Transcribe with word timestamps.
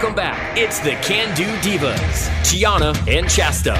Welcome 0.00 0.14
back. 0.14 0.56
It's 0.56 0.78
the 0.78 0.92
Can 1.02 1.34
Do 1.34 1.44
Divas, 1.56 2.30
Gianna 2.44 2.90
and 3.08 3.26
Chasta. 3.26 3.74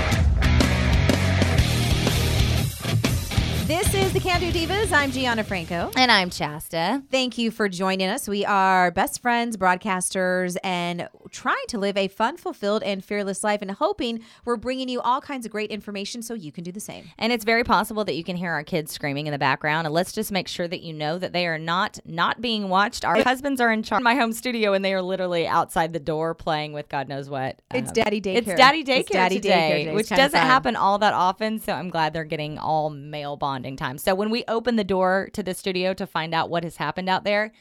This 3.68 3.94
is 3.94 4.12
the 4.12 4.18
Can 4.18 4.40
Do 4.40 4.50
Divas. 4.50 4.90
I'm 4.90 5.12
Gianna 5.12 5.44
Franco. 5.44 5.92
And 5.94 6.10
I'm 6.10 6.28
Chasta. 6.28 7.04
Thank 7.12 7.38
you 7.38 7.52
for 7.52 7.68
joining 7.68 8.08
us. 8.08 8.26
We 8.26 8.44
are 8.44 8.90
best 8.90 9.22
friends, 9.22 9.56
broadcasters, 9.56 10.56
and 10.64 11.08
trying 11.30 11.64
to 11.68 11.78
live 11.78 11.96
a 11.96 12.08
fun, 12.08 12.36
fulfilled, 12.36 12.82
and 12.82 13.04
fearless 13.04 13.44
life, 13.44 13.62
and 13.62 13.70
hoping 13.70 14.20
we're 14.44 14.56
bringing 14.56 14.88
you 14.88 15.00
all 15.00 15.20
kinds 15.20 15.46
of 15.46 15.52
great 15.52 15.70
information 15.70 16.22
so 16.22 16.34
you 16.34 16.52
can 16.52 16.64
do 16.64 16.72
the 16.72 16.80
same. 16.80 17.04
And 17.18 17.32
it's 17.32 17.44
very 17.44 17.64
possible 17.64 18.04
that 18.04 18.14
you 18.14 18.24
can 18.24 18.36
hear 18.36 18.52
our 18.52 18.64
kids 18.64 18.92
screaming 18.92 19.26
in 19.26 19.32
the 19.32 19.38
background. 19.38 19.86
And 19.86 19.94
let's 19.94 20.12
just 20.12 20.32
make 20.32 20.48
sure 20.48 20.68
that 20.68 20.82
you 20.82 20.92
know 20.92 21.18
that 21.18 21.32
they 21.32 21.46
are 21.46 21.58
not 21.58 21.98
not 22.04 22.40
being 22.40 22.68
watched. 22.68 23.04
Our 23.04 23.22
husbands 23.22 23.60
are 23.60 23.70
in 23.72 23.82
charge 23.82 24.00
of 24.00 24.04
my 24.04 24.14
home 24.14 24.32
studio, 24.32 24.72
and 24.72 24.84
they 24.84 24.94
are 24.94 25.02
literally 25.02 25.46
outside 25.46 25.92
the 25.92 26.00
door 26.00 26.34
playing 26.34 26.72
with 26.72 26.88
God 26.88 27.08
knows 27.08 27.28
what. 27.30 27.60
It's 27.72 27.90
um, 27.90 27.94
daddy 27.94 28.20
daycare. 28.20 28.36
It's 28.38 28.54
daddy 28.54 28.84
daycare 28.84 29.00
It's 29.00 29.10
daddy 29.10 29.34
today, 29.36 29.86
daycare 29.88 29.94
which 29.94 30.08
doesn't 30.08 30.38
happen 30.40 30.76
all 30.76 30.98
that 30.98 31.14
often. 31.14 31.58
So 31.58 31.72
I'm 31.72 31.90
glad 31.90 32.12
they're 32.12 32.24
getting 32.24 32.58
all 32.58 32.90
male 32.90 33.36
bonding 33.36 33.76
time. 33.76 33.98
So 33.98 34.14
when 34.14 34.30
we 34.30 34.44
open 34.48 34.76
the 34.76 34.84
door 34.84 35.28
to 35.32 35.42
the 35.42 35.54
studio 35.54 35.94
to 35.94 36.06
find 36.06 36.34
out 36.34 36.50
what 36.50 36.64
has 36.64 36.76
happened 36.76 37.08
out 37.08 37.24
there, 37.24 37.52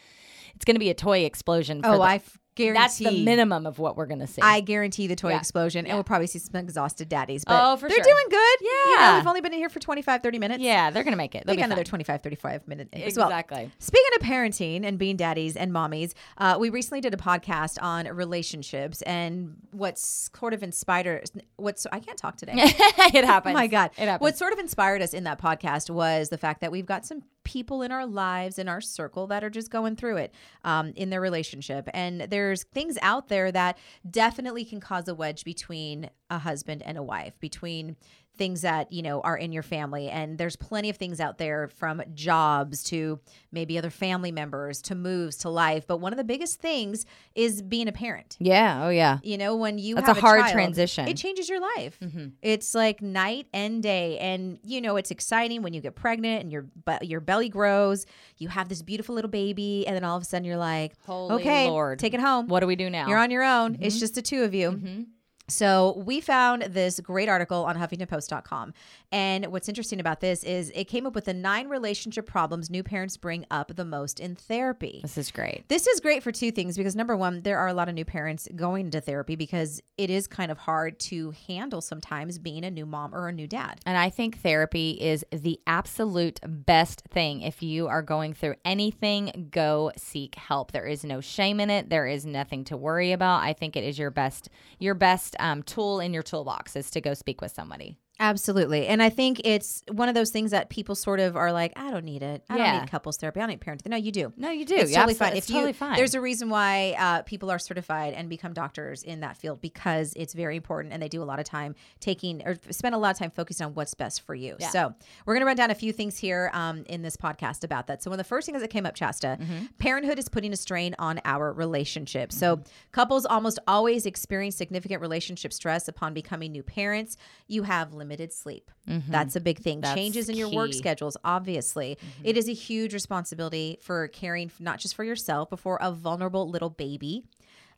it's 0.56 0.66
going 0.66 0.76
to 0.76 0.80
be 0.80 0.90
a 0.90 0.94
toy 0.96 1.20
explosion. 1.26 1.82
Oh, 1.84 1.90
for 1.90 1.96
Oh, 1.96 1.98
the- 1.98 2.04
I 2.04 2.16
f- 2.16 2.38
guarantee. 2.58 2.80
that's 2.82 2.98
the 2.98 3.24
minimum 3.24 3.66
of 3.66 3.80
what 3.80 3.96
we're 3.96 4.06
going 4.08 4.20
to 4.20 4.28
see. 4.28 4.42
I 4.42 4.60
guarantee 4.60 5.08
the 5.08 5.16
toy 5.16 5.30
Yeah. 5.30 5.38
explosion, 5.38 5.86
and 5.86 5.96
we'll 5.96 6.04
probably 6.04 6.28
see 6.28 6.40
some 6.40 6.56
exhausted 6.60 7.08
daddies. 7.10 7.46
But 7.46 7.60
Oh, 7.72 7.78
for 7.78 7.88
they're 7.88 7.96
sure. 7.96 8.04
doing 8.04 8.26
good. 8.30 8.58
Yeah, 8.62 8.70
You 8.70 8.96
know, 8.96 9.02
Yeah. 9.02 9.18
we've 9.20 9.28
only 9.28 9.42
been 9.42 9.54
in 9.54 9.60
here 9.60 9.70
for 9.70 9.80
25, 9.80 10.22
30 10.22 10.40
minutes. 10.40 10.62
yeah, 10.64 10.90
they're 10.90 11.04
going 11.04 11.14
to 11.14 11.18
make 11.18 11.36
it. 11.36 11.46
They'll 11.46 11.56
got 11.56 11.60
be 11.60 11.64
another 11.64 11.80
fine. 11.82 11.86
25, 11.86 12.22
35 12.22 12.68
minutes 12.68 12.90
as 12.94 13.18
well. 13.18 13.28
Exactly. 13.28 13.72
Speaking 13.80 14.12
of 14.16 14.22
parenting 14.22 14.86
and 14.86 14.98
being 14.98 15.16
daddies 15.18 15.56
and 15.56 15.72
mommies, 15.72 16.14
uh, 16.38 16.58
we 16.60 16.70
recently 16.70 17.02
did 17.02 17.14
a 17.14 17.18
podcast 17.18 17.82
on 17.82 18.06
relationships 18.08 19.02
and 19.04 19.56
what's 19.72 20.30
sort 20.38 20.54
of 20.54 20.64
inspired 20.64 21.30
what's 21.58 21.86
I 21.92 22.00
can't 22.00 22.18
talk 22.18 22.38
today. 22.38 22.54
it 22.56 23.24
happens. 23.26 23.54
Oh 23.54 23.58
my 23.58 23.68
God. 23.68 23.92
It 23.98 24.06
happens. 24.06 24.22
What 24.22 24.38
sort 24.38 24.54
of 24.54 24.60
inspired 24.60 25.02
us 25.02 25.14
in 25.14 25.24
that 25.26 25.40
podcast 25.42 25.90
was 25.90 26.30
the 26.30 26.38
fact 26.38 26.62
that 26.62 26.72
we've 26.72 26.86
got 26.86 27.06
some 27.06 27.24
people 27.48 27.82
in 27.82 27.94
our 27.94 28.06
lives, 28.06 28.60
in 28.60 28.68
our 28.68 28.82
circle, 28.82 29.26
that 29.28 29.42
are 29.42 29.50
just 29.50 29.72
going 29.72 29.96
through 29.96 30.18
it 30.18 30.34
um, 30.66 30.92
in 30.98 31.10
their 31.10 31.22
relationship. 31.22 31.88
And 31.94 32.22
there's 32.22 32.64
things 32.64 32.98
out 33.02 33.30
there 33.30 33.54
that 33.54 33.78
definitely 34.10 34.66
can 34.66 34.82
cause 34.82 35.08
a 35.08 35.16
wedge 35.16 35.46
between 35.46 36.10
a 36.30 36.40
husband 36.40 36.84
and 36.84 36.98
a 36.98 37.04
wife, 37.04 37.40
between 37.40 37.96
things 38.38 38.62
that 38.62 38.92
you 38.92 39.02
know 39.02 39.22
are 39.22 39.38
in 39.38 39.52
your 39.52 39.64
family 39.64 40.10
and 40.10 40.38
there's 40.38 40.56
plenty 40.56 40.90
of 40.90 40.98
things 40.98 41.20
out 41.20 41.38
there 41.38 41.68
from 41.68 42.02
jobs 42.14 42.84
to 42.84 43.20
maybe 43.52 43.78
other 43.78 43.90
family 43.90 44.32
members 44.32 44.82
to 44.82 44.96
moves 44.96 45.38
to 45.38 45.50
life 45.50 45.86
but 45.88 45.98
one 45.98 46.14
of 46.14 46.18
the 46.18 46.24
biggest 46.24 46.60
things 46.60 47.06
is 47.36 47.62
being 47.62 47.88
a 47.88 47.92
parent 47.92 48.36
Yeah. 48.40 48.86
Oh, 48.86 48.90
yeah. 48.90 49.20
you 49.24 49.38
know, 49.38 49.56
when 49.56 49.78
you 49.78 49.96
That's 49.96 50.08
have 50.08 50.18
a 50.18 50.22
hard 50.22 50.42
child, 50.42 50.54
transition. 50.54 51.06
Mm-hmm. 51.06 51.12
It 51.12 51.18
changes 51.18 51.50
your 51.50 51.60
life. 51.62 52.00
It's 52.42 52.74
like 52.76 53.02
night 53.02 53.48
and 53.54 53.82
day, 53.82 54.18
and 54.20 54.60
you 54.64 54.82
know 54.82 54.96
it's 54.98 55.12
exciting 55.12 55.62
when 55.62 55.74
you 55.74 55.82
get 55.82 55.96
pregnant 55.96 56.44
and 56.44 56.52
your 56.52 56.66
your 57.02 57.20
belly 57.20 57.50
grows. 57.50 58.06
You 58.38 58.50
have 58.50 58.70
this 58.70 58.82
beautiful 58.82 59.16
little 59.16 59.30
baby, 59.32 59.86
and 59.88 59.96
then 59.96 60.04
all 60.04 60.16
of 60.18 60.22
a 60.24 60.26
sudden 60.26 60.46
you're 60.46 60.58
like, 60.58 60.94
Holy 61.06 61.36
okay, 61.36 61.68
Lord. 61.68 62.00
take 62.00 62.14
it 62.14 62.20
home. 62.20 62.48
What 62.48 62.60
do 62.62 62.68
we 62.68 62.76
do 62.76 62.90
now? 62.90 63.08
You're 63.08 63.18
on 63.18 63.32
your 63.32 63.44
own. 63.44 63.74
Mm-hmm. 63.74 63.84
It's 63.84 64.00
just 64.00 64.16
the 64.16 64.22
two 64.22 64.44
of 64.44 64.54
you. 64.54 65.08
So 65.50 66.04
we 66.06 66.20
found 66.20 66.64
this 66.64 67.00
great 67.00 67.30
article 67.30 67.64
on 67.64 67.78
HuffingtonPost.com, 67.78 68.74
and 69.14 69.46
what's 69.46 69.70
interesting 69.70 70.02
about 70.02 70.20
this 70.20 70.44
is 70.44 70.72
it 70.76 70.86
came 70.86 71.08
up 71.08 71.16
with 71.16 71.24
the 71.24 71.34
nine 71.34 71.70
relationship 71.70 72.26
problems 72.26 72.70
new 72.70 72.84
parents 72.84 73.16
bring 73.16 73.46
up 73.50 73.74
the 73.74 73.86
most 73.86 74.20
in 74.20 74.36
therapy. 74.36 75.00
This 75.02 75.18
is 75.18 75.32
great. 75.32 75.64
This 75.70 75.88
is 75.88 76.02
great 76.02 76.22
for 76.22 76.34
two 76.34 76.52
things 76.52 76.76
because 76.76 76.98
number 76.98 77.16
one, 77.16 77.44
there 77.44 77.58
are 77.60 77.70
a 77.70 77.74
lot 77.74 77.88
of 77.88 77.96
new 77.96 78.04
parents 78.04 78.50
going 78.58 78.92
to 78.92 79.00
therapy 79.00 79.38
because 79.38 79.82
it 79.98 80.10
is 80.10 80.28
kind 80.28 80.52
of 80.52 80.58
hard 80.58 81.00
to 81.00 81.34
handle 81.48 81.80
sometimes 81.80 82.38
being 82.38 82.66
a 82.66 82.72
new 82.72 82.86
mom 82.86 83.16
or 83.16 83.30
a 83.30 83.32
new 83.32 83.48
dad. 83.48 83.80
And 83.86 83.98
I 83.98 84.10
think 84.10 84.42
therapy 84.42 84.92
is 84.92 85.24
the 85.32 85.62
absolute 85.66 86.42
best 86.46 87.04
thing. 87.10 87.40
If 87.42 87.64
you 87.64 87.88
are 87.88 88.02
going 88.02 88.34
through 88.34 88.56
anything, 88.66 89.48
go 89.50 89.94
seek 89.96 90.36
help. 90.36 90.74
There 90.74 90.86
is 90.86 91.06
no 91.06 91.22
shame 91.22 91.62
in 91.62 91.70
it. 91.70 91.90
There 91.90 92.06
is 92.06 92.26
nothing 92.26 92.66
to 92.66 92.76
worry 92.76 93.14
about. 93.14 93.44
I 93.44 93.54
think 93.54 93.78
it 93.78 93.86
is 93.86 93.98
your 93.98 94.12
best 94.12 94.50
your 94.78 94.94
best 94.94 95.37
um, 95.40 95.64
tool 95.64 96.00
in 96.00 96.14
your 96.14 96.24
toolbox 96.24 96.76
is 96.76 96.90
to 96.92 97.02
go 97.02 97.14
speak 97.14 97.42
with 97.42 97.52
somebody. 97.52 97.98
Absolutely. 98.20 98.88
And 98.88 99.04
I 99.04 99.10
think 99.10 99.42
it's 99.44 99.84
one 99.92 100.10
of 100.10 100.16
those 100.16 100.32
things 100.32 100.50
that 100.52 100.70
people 100.70 100.96
sort 100.96 101.20
of 101.20 101.36
are 101.36 101.52
like, 101.52 101.72
I 101.76 101.92
don't 101.92 102.04
need 102.04 102.24
it. 102.24 102.44
I 102.50 102.58
Yeah. 102.58 102.72
don't 102.72 102.82
need 102.82 102.90
couples 102.92 103.18
therapy. 103.18 103.40
I 103.40 103.44
don't 103.44 103.50
need 103.52 103.62
parenting. 103.62 103.88
No, 103.90 103.96
you 103.98 104.12
do. 104.12 104.34
No, 104.36 104.50
you 104.50 104.66
do. 104.66 104.76
It's 104.76 104.92
totally 104.92 105.14
fine. 105.14 105.38
it's 105.38 105.48
if 105.48 105.54
totally 105.54 105.70
you, 105.70 105.74
fine. 105.76 105.96
There's 105.98 106.16
a 106.16 106.22
reason 106.22 106.50
why 106.50 106.96
uh, 106.98 107.22
people 107.24 107.52
are 107.52 107.60
certified 107.60 108.14
and 108.16 108.28
become 108.28 108.54
doctors 108.54 109.04
in 109.04 109.20
that 109.20 109.38
field 109.38 109.62
because 109.62 110.14
it's 110.16 110.34
very 110.34 110.56
important 110.56 110.94
and 110.96 111.02
they 111.04 111.10
do 111.10 111.22
a 111.22 111.26
lot 111.26 111.38
of 111.38 111.46
time 111.46 111.76
taking 112.00 112.42
or 112.44 112.58
spend 112.72 112.96
a 112.96 112.98
lot 112.98 113.12
of 113.12 113.20
time 113.20 113.30
focusing 113.30 113.68
on 113.68 113.76
what's 113.76 113.94
best 113.94 114.22
for 114.22 114.34
you. 114.34 114.56
Yeah. 114.60 114.70
So 114.70 114.96
we're 115.28 115.36
going 115.36 115.42
to 115.42 115.48
run 115.48 115.56
down 115.58 115.70
a 115.70 115.76
few 115.76 115.94
things 115.94 116.18
here 116.18 116.50
um, 116.54 116.86
in 116.88 117.04
this 117.04 117.18
podcast 117.18 117.64
about 117.64 117.86
that. 117.86 118.02
So 118.02 118.10
one 118.10 118.20
of 118.20 118.26
the 118.26 118.28
first 118.28 118.48
things 118.48 118.62
that 118.62 118.70
came 118.70 118.86
up, 118.88 118.96
Chasta, 118.96 119.28
Mm-hmm. 119.38 119.66
parenthood 119.78 120.18
is 120.18 120.28
putting 120.30 120.54
a 120.54 120.58
strain 120.58 120.96
on 120.98 121.20
our 121.26 121.54
relationship. 121.54 122.32
So 122.32 122.64
couples 122.92 123.26
almost 123.26 123.60
always 123.68 124.06
experience 124.08 124.56
significant 124.56 125.02
relationship 125.02 125.54
stress 125.54 125.88
upon 125.88 126.14
becoming 126.16 126.52
new 126.52 126.64
parents. 126.64 127.18
You 127.48 127.64
have 127.64 127.94
limited 127.94 128.07
sleep. 128.34 128.72
That's 129.10 129.36
a 129.36 129.42
big 129.42 129.60
thing. 129.60 129.78
Mm-hmm. 129.78 129.82
That's 129.82 129.96
Changes 129.96 130.30
in 130.30 130.38
your 130.38 130.50
work 130.50 130.74
schedules, 130.74 131.18
obviously. 131.24 131.98
It 132.24 132.38
is 132.38 132.48
a 132.48 132.54
huge 132.54 132.94
responsibility 132.94 133.80
for 133.82 134.08
caring 134.08 134.52
not 134.60 134.80
just 134.80 134.96
for 134.96 135.04
yourself, 135.04 135.50
but 135.50 135.60
for 135.60 135.78
a 135.82 135.92
vulnerable 135.92 136.50
little 136.50 136.70
baby. 136.70 137.26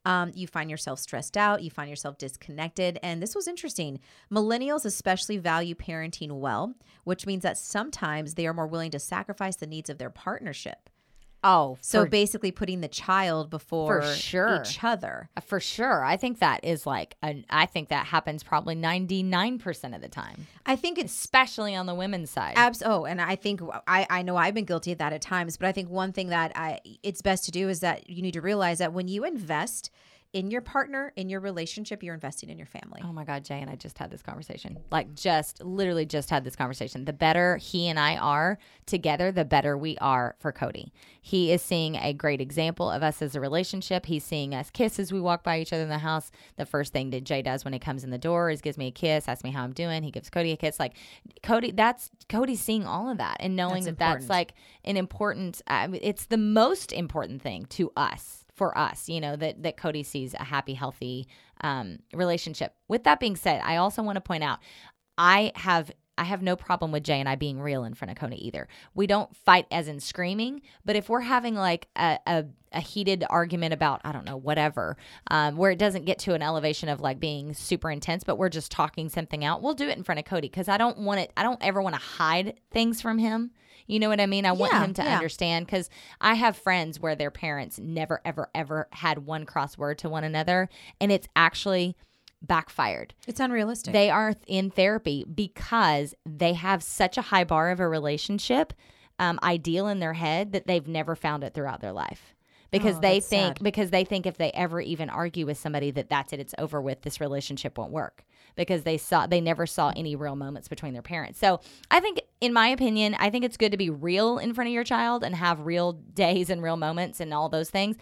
Um, 0.05 0.31
you 0.33 0.47
find 0.47 0.69
yourself 0.69 0.99
stressed 0.99 1.35
out, 1.35 1.61
you 1.61 1.69
find 1.69 1.89
yourself 1.89 2.17
disconnected. 2.17 2.99
And 3.03 3.21
this 3.21 3.35
was 3.35 3.47
interesting. 3.47 3.99
Millennials 4.31 4.85
especially 4.85 5.37
value 5.37 5.75
parenting 5.75 6.39
well, 6.39 6.73
which 7.03 7.25
means 7.25 7.43
that 7.43 7.57
sometimes 7.57 8.35
they 8.35 8.47
are 8.47 8.53
more 8.53 8.67
willing 8.67 8.91
to 8.91 8.99
sacrifice 8.99 9.57
the 9.57 9.67
needs 9.67 9.89
of 9.89 9.97
their 9.97 10.09
partnership. 10.09 10.89
Oh, 11.43 11.77
So 11.81 12.05
basically 12.05 12.51
putting 12.51 12.81
the 12.81 12.87
child 12.87 13.49
before 13.49 14.01
for 14.01 14.13
sure. 14.13 14.61
each 14.61 14.83
other. 14.83 15.29
Uh, 15.37 15.41
for 15.41 15.59
sure. 15.59 16.03
I 16.03 16.17
think 16.17 16.39
that 16.39 16.63
is 16.63 16.85
like 16.85 17.15
an, 17.21 17.45
I 17.49 17.65
think 17.65 17.89
that 17.89 18.07
happens 18.07 18.43
probably 18.43 18.75
99% 18.75 19.95
of 19.95 20.01
the 20.01 20.09
time, 20.09 20.47
I 20.65 20.75
think 20.75 20.97
it's 20.97 21.13
especially 21.13 21.75
on 21.75 21.85
the 21.85 21.95
women's 21.95 22.29
side. 22.29 22.53
Abs- 22.55 22.83
oh, 22.85 23.05
and 23.05 23.21
I 23.21 23.35
think 23.35 23.61
I, 23.87 24.05
I 24.09 24.21
know 24.21 24.35
I've 24.35 24.53
been 24.53 24.65
guilty 24.65 24.91
of 24.91 24.97
that 24.97 25.13
at 25.13 25.21
times, 25.21 25.57
but 25.57 25.67
I 25.67 25.71
think 25.71 25.89
one 25.89 26.11
thing 26.11 26.29
that 26.29 26.51
I 26.55 26.79
it's 27.03 27.21
best 27.21 27.45
to 27.45 27.51
do 27.51 27.69
is 27.69 27.79
that 27.79 28.09
you 28.09 28.21
need 28.21 28.33
to 28.33 28.41
realize 28.41 28.79
that 28.79 28.93
when 28.93 29.07
you 29.07 29.23
invest 29.23 29.89
in 30.31 30.51
your 30.51 30.61
partner, 30.61 31.11
in 31.15 31.27
your 31.27 31.39
relationship, 31.39 32.03
you're 32.03 32.13
investing 32.13 32.49
in 32.49 32.57
your 32.57 32.67
family. 32.67 33.01
Oh 33.03 33.11
my 33.11 33.23
God, 33.23 33.43
Jay 33.43 33.59
and 33.61 33.69
I 33.69 33.75
just 33.75 33.97
had 33.97 34.11
this 34.11 34.21
conversation. 34.21 34.77
Like, 34.91 35.15
just 35.15 35.63
literally 35.63 36.05
just 36.05 36.29
had 36.29 36.43
this 36.43 36.55
conversation. 36.55 37.05
The 37.05 37.13
better 37.13 37.57
he 37.57 37.87
and 37.87 37.99
I 37.99 38.15
are 38.15 38.59
together, 38.85 39.31
the 39.31 39.43
better 39.43 39.75
we 39.75 39.97
are 39.97 40.35
for 40.37 40.51
Cody. 40.51 40.93
He 41.19 41.51
is 41.51 41.63
seeing 41.63 41.95
a 41.95 42.13
great 42.13 42.41
example 42.41 42.91
of 42.91 43.01
us 43.01 43.23
as 43.23 43.35
a 43.35 43.39
relationship. 43.39 44.05
He's 44.05 44.23
seeing 44.23 44.53
us 44.53 44.69
kiss 44.69 44.99
as 44.99 45.11
we 45.11 45.19
walk 45.19 45.43
by 45.43 45.59
each 45.59 45.73
other 45.73 45.81
in 45.83 45.89
the 45.89 45.97
house. 45.97 46.29
The 46.57 46.65
first 46.65 46.93
thing 46.93 47.09
that 47.09 47.23
Jay 47.23 47.41
does 47.41 47.63
when 47.63 47.73
he 47.73 47.79
comes 47.79 48.03
in 48.03 48.11
the 48.11 48.19
door 48.19 48.51
is 48.51 48.61
gives 48.61 48.77
me 48.77 48.87
a 48.87 48.91
kiss, 48.91 49.27
asks 49.27 49.43
me 49.43 49.49
how 49.49 49.63
I'm 49.63 49.73
doing. 49.73 50.03
He 50.03 50.11
gives 50.11 50.29
Cody 50.29 50.51
a 50.51 50.57
kiss. 50.57 50.79
Like, 50.79 50.95
Cody, 51.41 51.71
that's 51.71 52.11
Cody's 52.29 52.61
seeing 52.61 52.85
all 52.85 53.09
of 53.09 53.17
that 53.17 53.37
and 53.39 53.55
knowing 53.55 53.85
That's 53.85 53.97
that 53.97 53.97
that's 53.97 54.29
like 54.29 54.53
an 54.85 54.95
important, 54.95 55.63
it's 55.67 56.27
the 56.27 56.37
most 56.37 56.91
important 56.91 57.41
thing 57.41 57.65
to 57.71 57.91
us 57.97 58.38
for 58.59 58.77
us, 58.77 59.07
you 59.07 59.21
know, 59.21 59.37
that 59.37 59.63
that 59.63 59.77
Cody 59.77 60.03
sees 60.03 60.33
a 60.33 60.43
happy, 60.43 60.73
healthy 60.73 61.29
um, 61.61 61.99
relationship. 62.13 62.75
With 62.89 63.05
that 63.05 63.21
being 63.21 63.37
said, 63.37 63.61
I 63.63 63.77
also 63.77 64.03
want 64.03 64.17
to 64.17 64.21
point 64.21 64.43
out, 64.43 64.59
I 65.17 65.53
have 65.55 65.89
I 66.19 66.23
have 66.25 66.41
no 66.41 66.55
problem 66.55 66.91
with 66.91 67.03
Jay 67.03 67.19
and 67.19 67.29
I 67.29 67.35
being 67.35 67.61
real 67.61 67.85
in 67.85 67.93
front 67.93 68.11
of 68.11 68.17
Cody 68.17 68.45
either. 68.45 68.67
We 68.93 69.07
don't 69.07 69.33
fight 69.35 69.65
as 69.71 69.87
in 69.87 69.99
screaming, 70.01 70.61
but 70.83 70.95
if 70.95 71.07
we're 71.09 71.21
having 71.21 71.55
like 71.55 71.87
a, 71.95 72.19
a, 72.27 72.45
a 72.73 72.81
heated 72.81 73.23
argument 73.29 73.73
about, 73.73 74.01
I 74.03 74.11
don't 74.11 74.25
know, 74.25 74.35
whatever, 74.37 74.97
um, 75.31 75.55
where 75.55 75.71
it 75.71 75.79
doesn't 75.79 76.05
get 76.05 76.19
to 76.19 76.33
an 76.33 76.41
elevation 76.41 76.89
of 76.89 76.99
like 76.99 77.19
being 77.19 77.53
super 77.53 77.89
intense, 77.89 78.23
but 78.25 78.37
we're 78.37 78.49
just 78.49 78.71
talking 78.71 79.07
something 79.07 79.45
out, 79.45 79.61
we'll 79.61 79.73
do 79.73 79.87
it 79.87 79.97
in 79.97 80.03
front 80.03 80.19
of 80.19 80.25
Cody 80.25 80.49
because 80.49 80.67
I 80.67 80.77
don't 80.77 80.99
want 80.99 81.21
it, 81.21 81.31
I 81.37 81.43
don't 81.43 81.63
ever 81.63 81.81
want 81.81 81.95
to 81.95 82.01
hide 82.01 82.59
things 82.71 83.01
from 83.01 83.17
him. 83.17 83.51
You 83.87 83.99
know 83.99 84.09
what 84.09 84.19
I 84.19 84.27
mean? 84.27 84.45
I 84.45 84.51
want 84.51 84.73
Yeah, 84.73 84.83
him 84.83 84.93
to 84.95 85.03
yeah. 85.03 85.15
understand 85.15 85.65
because 85.65 85.89
I 86.21 86.35
have 86.35 86.55
friends 86.55 86.99
where 86.99 87.15
their 87.15 87.31
parents 87.31 87.79
never, 87.79 88.21
ever, 88.23 88.49
ever 88.53 88.87
had 88.91 89.25
one 89.25 89.47
crossword 89.47 89.97
to 89.99 90.09
one 90.09 90.23
another, 90.23 90.69
and 91.01 91.11
it's 91.11 91.27
actually 91.35 91.95
backfired. 92.41 93.13
It's 93.27 93.39
unrealistic. 93.39 93.93
They 93.93 94.09
are 94.09 94.33
in 94.47 94.69
therapy 94.71 95.23
because 95.23 96.13
they 96.25 96.53
have 96.53 96.81
such 96.83 97.17
a 97.17 97.21
high 97.23 97.43
bar 97.43 97.71
of 97.71 97.79
a 97.79 97.87
relationship 97.87 98.73
um, 99.19 99.39
ideal 99.43 99.87
in 99.87 99.99
their 99.99 100.13
head 100.13 100.53
that 100.53 100.65
they've 100.67 100.87
never 100.87 101.15
found 101.15 101.43
it 101.43 101.53
throughout 101.53 101.81
their 101.81 101.91
life. 101.91 102.33
Because 102.71 102.97
Oh, 102.97 103.01
they 103.01 103.19
think 103.19 103.57
sad. 103.57 103.63
because 103.63 103.89
they 103.89 104.05
think 104.05 104.25
if 104.27 104.37
they 104.37 104.51
ever 104.51 104.79
even 104.79 105.09
argue 105.09 105.45
with 105.47 105.57
somebody 105.57 105.89
that 105.91 106.07
that's 106.07 106.31
it 106.33 106.39
it's 106.39 106.53
over 106.59 106.79
with 106.79 107.01
this 107.01 107.19
relationship 107.19 107.79
won't 107.79 107.91
work 107.91 108.23
because 108.55 108.83
they 108.83 108.95
saw 108.95 109.25
they 109.25 109.41
never 109.41 109.65
saw 109.65 109.91
any 109.95 110.15
real 110.15 110.35
moments 110.35 110.67
between 110.67 110.93
their 110.93 111.01
parents. 111.01 111.39
So 111.39 111.61
I 111.89 111.99
think 111.99 112.21
in 112.41 112.53
my 112.53 112.67
opinion 112.67 113.15
I 113.17 113.31
think 113.31 113.43
it's 113.43 113.57
good 113.57 113.71
to 113.71 113.77
be 113.77 113.89
real 113.89 114.37
in 114.37 114.53
front 114.53 114.67
of 114.67 114.73
your 114.73 114.83
child 114.83 115.23
and 115.23 115.33
have 115.35 115.61
real 115.65 115.93
days 116.13 116.51
and 116.51 116.61
real 116.61 116.77
moments 116.77 117.19
and 117.19 117.33
all 117.33 117.49
those 117.49 117.71
things. 117.71 117.95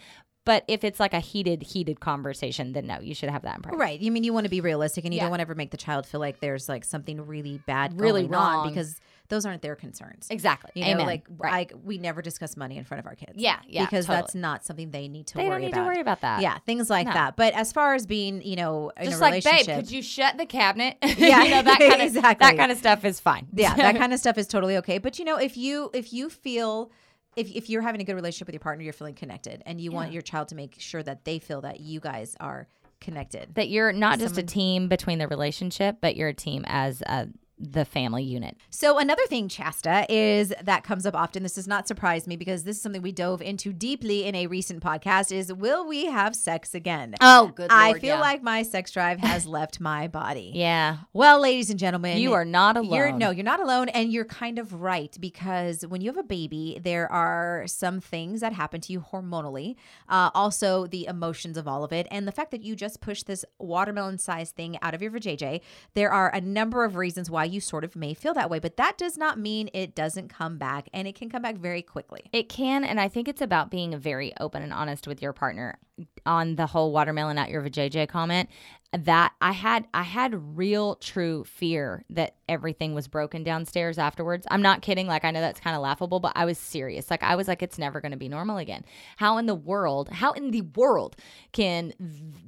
But 0.48 0.64
if 0.66 0.82
it's 0.82 0.98
like 0.98 1.12
a 1.12 1.20
heated, 1.20 1.62
heated 1.62 2.00
conversation, 2.00 2.72
then 2.72 2.86
no, 2.86 3.00
you 3.00 3.14
should 3.14 3.28
have 3.28 3.42
that 3.42 3.56
in 3.56 3.62
private. 3.62 3.76
Right. 3.76 4.00
You 4.00 4.10
mean 4.10 4.24
you 4.24 4.32
want 4.32 4.44
to 4.44 4.50
be 4.50 4.62
realistic 4.62 5.04
and 5.04 5.12
you 5.12 5.18
Yeah. 5.18 5.24
don't 5.24 5.30
want 5.32 5.40
to 5.40 5.42
ever 5.42 5.54
make 5.54 5.70
the 5.72 5.76
child 5.76 6.06
feel 6.06 6.20
like 6.20 6.40
there's 6.40 6.70
like 6.70 6.84
something 6.84 7.26
really 7.26 7.60
bad 7.66 8.00
Really 8.00 8.22
going 8.22 8.34
on 8.34 8.52
wrong. 8.54 8.68
because 8.70 8.98
those 9.28 9.44
aren't 9.44 9.60
their 9.60 9.76
concerns. 9.76 10.26
Exactly. 10.30 10.70
You 10.74 10.84
know, 10.86 10.90
Amen. 10.92 11.06
like 11.06 11.26
right. 11.36 11.70
I, 11.70 11.74
we 11.84 11.98
never 11.98 12.22
discuss 12.22 12.56
money 12.56 12.78
in 12.78 12.84
front 12.84 13.00
of 13.00 13.06
our 13.06 13.14
kids. 13.14 13.32
Yeah, 13.36 13.58
yeah, 13.68 13.84
because 13.84 14.06
totally. 14.06 14.22
that's 14.22 14.34
not 14.34 14.64
something 14.64 14.90
they 14.90 15.06
need 15.06 15.26
to 15.26 15.34
they 15.34 15.42
worry 15.42 15.50
don't 15.50 15.60
need 15.60 15.72
about. 15.74 15.80
to 15.82 15.86
worry 15.86 16.00
about 16.00 16.20
that. 16.22 16.40
Yeah, 16.40 16.56
things 16.64 16.88
like 16.88 17.06
No. 17.08 17.12
that. 17.12 17.36
But 17.36 17.52
as 17.52 17.70
far 17.70 17.92
as 17.94 18.06
being, 18.06 18.40
you 18.40 18.56
know, 18.56 18.90
in 18.96 19.04
Just 19.10 19.18
a 19.18 19.20
like, 19.20 19.44
babe, 19.44 19.66
could 19.66 19.90
you 19.90 20.00
shut 20.00 20.38
the 20.38 20.46
cabinet? 20.46 20.96
Yeah, 21.18 21.44
you 21.44 21.50
know, 21.50 21.60
that 21.60 21.78
kind 21.78 21.92
of 21.92 22.00
exactly. 22.16 22.46
that 22.46 22.56
kind 22.56 22.72
of 22.72 22.78
stuff 22.78 23.04
is 23.04 23.20
fine. 23.20 23.48
yeah, 23.52 23.74
that 23.74 23.96
kind 23.98 24.14
of 24.14 24.18
stuff 24.18 24.38
is 24.38 24.46
totally 24.46 24.78
okay. 24.78 24.96
But 24.96 25.18
you 25.18 25.26
know, 25.26 25.36
if 25.36 25.58
you 25.58 25.90
if 25.92 26.10
you 26.14 26.30
feel 26.30 26.90
if, 27.36 27.50
if 27.50 27.70
you're 27.70 27.82
having 27.82 28.00
a 28.00 28.04
good 28.04 28.14
relationship 28.14 28.48
with 28.48 28.54
your 28.54 28.60
partner, 28.60 28.84
you're 28.84 28.92
feeling 28.92 29.14
connected, 29.14 29.62
and 29.66 29.80
you 29.80 29.92
want 29.92 30.12
your 30.12 30.22
child 30.22 30.48
to 30.48 30.54
make 30.54 30.76
sure 30.78 31.02
that 31.02 31.24
they 31.24 31.38
feel 31.38 31.60
that 31.62 31.80
you 31.80 32.00
guys 32.00 32.36
are 32.40 32.68
connected. 33.00 33.54
that 33.54 33.68
you're 33.68 33.92
not 33.92 34.18
just 34.18 34.38
a 34.38 34.42
team 34.42 34.88
between 34.88 35.18
the 35.18 35.28
relationship, 35.28 35.98
but 36.00 36.16
you're 36.16 36.28
a 36.28 36.34
team 36.34 36.64
as 36.66 37.02
uh, 37.06 37.26
the 37.60 37.84
family 37.84 38.22
unit. 38.22 38.56
So 38.70 38.98
another 38.98 39.26
thing, 39.26 39.48
Chasta, 39.48 40.06
is 40.08 40.52
that 40.62 40.84
comes 40.84 41.06
up 41.06 41.14
often. 41.14 41.42
This 41.42 41.54
does 41.54 41.68
not 41.68 41.88
surprise 41.88 42.26
me 42.26 42.36
because 42.36 42.64
this 42.64 42.76
is 42.76 42.82
something 42.82 43.02
we 43.02 43.12
dove 43.12 43.42
into 43.42 43.72
deeply 43.72 44.24
in 44.24 44.34
a 44.34 44.46
recent 44.46 44.82
podcast. 44.82 45.32
Is 45.32 45.52
will 45.52 45.86
we 45.86 46.06
have 46.06 46.36
sex 46.36 46.74
again? 46.74 47.14
Oh, 47.20 47.52
good 47.54 47.70
I 47.70 47.94
feel 47.94 48.18
like 48.18 48.42
my 48.42 48.62
sex 48.62 48.92
drive 48.92 49.18
has 49.20 49.46
left 49.58 49.80
my 49.80 50.08
body. 50.08 50.52
yeah, 50.54 50.98
Well, 51.12 51.40
ladies 51.40 51.70
and 51.70 51.78
gentlemen, 51.78 52.18
you 52.18 52.32
are 52.32 52.44
not 52.44 52.76
alone. 52.76 52.94
You're 52.94 53.12
no, 53.12 53.30
you're 53.30 53.44
not 53.44 53.60
alone, 53.60 53.88
and 53.88 54.12
you're 54.12 54.24
kind 54.24 54.58
of 54.58 54.74
right 54.74 55.16
because 55.20 55.84
when 55.86 56.00
you 56.00 56.08
have 56.08 56.18
a 56.18 56.22
baby, 56.22 56.80
there 56.82 57.10
are 57.10 57.64
some 57.66 58.00
things 58.00 58.40
that 58.40 58.52
happen 58.52 58.80
to 58.82 58.92
you 58.92 59.00
hormonally. 59.00 59.76
Uh, 60.08 60.30
also, 60.34 60.86
the 60.86 61.06
emotions 61.06 61.56
of 61.56 61.66
all 61.66 61.84
of 61.84 61.92
it, 61.92 62.06
and 62.10 62.26
the 62.26 62.32
fact 62.32 62.50
that 62.50 62.62
you 62.62 62.76
just 62.76 63.00
pushed 63.00 63.26
this 63.26 63.44
watermelon-sized 63.58 64.54
thing 64.54 64.78
out 64.82 64.94
of 64.94 65.02
your 65.02 65.10
vajayjay. 65.10 65.60
There 65.94 66.10
are 66.10 66.30
a 66.34 66.40
number 66.40 66.84
of 66.84 66.96
reasons 66.96 67.30
why 67.30 67.44
you 67.48 67.60
sort 67.60 67.84
of 67.84 67.96
may 67.96 68.14
feel 68.14 68.34
that 68.34 68.50
way, 68.50 68.58
but 68.58 68.76
that 68.76 68.98
does 68.98 69.16
not 69.16 69.38
mean 69.38 69.70
it 69.72 69.94
doesn't 69.94 70.28
come 70.28 70.58
back, 70.58 70.88
and 70.92 71.08
it 71.08 71.14
can 71.14 71.28
come 71.28 71.42
back 71.42 71.56
very 71.56 71.82
quickly. 71.82 72.22
It 72.32 72.48
can, 72.48 72.84
and 72.84 73.00
I 73.00 73.08
think 73.08 73.28
it's 73.28 73.42
about 73.42 73.70
being 73.70 73.98
very 73.98 74.32
open 74.38 74.62
and 74.62 74.72
honest 74.72 75.06
with 75.06 75.20
your 75.20 75.32
partner 75.32 75.78
on 76.24 76.56
the 76.56 76.66
whole 76.66 76.92
watermelon 76.92 77.38
out 77.38 77.48
your 77.48 77.62
vajayjay 77.62 78.08
comment. 78.08 78.48
That 78.92 79.32
I 79.42 79.52
had, 79.52 79.86
I 79.92 80.02
had 80.02 80.56
real, 80.56 80.94
true 80.94 81.44
fear 81.44 82.04
that 82.08 82.36
everything 82.48 82.94
was 82.94 83.06
broken 83.06 83.42
downstairs 83.42 83.98
afterwards. 83.98 84.46
I'm 84.50 84.62
not 84.62 84.80
kidding. 84.80 85.06
Like 85.06 85.26
I 85.26 85.30
know 85.30 85.42
that's 85.42 85.60
kind 85.60 85.76
of 85.76 85.82
laughable, 85.82 86.20
but 86.20 86.32
I 86.34 86.46
was 86.46 86.56
serious. 86.56 87.10
Like 87.10 87.22
I 87.22 87.36
was 87.36 87.48
like, 87.48 87.62
it's 87.62 87.76
never 87.76 88.00
going 88.00 88.12
to 88.12 88.18
be 88.18 88.30
normal 88.30 88.56
again. 88.56 88.86
How 89.18 89.36
in 89.36 89.44
the 89.44 89.54
world? 89.54 90.08
How 90.08 90.32
in 90.32 90.52
the 90.52 90.62
world 90.62 91.16
can 91.52 91.92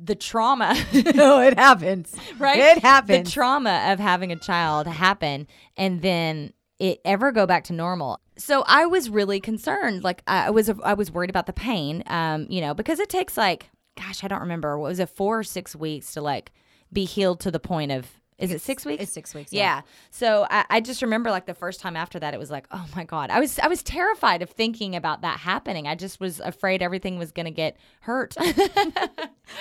the 0.02 0.14
trauma? 0.14 0.74
no, 1.14 1.40
it 1.40 1.58
happens. 1.58 2.14
right? 2.38 2.58
It 2.58 2.78
happens. 2.78 3.28
The 3.28 3.32
trauma 3.34 3.92
of 3.92 3.98
having 3.98 4.32
a 4.32 4.36
child 4.36 4.86
happen 4.86 5.46
and 5.76 6.00
then 6.00 6.54
it 6.78 7.02
ever 7.04 7.32
go 7.32 7.46
back 7.46 7.64
to 7.64 7.74
normal. 7.74 8.18
So 8.38 8.64
I 8.66 8.86
was 8.86 9.10
really 9.10 9.40
concerned. 9.40 10.02
Like 10.02 10.22
I 10.26 10.48
was, 10.48 10.70
I 10.82 10.94
was 10.94 11.10
worried 11.10 11.28
about 11.28 11.44
the 11.44 11.52
pain. 11.52 12.02
Um, 12.06 12.46
you 12.48 12.62
know, 12.62 12.72
because 12.72 12.98
it 12.98 13.10
takes 13.10 13.36
like, 13.36 13.68
gosh, 14.00 14.24
I 14.24 14.28
don't 14.28 14.40
remember. 14.40 14.78
What 14.78 14.88
was 14.88 14.98
it, 14.98 15.10
four 15.10 15.40
or 15.40 15.44
six 15.44 15.76
weeks 15.76 16.12
to 16.14 16.20
like 16.20 16.52
be 16.92 17.04
healed 17.04 17.40
to 17.40 17.50
the 17.50 17.60
point 17.60 17.92
of. 17.92 18.19
Is 18.40 18.50
it 18.52 18.60
six 18.60 18.84
weeks? 18.84 19.02
It's 19.02 19.12
six 19.12 19.34
weeks. 19.34 19.52
Yeah. 19.52 19.82
So 20.10 20.46
I, 20.50 20.64
I 20.70 20.80
just 20.80 21.02
remember 21.02 21.30
like 21.30 21.46
the 21.46 21.54
first 21.54 21.80
time 21.80 21.96
after 21.96 22.18
that, 22.18 22.34
it 22.34 22.38
was 22.40 22.50
like, 22.50 22.66
oh 22.70 22.86
my 22.96 23.04
god, 23.04 23.30
I 23.30 23.38
was 23.40 23.58
I 23.58 23.68
was 23.68 23.82
terrified 23.82 24.42
of 24.42 24.50
thinking 24.50 24.96
about 24.96 25.22
that 25.22 25.40
happening. 25.40 25.86
I 25.86 25.94
just 25.94 26.20
was 26.20 26.40
afraid 26.40 26.82
everything 26.82 27.18
was 27.18 27.32
gonna 27.32 27.50
get 27.50 27.76
hurt. 28.00 28.34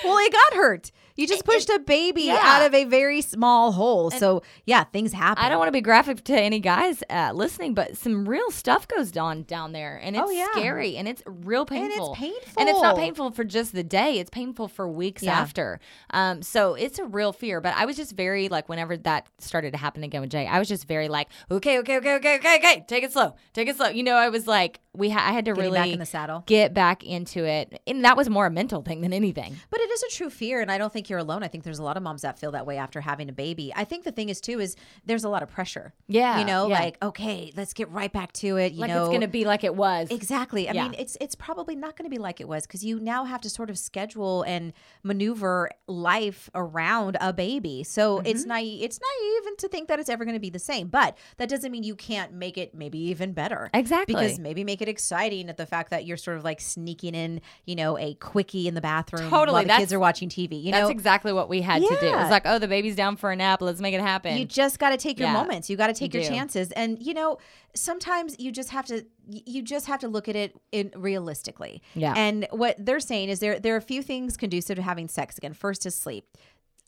Well, 0.04 0.18
it 0.20 0.32
got 0.32 0.54
hurt. 0.54 0.92
You 1.16 1.28
just 1.28 1.44
pushed 1.44 1.70
a 1.70 1.80
baby 1.80 2.24
yeah. 2.24 2.40
out 2.42 2.66
of 2.66 2.74
a 2.74 2.86
very 2.86 3.22
small 3.22 3.72
hole. 3.72 4.10
so 4.12 4.44
yeah, 4.66 4.84
things 4.86 5.12
happen. 5.12 5.44
I 5.44 5.50
don't 5.50 5.58
want 5.58 5.68
to 5.68 5.74
be 5.74 5.82
graphic 5.82 6.24
to 6.26 6.40
any 6.40 6.60
guys 6.60 7.04
uh, 7.10 7.32
listening, 7.34 7.74
but 7.74 7.98
some 7.98 8.30
real 8.30 8.52
stuff 8.52 8.88
goes 8.88 9.16
on 9.18 9.44
down 9.44 9.72
there, 9.74 10.00
and 10.02 10.16
it's 10.16 10.24
Oh, 10.26 10.30
yeah. 10.30 10.48
scary, 10.52 10.96
and 10.96 11.08
it's 11.08 11.22
real 11.26 11.66
painful. 11.66 11.92
And 11.92 12.12
it's 12.12 12.20
painful, 12.20 12.62
and 12.62 12.70
it's 12.70 12.82
not 12.82 12.96
painful. 12.96 13.32
for 13.32 13.44
just 13.44 13.74
the 13.74 13.84
day; 13.84 14.20
it's 14.20 14.30
painful 14.30 14.68
for 14.68 14.88
weeks 14.88 15.24
Yeah. 15.24 15.40
after. 15.40 15.80
Um, 16.12 16.42
so 16.42 16.76
it's 16.76 17.00
a 17.00 17.06
real 17.06 17.34
fear. 17.34 17.60
But 17.60 17.74
I 17.76 17.86
was 17.86 17.98
just 17.98 18.14
very 18.14 18.48
like, 18.48 18.69
whenever 18.70 18.96
that 18.96 19.28
started 19.40 19.72
to 19.72 19.78
happen 19.78 20.04
again 20.04 20.22
with 20.22 20.30
Jay, 20.30 20.46
I 20.46 20.60
was 20.60 20.68
just 20.68 20.88
very 20.88 21.10
like, 21.10 21.28
okay, 21.50 21.80
okay, 21.80 21.98
okay, 21.98 22.16
okay, 22.16 22.36
okay, 22.36 22.56
okay, 22.58 22.86
take 22.88 23.04
it 23.04 23.12
slow, 23.12 23.36
take 23.54 23.68
it 23.68 23.76
slow. 23.76 23.90
You 23.90 24.04
know, 24.04 24.16
I 24.16 24.30
was 24.30 24.46
like, 24.48 24.80
we, 25.00 25.10
ha- 25.10 25.26
I 25.28 25.32
had 25.32 25.46
to 25.46 25.52
Getting 25.54 25.64
really 25.72 25.80
back 25.80 25.90
in 25.90 26.00
the 26.00 26.06
saddle. 26.06 26.44
get 26.46 26.74
back 26.74 27.04
into 27.04 27.46
it, 27.46 27.82
and 27.88 28.06
that 28.06 28.16
was 28.18 28.30
more 28.30 28.46
a 28.46 28.52
mental 28.52 28.82
thing 28.84 29.02
than 29.02 29.14
anything. 29.14 29.56
But 29.70 29.80
it 29.82 29.90
is 29.90 30.04
a 30.04 30.10
true 30.10 30.30
fear, 30.30 30.62
and 30.62 30.72
I 30.72 30.78
don't 30.78 30.94
think 30.94 31.10
you're 31.10 31.20
alone. 31.20 31.42
I 31.44 31.48
think 31.48 31.64
there's 31.64 31.80
a 31.80 31.84
lot 31.84 31.98
of 31.98 32.04
moms 32.04 32.22
that 32.22 32.38
feel 32.38 32.52
that 32.52 32.66
way 32.68 32.78
after 32.78 33.02
having 33.02 33.30
a 33.30 33.34
baby. 33.34 33.74
I 33.76 33.84
think 33.86 34.04
the 34.04 34.12
thing 34.12 34.30
is 34.30 34.40
too 34.42 34.60
is 34.60 34.76
there's 35.06 35.24
a 35.24 35.30
lot 35.30 35.42
of 35.42 35.50
pressure. 35.50 35.94
Yeah, 36.08 36.40
you 36.40 36.46
know, 36.46 36.68
yeah. 36.68 36.80
like 36.80 36.98
okay, 37.02 37.52
let's 37.56 37.74
get 37.74 37.90
right 37.90 38.12
back 38.12 38.34
to 38.34 38.58
it. 38.58 38.74
You 38.74 38.82
Like 38.82 38.90
know, 38.90 39.06
it's 39.06 39.14
gonna 39.14 39.28
be 39.28 39.46
like 39.46 39.64
it 39.64 39.76
was. 39.76 40.10
Exactly. 40.12 40.68
I 40.70 40.74
Yeah. 40.74 40.84
mean, 40.84 40.96
it's 41.00 41.18
it's 41.22 41.36
probably 41.36 41.76
not 41.76 41.96
going 41.96 42.10
to 42.10 42.14
be 42.16 42.20
like 42.22 42.42
it 42.42 42.48
was 42.48 42.68
because 42.68 42.84
you 42.84 43.00
now 43.00 43.24
have 43.24 43.42
to 43.42 43.50
sort 43.50 43.70
of 43.70 43.78
schedule 43.80 44.44
and 44.44 44.74
maneuver 45.04 45.70
life 45.88 46.50
around 46.54 47.18
a 47.22 47.34
baby. 47.34 47.84
So 47.84 48.20
it's 48.20 48.42
Mm-hmm. 48.42 48.50
naive. 48.50 48.84
It's 48.84 49.00
naive 49.00 49.58
to 49.58 49.68
think 49.68 49.88
that 49.88 50.00
it's 50.00 50.10
ever 50.10 50.26
going 50.26 50.36
to 50.36 50.40
be 50.40 50.50
the 50.50 50.60
same. 50.60 50.88
But 50.88 51.18
that 51.38 51.50
doesn't 51.50 51.72
mean 51.72 51.84
you 51.84 51.96
can't 51.96 52.34
make 52.34 52.58
it 52.58 52.74
maybe 52.76 52.98
even 53.00 53.34
better. 53.34 53.70
Exactly. 53.74 54.14
Because 54.16 54.40
maybe 54.40 54.64
make 54.64 54.82
it 54.82 54.88
exciting 54.90 55.48
at 55.50 55.56
the 55.58 55.66
fact 55.66 55.90
that 55.92 56.06
you're 56.06 56.18
sort 56.18 56.38
of 56.38 56.44
like 56.44 56.60
sneaking 56.60 57.16
in, 57.16 57.40
you 57.66 57.76
know, 57.76 57.98
a 57.98 58.16
quickie 58.16 58.68
in 58.68 58.74
the 58.74 58.82
bathroom 58.82 59.30
Totally, 59.30 59.54
while 59.54 59.62
the 59.64 59.68
that's- 59.68 59.80
kids 59.82 59.94
are 59.94 60.00
watching 60.00 60.28
TV. 60.30 60.62
You 60.62 60.72
know, 60.72 60.78
That's 60.80 60.90
know, 60.90 60.92
exactly 60.92 61.32
what 61.32 61.48
we 61.48 61.62
had 61.62 61.82
to 61.82 61.88
do. 62.02 62.08
It 62.08 62.16
was 62.16 62.30
like, 62.30 62.44
oh, 62.46 62.60
the 62.60 62.68
baby's 62.68 62.96
down 62.96 63.16
for 63.16 63.32
a 63.32 63.36
nap. 63.36 63.62
Let's 63.62 63.80
make 63.80 63.94
it 63.94 64.02
happen. 64.02 64.38
You 64.38 64.46
just 64.46 64.80
got 64.80 64.90
to 64.90 64.98
take 64.98 65.20
your 65.20 65.30
Yeah, 65.30 65.34
moments. 65.34 65.70
You 65.70 65.78
got 65.78 65.88
to 65.88 65.94
take 65.94 66.14
you 66.14 66.20
your 66.20 66.30
do. 66.30 66.36
chances. 66.36 66.72
And 66.74 67.02
you 67.02 67.14
know, 67.14 67.38
sometimes 67.76 68.38
you 68.40 68.52
just 68.52 68.70
have 68.72 68.86
to 68.88 69.06
you 69.32 69.62
just 69.62 69.86
have 69.86 70.00
to 70.00 70.08
look 70.08 70.28
at 70.28 70.36
it 70.36 70.56
in 70.72 70.92
realistically. 70.96 71.82
Yeah. 71.94 72.14
And 72.18 72.48
what 72.52 72.76
they're 72.84 73.00
saying 73.00 73.30
is 73.30 73.40
there 73.40 73.60
there 73.60 73.74
are 73.76 73.78
a 73.78 73.82
few 73.82 74.02
things 74.02 74.38
conducive 74.38 74.76
to 74.78 74.82
having 74.82 75.08
sex 75.08 75.38
again. 75.38 75.54
First 75.54 75.86
is 75.86 75.96
sleep. 75.96 76.26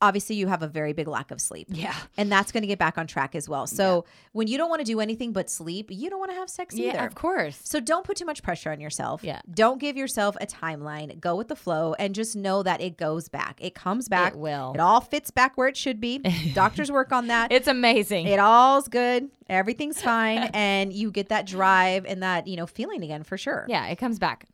Obviously, 0.01 0.35
you 0.35 0.47
have 0.47 0.63
a 0.63 0.67
very 0.67 0.93
big 0.93 1.07
lack 1.07 1.31
of 1.31 1.39
sleep. 1.39 1.67
Yeah. 1.69 1.95
And 2.17 2.31
that's 2.31 2.51
going 2.51 2.61
to 2.63 2.67
get 2.67 2.79
back 2.79 2.97
on 2.97 3.07
track 3.07 3.35
as 3.35 3.47
well. 3.47 3.67
So, 3.67 4.05
when 4.31 4.47
you 4.47 4.57
don't 4.57 4.69
want 4.69 4.79
to 4.79 4.85
do 4.85 4.99
anything 4.99 5.31
but 5.31 5.49
sleep, 5.49 5.89
you 5.91 6.09
don't 6.09 6.19
want 6.19 6.31
to 6.31 6.35
have 6.35 6.49
sex 6.49 6.75
yeah, 6.75 6.89
either. 6.89 7.05
of 7.05 7.15
course. 7.15 7.59
So 7.63 7.79
don't 7.79 8.05
put 8.05 8.17
too 8.17 8.25
much 8.25 8.43
pressure 8.43 8.71
on 8.71 8.79
yourself. 8.79 9.23
Yeah. 9.23 9.41
Don't 9.53 9.79
give 9.79 9.97
yourself 9.97 10.35
a 10.41 10.45
timeline. 10.45 11.19
Go 11.19 11.35
with 11.35 11.47
the 11.47 11.55
flow 11.55 11.93
and 11.99 12.15
just 12.15 12.35
know 12.35 12.63
that 12.63 12.81
it 12.81 12.97
goes 12.97 13.29
back. 13.29 13.59
It 13.61 13.75
comes 13.75 14.09
back. 14.09 14.33
It 14.33 14.39
will. 14.39 14.71
It 14.73 14.79
all 14.79 15.01
fits 15.01 15.31
back 15.31 15.57
where 15.57 15.67
it 15.67 15.77
should 15.77 15.99
be. 15.99 16.19
Doctors 16.53 16.91
work 16.91 17.11
on 17.11 17.27
that. 17.27 17.51
It's 17.51 17.67
amazing. 17.67 18.27
It 18.27 18.39
all's 18.39 18.87
good. 18.87 19.29
Everything's 19.49 20.01
fine. 20.03 20.49
and 20.53 20.93
you 20.93 21.11
get 21.11 21.29
that 21.29 21.45
drive 21.45 22.05
and 22.05 22.23
that, 22.23 22.47
you 22.47 22.55
know, 22.57 22.65
feeling 22.65 23.03
again 23.03 23.23
for 23.23 23.37
sure. 23.37 23.65
yeah, 23.67 23.87
it 23.87 23.97
comes 23.97 24.19
back. 24.19 24.47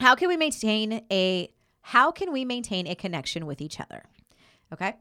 How 0.00 0.14
can 0.14 0.28
we 0.28 0.36
maintain 0.36 1.04
a 1.10 1.48
how 1.82 2.10
can 2.12 2.32
we 2.32 2.44
maintain 2.44 2.86
a 2.86 2.94
connection 2.94 3.44
with 3.46 3.60
each 3.60 3.80
other? 3.80 4.04
Okay? 4.72 4.94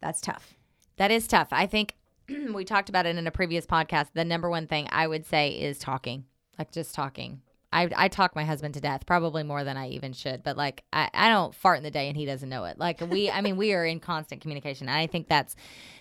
That's 0.00 0.20
tough. 0.20 0.54
That 0.96 1.10
is 1.10 1.26
tough. 1.26 1.48
I 1.50 1.66
think 1.66 1.94
we 2.52 2.64
talked 2.64 2.88
about 2.88 3.06
it 3.06 3.16
in 3.16 3.26
a 3.26 3.30
previous 3.30 3.66
podcast. 3.66 4.08
The 4.14 4.24
number 4.24 4.50
one 4.50 4.66
thing 4.66 4.88
I 4.90 5.06
would 5.06 5.26
say 5.26 5.50
is 5.50 5.78
talking, 5.78 6.24
like 6.58 6.70
just 6.70 6.94
talking. 6.94 7.40
I, 7.72 7.90
I 7.96 8.08
talk 8.08 8.34
my 8.34 8.44
husband 8.44 8.74
to 8.74 8.80
death, 8.80 9.06
probably 9.06 9.42
more 9.42 9.64
than 9.64 9.76
I 9.76 9.88
even 9.88 10.12
should. 10.12 10.42
But 10.42 10.56
like, 10.56 10.84
I, 10.92 11.10
I 11.12 11.28
don't 11.28 11.54
fart 11.54 11.78
in 11.78 11.84
the 11.84 11.90
day 11.90 12.08
and 12.08 12.16
he 12.16 12.24
doesn't 12.24 12.48
know 12.48 12.64
it. 12.64 12.78
Like 12.78 13.00
we, 13.00 13.30
I 13.30 13.40
mean, 13.40 13.56
we 13.56 13.72
are 13.74 13.84
in 13.84 14.00
constant 14.00 14.40
communication. 14.40 14.88
And 14.88 14.96
I 14.96 15.06
think 15.06 15.28
that's, 15.28 15.56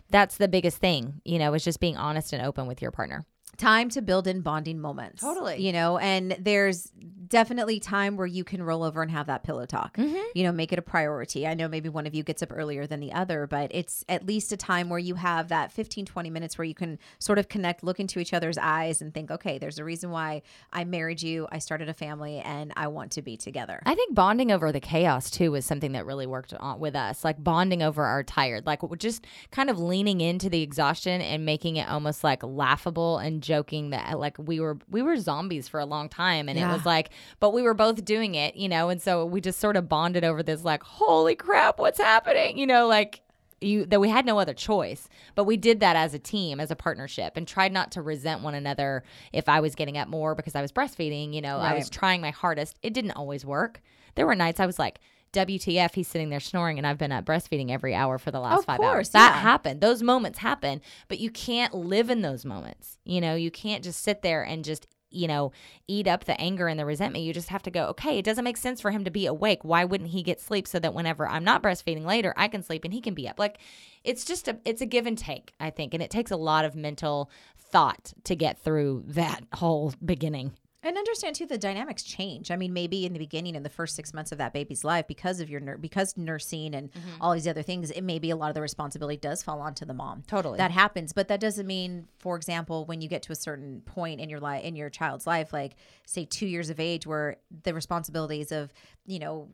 that's 0.09 0.37
the 0.37 0.47
biggest 0.47 0.77
thing, 0.77 1.21
you 1.25 1.39
know, 1.39 1.53
is 1.53 1.63
just 1.63 1.79
being 1.79 1.97
honest 1.97 2.33
and 2.33 2.45
open 2.45 2.67
with 2.67 2.81
your 2.81 2.91
partner. 2.91 3.25
Time 3.57 3.89
to 3.89 4.01
build 4.01 4.27
in 4.27 4.41
bonding 4.41 4.79
moments. 4.79 5.21
Totally. 5.21 5.65
You 5.65 5.71
know, 5.71 5.97
and 5.97 6.35
there's 6.39 6.91
definitely 7.27 7.79
time 7.79 8.17
where 8.17 8.27
you 8.27 8.43
can 8.43 8.61
roll 8.61 8.83
over 8.83 9.01
and 9.01 9.11
have 9.11 9.27
that 9.27 9.43
pillow 9.43 9.65
talk. 9.65 9.97
Mm-hmm. 9.97 10.15
You 10.33 10.43
know, 10.43 10.51
make 10.51 10.71
it 10.71 10.79
a 10.79 10.81
priority. 10.81 11.47
I 11.47 11.53
know 11.53 11.67
maybe 11.67 11.89
one 11.89 12.05
of 12.05 12.13
you 12.13 12.23
gets 12.23 12.43
up 12.43 12.51
earlier 12.53 12.85
than 12.87 12.99
the 12.99 13.11
other, 13.13 13.47
but 13.47 13.71
it's 13.73 14.05
at 14.07 14.25
least 14.25 14.51
a 14.51 14.57
time 14.57 14.89
where 14.89 14.99
you 14.99 15.15
have 15.15 15.49
that 15.49 15.71
15, 15.71 16.05
20 16.05 16.29
minutes 16.29 16.57
where 16.57 16.65
you 16.65 16.75
can 16.75 16.99
sort 17.19 17.39
of 17.39 17.47
connect, 17.47 17.83
look 17.83 17.99
into 17.99 18.19
each 18.19 18.33
other's 18.33 18.57
eyes 18.57 19.01
and 19.01 19.13
think, 19.13 19.31
okay, 19.31 19.57
there's 19.57 19.79
a 19.79 19.83
reason 19.83 20.11
why 20.11 20.43
I 20.71 20.83
married 20.83 21.21
you, 21.21 21.47
I 21.51 21.59
started 21.59 21.89
a 21.89 21.93
family, 21.93 22.39
and 22.39 22.71
I 22.75 22.87
want 22.87 23.11
to 23.13 23.21
be 23.21 23.37
together. 23.37 23.81
I 23.85 23.95
think 23.95 24.13
bonding 24.13 24.51
over 24.51 24.71
the 24.71 24.79
chaos 24.79 25.29
too 25.29 25.51
was 25.51 25.65
something 25.65 25.93
that 25.93 26.05
really 26.05 26.27
worked 26.27 26.53
on 26.53 26.79
with 26.79 26.95
us. 26.95 27.23
Like 27.23 27.43
bonding 27.43 27.81
over 27.81 28.03
our 28.03 28.23
tired, 28.23 28.65
like 28.65 28.83
we're 28.83 28.95
just 28.95 29.25
kind 29.51 29.69
of 29.69 29.79
leaning 29.79 30.21
into 30.21 30.49
the 30.49 30.61
exhaustion 30.61 31.21
and 31.21 31.45
making 31.45 31.77
it 31.77 31.89
almost 31.89 32.23
like 32.23 32.43
laughable 32.43 33.17
and 33.17 33.41
joking 33.45 33.91
that 33.91 34.13
uh, 34.13 34.17
like 34.17 34.37
we 34.37 34.59
were 34.59 34.77
we 34.89 35.01
were 35.01 35.17
zombies 35.17 35.67
for 35.67 35.79
a 35.79 35.85
long 35.85 36.09
time, 36.09 36.49
and 36.49 36.57
it 36.59 36.67
was 36.67 36.85
like, 36.85 37.09
but 37.39 37.51
we 37.53 37.61
were 37.61 37.73
both 37.73 38.03
doing 38.03 38.35
it, 38.35 38.55
you 38.55 38.67
know, 38.67 38.89
and 38.89 39.01
so 39.01 39.25
we 39.25 39.39
just 39.39 39.59
sort 39.59 39.77
of 39.77 39.87
bonded 39.87 40.23
over 40.23 40.43
this 40.43 40.63
like, 40.63 40.83
holy 40.83 41.35
crap, 41.35 41.79
what's 41.79 41.99
happening, 41.99 42.57
you 42.57 42.67
know, 42.67 42.87
like. 42.87 43.21
you 43.61 43.85
that 43.85 44.01
we 44.01 44.09
had 44.09 44.25
no 44.25 44.37
other 44.37 44.53
choice. 44.53 45.07
But 45.33 45.45
we 45.45 45.55
did 45.57 45.79
that 45.79 45.95
as 45.95 46.13
a 46.13 46.19
team, 46.19 46.59
as 46.59 46.71
a 46.71 46.75
partnership, 46.75 47.37
and 47.37 47.47
tried 47.47 47.71
not 47.71 47.91
to 47.93 48.01
resent 48.01 48.41
one 48.41 48.53
another 48.53 49.03
if 49.31 49.47
I 49.47 49.61
was 49.61 49.75
getting 49.75 49.97
up 49.97 50.09
more 50.09 50.35
because 50.35 50.55
I 50.55 50.61
was 50.61 50.73
breastfeeding. 50.73 51.33
You 51.33 51.41
know, 51.41 51.57
I 51.57 51.73
was 51.73 51.89
trying 51.89 52.21
my 52.21 52.31
hardest. 52.31 52.77
It 52.83 52.93
didn't 52.93 53.11
always 53.11 53.45
work. 53.45 53.81
There 54.15 54.25
were 54.25 54.35
nights 54.35 54.59
I 54.59 54.65
was 54.65 54.77
like. 54.77 54.99
WTF, 55.35 55.93
he's 55.93 56.07
sitting 56.07 56.29
there 56.29 56.39
snoring, 56.39 56.77
and 56.77 56.87
I've 56.87 56.97
been 56.97 57.11
up 57.11 57.25
breastfeeding 57.25 57.69
every 57.69 57.93
hour 57.93 58.17
for 58.17 58.31
the 58.31 58.39
last 58.39 58.59
Of 58.59 58.65
five 58.65 58.77
course, 58.77 58.89
hours. 58.89 59.09
That 59.09 59.33
yeah. 59.35 59.41
happen. 59.41 59.79
Those 59.79 60.01
moments 60.01 60.39
happen, 60.39 60.81
but 61.07 61.19
you 61.19 61.29
can't 61.29 61.73
live 61.73 62.09
in 62.09 62.21
those 62.21 62.45
moments. 62.45 62.97
You 63.03 63.21
know, 63.21 63.35
you 63.35 63.51
can't 63.51 63.83
just 63.83 64.01
sit 64.01 64.21
there 64.21 64.43
and 64.43 64.63
just, 64.63 64.87
you 65.09 65.27
know, 65.27 65.51
eat 65.87 66.07
up 66.07 66.25
the 66.25 66.39
anger 66.39 66.67
and 66.67 66.79
the 66.79 66.85
resentment. 66.85 67.23
You 67.25 67.33
just 67.33 67.49
have 67.49 67.63
to 67.63 67.71
go, 67.71 67.85
okay, 67.87 68.17
it 68.17 68.25
doesn't 68.25 68.43
make 68.43 68.57
sense 68.57 68.81
for 68.81 68.91
him 68.91 69.03
to 69.03 69.11
be 69.11 69.25
awake. 69.25 69.63
Why 69.63 69.85
wouldn't 69.85 70.09
he 70.11 70.23
get 70.23 70.41
sleep 70.41 70.67
so 70.67 70.79
that 70.79 70.93
whenever 70.93 71.27
I'm 71.27 71.43
not 71.43 71.61
breastfeeding 71.61 72.05
later, 72.05 72.33
I 72.35 72.47
can 72.47 72.63
sleep 72.63 72.83
and 72.83 72.93
he 72.93 73.01
can 73.01 73.13
be 73.13 73.27
up? 73.27 73.39
Like 73.39 73.59
it's 74.03 74.25
just 74.25 74.47
a 74.47 74.57
it's 74.65 74.81
a 74.81 74.85
give 74.85 75.05
and 75.05 75.17
take, 75.17 75.53
I 75.59 75.69
think. 75.69 75.93
And 75.93 76.01
it 76.01 76.09
takes 76.09 76.31
a 76.31 76.37
lot 76.37 76.65
of 76.65 76.75
mental 76.75 77.29
thought 77.57 78.13
to 78.23 78.35
get 78.35 78.57
through 78.59 79.03
that 79.07 79.43
whole 79.55 79.93
beginning. 80.03 80.53
And 80.85 80.97
understand 80.97 81.35
too, 81.35 81.45
the 81.47 81.57
dynamics 81.57 82.03
change. 82.03 82.51
I 82.51 82.55
mean, 82.55 82.71
maybe 82.71 83.05
in 83.05 83.11
the 83.13 83.19
beginning, 83.19 83.55
in 83.55 83.63
the 83.63 83.69
first 83.69 83.95
six 83.95 84.13
months 84.13 84.31
of 84.31 84.37
that 84.37 84.53
baby's 84.53 84.83
life, 84.83 85.07
because 85.07 85.39
of 85.41 85.49
your 85.49 85.59
nur- 85.59 85.77
because 85.77 86.15
nursing 86.15 86.73
and 86.75 86.91
Mm-hmm. 86.93 87.21
all 87.21 87.33
these 87.33 87.47
other 87.47 87.63
things, 87.63 87.89
it 87.91 88.03
maybe 88.03 88.29
a 88.29 88.35
lot 88.35 88.49
of 88.49 88.53
the 88.55 88.61
responsibility 88.61 89.17
does 89.17 89.41
fall 89.43 89.59
onto 89.59 89.83
the 89.83 89.93
mom. 89.93 90.23
Totally. 90.27 90.57
that 90.59 90.71
happens. 90.71 91.11
But 91.11 91.27
that 91.27 91.39
doesn't 91.39 91.65
mean, 91.67 92.07
for 92.19 92.35
example, 92.37 92.85
when 92.85 93.01
you 93.01 93.09
get 93.09 93.23
to 93.23 93.31
a 93.31 93.35
certain 93.35 93.81
point 93.81 94.21
in 94.21 94.29
your 94.29 94.39
life, 94.39 94.63
in 94.63 94.75
your 94.75 94.89
child's 94.91 95.25
life, 95.27 95.51
like 95.51 95.75
say 96.05 96.23
two 96.25 96.45
years 96.45 96.69
of 96.69 96.79
age, 96.79 97.05
where 97.07 97.37
the 97.63 97.73
responsibilities 97.73 98.51
of 98.51 98.71
you 99.07 99.17
know 99.19 99.49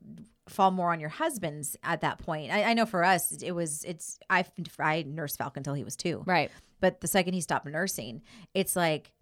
fall 0.50 0.72
more 0.72 0.92
on 0.92 1.00
your 1.00 1.10
husband's 1.10 1.78
at 1.84 2.02
that 2.02 2.18
point. 2.20 2.52
I, 2.52 2.64
I 2.64 2.74
know 2.74 2.86
for 2.86 3.04
us, 3.06 3.32
it 3.42 3.54
was 3.54 3.84
it's 3.86 4.20
I 4.30 4.44
I 4.80 5.04
nursed 5.08 5.38
Falcon 5.38 5.62
until 5.62 5.74
he 5.76 5.84
was 5.86 5.96
two, 5.96 6.24
Right. 6.26 6.52
but 6.82 7.00
the 7.02 7.08
second 7.08 7.34
he 7.36 7.42
stopped 7.42 7.66
nursing, 7.66 8.22
it's 8.54 8.76
like 8.76 9.14